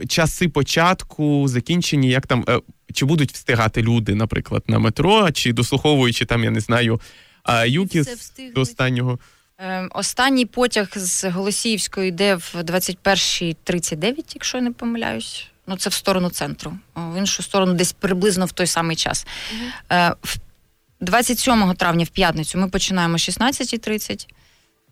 Е, 0.00 0.06
Часи 0.06 0.48
початку, 0.48 1.48
закінчення, 1.48 2.08
як 2.08 2.26
там 2.26 2.44
е, 2.48 2.60
чи 2.92 3.04
будуть 3.04 3.32
встигати 3.32 3.82
люди, 3.82 4.14
наприклад, 4.14 4.62
на 4.66 4.78
метро, 4.78 5.30
чи 5.30 5.52
дослуховуючи 5.52 6.24
там, 6.24 6.44
я 6.44 6.50
не 6.50 6.60
знаю, 6.60 7.00
встигнуть. 8.14 8.54
до 8.54 8.60
останнього. 8.60 9.18
Е, 9.60 9.88
Останній 9.90 10.46
потяг 10.46 10.88
з 10.94 11.30
Голосіївської 11.30 12.08
йде 12.08 12.34
в 12.34 12.54
21.39, 12.54 14.14
якщо 14.34 14.58
я 14.58 14.64
не 14.64 14.70
помиляюсь. 14.70 15.46
Ну, 15.66 15.76
це 15.76 15.90
в 15.90 15.92
сторону 15.92 16.30
центру. 16.30 16.78
В 16.96 17.18
іншу 17.18 17.42
сторону, 17.42 17.74
десь 17.74 17.92
приблизно 17.92 18.46
в 18.46 18.52
той 18.52 18.66
самий 18.66 18.96
час. 18.96 19.26
Е, 19.92 20.14
в 20.22 20.38
27 21.00 21.74
травня 21.74 22.04
в 22.04 22.08
п'ятницю 22.08 22.58
ми 22.58 22.68
починаємо 22.68 23.14
о 23.14 23.16
16.30. 23.16 24.26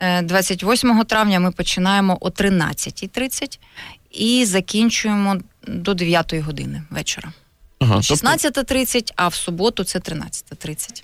Е, 0.01 0.23
28 0.23 1.05
травня 1.05 1.41
ми 1.41 1.51
починаємо 1.51 2.19
о 2.21 2.29
13.30 2.29 3.59
і 4.17 4.45
закінчуємо 4.45 5.37
до 5.69 5.95
9 5.95 6.35
години 6.41 6.83
вечора. 6.91 7.33
Ага, 7.79 7.95
тобто- 8.09 8.15
16.30, 8.15 9.13
а 9.17 9.29
в 9.29 9.35
суботу 9.35 9.85
це 9.85 9.99
13.30. 9.99 11.03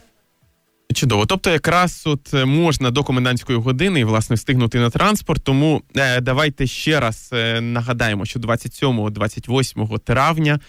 Чудово. 0.95 1.27
Тобто, 1.27 1.51
якраз 1.51 2.03
от 2.07 2.35
е, 2.35 2.45
можна 2.45 2.91
до 2.91 3.05
комендантської 3.05 3.59
години 3.59 4.01
і 4.01 4.05
власне 4.05 4.37
встигнути 4.37 4.79
на 4.79 4.91
транспорт. 4.91 5.45
Тому 5.45 5.83
е, 5.97 6.21
давайте 6.21 6.67
ще 6.67 7.01
раз 7.01 7.31
е, 7.33 7.61
нагадаємо, 7.61 8.25
що 8.25 8.41
27-28 8.41 9.99
травня, 9.99 10.61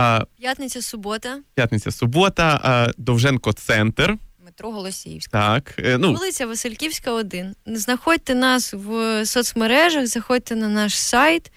е, 0.00 0.24
П'ятниця, 0.40 0.82
субота. 0.82 1.38
п'ятниця, 1.54 1.90
субота, 1.90 2.60
е, 2.88 2.92
Довженко 2.98 3.52
центр. 3.52 4.16
Метро 4.44 4.70
Голосіївська. 4.72 5.30
Так, 5.38 5.74
е, 5.78 5.98
ну 5.98 6.12
Вулиця 6.12 6.46
Васильківська, 6.46 7.12
1. 7.12 7.54
Знаходьте 7.66 8.34
нас 8.34 8.72
в 8.74 9.26
соцмережах, 9.26 10.06
заходьте 10.06 10.56
на 10.56 10.68
наш 10.68 10.98
сайт. 10.98 11.52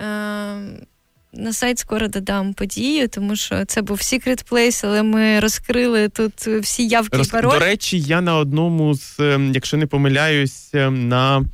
Е, 0.00 0.04
на 1.32 1.52
сайт 1.52 1.78
скоро 1.78 2.08
додам 2.08 2.54
подію, 2.54 3.08
тому 3.08 3.36
що 3.36 3.64
це 3.64 3.82
був 3.82 3.98
Secret 3.98 4.50
Place, 4.50 4.86
але 4.86 5.02
ми 5.02 5.40
розкрили 5.40 6.08
тут 6.08 6.32
всі 6.34 6.88
явки 6.88 7.16
роз... 7.16 7.28
пароль. 7.28 7.50
до 7.50 7.58
речі, 7.58 8.00
я 8.00 8.20
на 8.20 8.36
одному 8.36 8.94
з, 8.94 9.20
е, 9.20 9.50
якщо 9.52 9.76
не 9.76 9.86
помиляюсь, 9.86 10.70
е, 10.74 10.90
на 10.90 11.44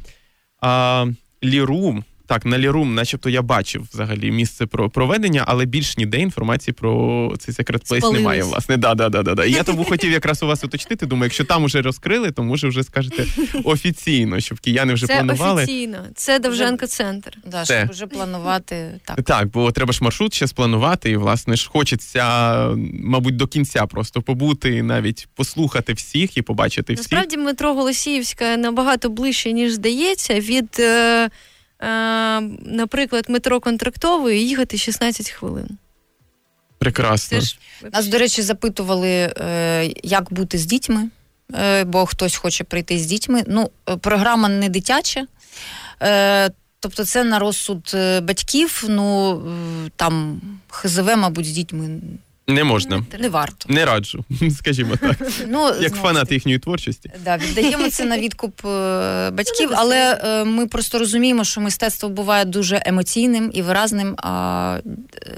а, 0.60 1.06
Лірум. 1.44 2.04
Так, 2.32 2.44
на 2.46 2.58
Лірум, 2.58 2.94
начебто 2.94 3.30
я 3.30 3.42
бачив 3.42 3.88
взагалі 3.92 4.30
місце 4.30 4.66
про 4.66 4.90
проведення, 4.90 5.44
але 5.46 5.64
більш 5.64 5.96
ніде 5.96 6.18
інформації 6.18 6.74
про 6.74 7.34
цей 7.38 7.54
Place 7.54 7.84
Спалились. 7.84 8.12
немає. 8.12 8.42
Власне, 8.42 8.76
да, 8.76 8.94
да, 8.94 9.08
да, 9.08 9.22
да, 9.22 9.34
да. 9.34 9.44
І 9.44 9.52
я 9.52 9.62
тому 9.62 9.84
хотів 9.88 10.10
якраз 10.10 10.42
у 10.42 10.46
вас 10.46 10.64
уточнити. 10.64 11.06
Думаю, 11.06 11.24
якщо 11.24 11.44
там 11.44 11.64
уже 11.64 11.82
розкрили, 11.82 12.30
то 12.30 12.42
може 12.42 12.68
вже 12.68 12.82
скажете 12.82 13.26
офіційно, 13.64 14.40
щоб 14.40 14.60
кияни 14.60 14.94
вже 14.94 15.06
це 15.06 15.14
планували. 15.14 15.62
офіційно. 15.62 15.98
Це 16.14 16.38
Довженко 16.38 16.86
центр. 16.86 17.38
Да, 17.46 17.62
Все. 17.62 17.78
щоб 17.78 17.90
вже 17.90 18.06
планувати 18.06 19.00
так. 19.04 19.22
Так, 19.22 19.48
бо 19.48 19.72
треба 19.72 19.92
ж 19.92 20.04
маршрут 20.04 20.34
ще 20.34 20.46
спланувати, 20.46 21.10
і 21.10 21.16
власне 21.16 21.56
ж 21.56 21.70
хочеться, 21.72 22.68
мабуть, 23.04 23.36
до 23.36 23.46
кінця 23.46 23.86
просто 23.86 24.22
побути, 24.22 24.82
навіть 24.82 25.28
послухати 25.34 25.92
всіх 25.92 26.36
і 26.36 26.42
побачити 26.42 26.94
всіх. 26.94 27.12
Насправді 27.12 27.36
метро 27.36 27.74
Голосіївська 27.74 28.56
набагато 28.56 29.08
ближче, 29.08 29.52
ніж 29.52 29.72
здається. 29.72 30.40
Від, 30.40 30.76
е, 30.78 31.28
наприклад, 32.64 33.24
метро 33.28 33.60
контрактової 33.60 34.48
їхати 34.48 34.78
16 34.78 35.30
хвилин. 35.30 35.68
Прекрасно. 36.78 37.40
Ж 37.40 37.58
Нас, 37.92 38.06
до 38.06 38.18
речі, 38.18 38.42
запитували, 38.42 39.08
е, 39.08 39.92
як 40.02 40.32
бути 40.32 40.58
з 40.58 40.66
дітьми, 40.66 41.08
е, 41.54 41.84
бо 41.84 42.06
хтось 42.06 42.36
хоче 42.36 42.64
прийти 42.64 42.98
з 42.98 43.06
дітьми. 43.06 43.42
Ну, 43.46 43.70
е, 43.88 43.96
програма 43.96 44.48
не 44.48 44.68
дитяча. 44.68 45.26
Е, 46.02 46.50
Тобто 46.80 47.04
це 47.04 47.24
на 47.24 47.38
розсуд 47.38 47.90
е, 47.94 48.20
батьків, 48.20 48.84
ну 48.88 49.34
е, 49.86 49.90
там 49.96 50.40
ХЗВ, 50.68 51.16
мабуть, 51.16 51.46
з 51.46 51.50
дітьми 51.50 52.00
Не 52.48 52.64
можна. 52.64 53.02
не 53.18 53.28
варто. 53.28 53.72
Не 53.72 53.84
раджу, 53.84 54.24
скажімо 54.58 54.96
так. 54.96 55.16
Ну, 55.48 55.70
Як 55.80 55.94
фанат 55.94 56.32
їхньої 56.32 56.58
творчості. 56.58 57.10
Да, 57.24 57.36
віддаємо 57.36 57.90
це 57.90 58.04
на 58.04 58.18
відкуп 58.18 58.66
е, 58.66 59.30
батьків, 59.30 59.70
але 59.74 60.20
е, 60.24 60.44
ми 60.44 60.66
просто 60.66 60.98
розуміємо, 60.98 61.44
що 61.44 61.60
мистецтво 61.60 62.08
буває 62.08 62.44
дуже 62.44 62.82
емоційним 62.86 63.50
і 63.54 63.62
виразним, 63.62 64.14
а, 64.18 64.78
е, 65.26 65.30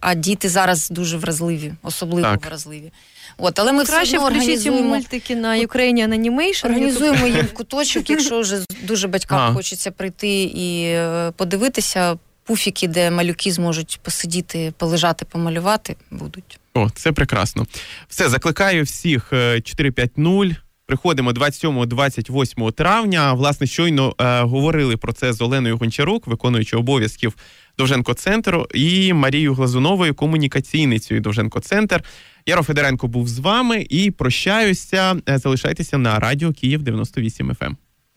а 0.00 0.14
діти 0.14 0.48
зараз 0.48 0.90
дуже 0.90 1.16
вразливі, 1.16 1.72
особливо 1.82 2.28
Так. 2.28 2.46
вразливі. 2.46 2.92
От, 3.38 3.58
але 3.58 3.72
ми 3.72 3.84
Краще 3.84 4.16
все 4.16 4.26
організуємо, 4.26 4.88
мультики 4.88 5.36
на 5.36 5.48
Ukrainian 5.58 6.08
Animation. 6.08 6.66
організуємо 6.66 7.26
їм 7.26 7.46
куточок, 7.54 8.10
якщо 8.10 8.40
вже 8.40 8.60
дуже 8.82 9.08
батькам 9.08 9.40
А. 9.40 9.54
хочеться 9.54 9.90
прийти 9.90 10.42
і 10.42 10.82
е, 10.84 11.32
подивитися. 11.36 12.16
Пуфіки, 12.44 12.88
де 12.88 13.10
малюки 13.10 13.52
зможуть 13.52 14.00
посидіти, 14.02 14.72
полежати, 14.78 15.24
помалювати, 15.24 15.96
будуть. 16.10 16.60
О, 16.74 16.90
це 16.90 17.12
прекрасно. 17.12 17.66
Все, 18.08 18.28
закликаю 18.28 18.84
всіх 18.84 19.32
е, 19.32 19.60
450. 19.60 20.64
Приходимо 20.86 21.30
27-28 21.32 22.72
травня. 22.72 23.32
Власне, 23.32 23.66
щойно 23.66 24.14
е, 24.20 24.42
говорили 24.42 24.96
про 24.96 25.12
це 25.12 25.32
з 25.32 25.40
Оленою 25.40 25.76
Гончарук, 25.76 26.26
виконуючи 26.26 26.76
обов'язків 26.76 27.34
Довженко 27.78 28.14
центру, 28.14 28.66
і 28.74 29.12
Марією 29.12 29.54
Глазуновою, 29.54 30.14
комунікаційницею 30.14 31.20
Довженко 31.20 31.60
Центр. 31.60 32.04
Яро 32.46 32.62
Федоренко 32.62 33.08
був 33.08 33.28
з 33.28 33.38
вами 33.38 33.86
і 33.90 34.10
прощаюся. 34.10 35.16
Е, 35.28 35.38
Залишайтеся 35.38 35.98
на 35.98 36.18
радіо 36.18 36.52
Київ 36.52 36.82
98 36.82 37.52
FM. 37.52 37.76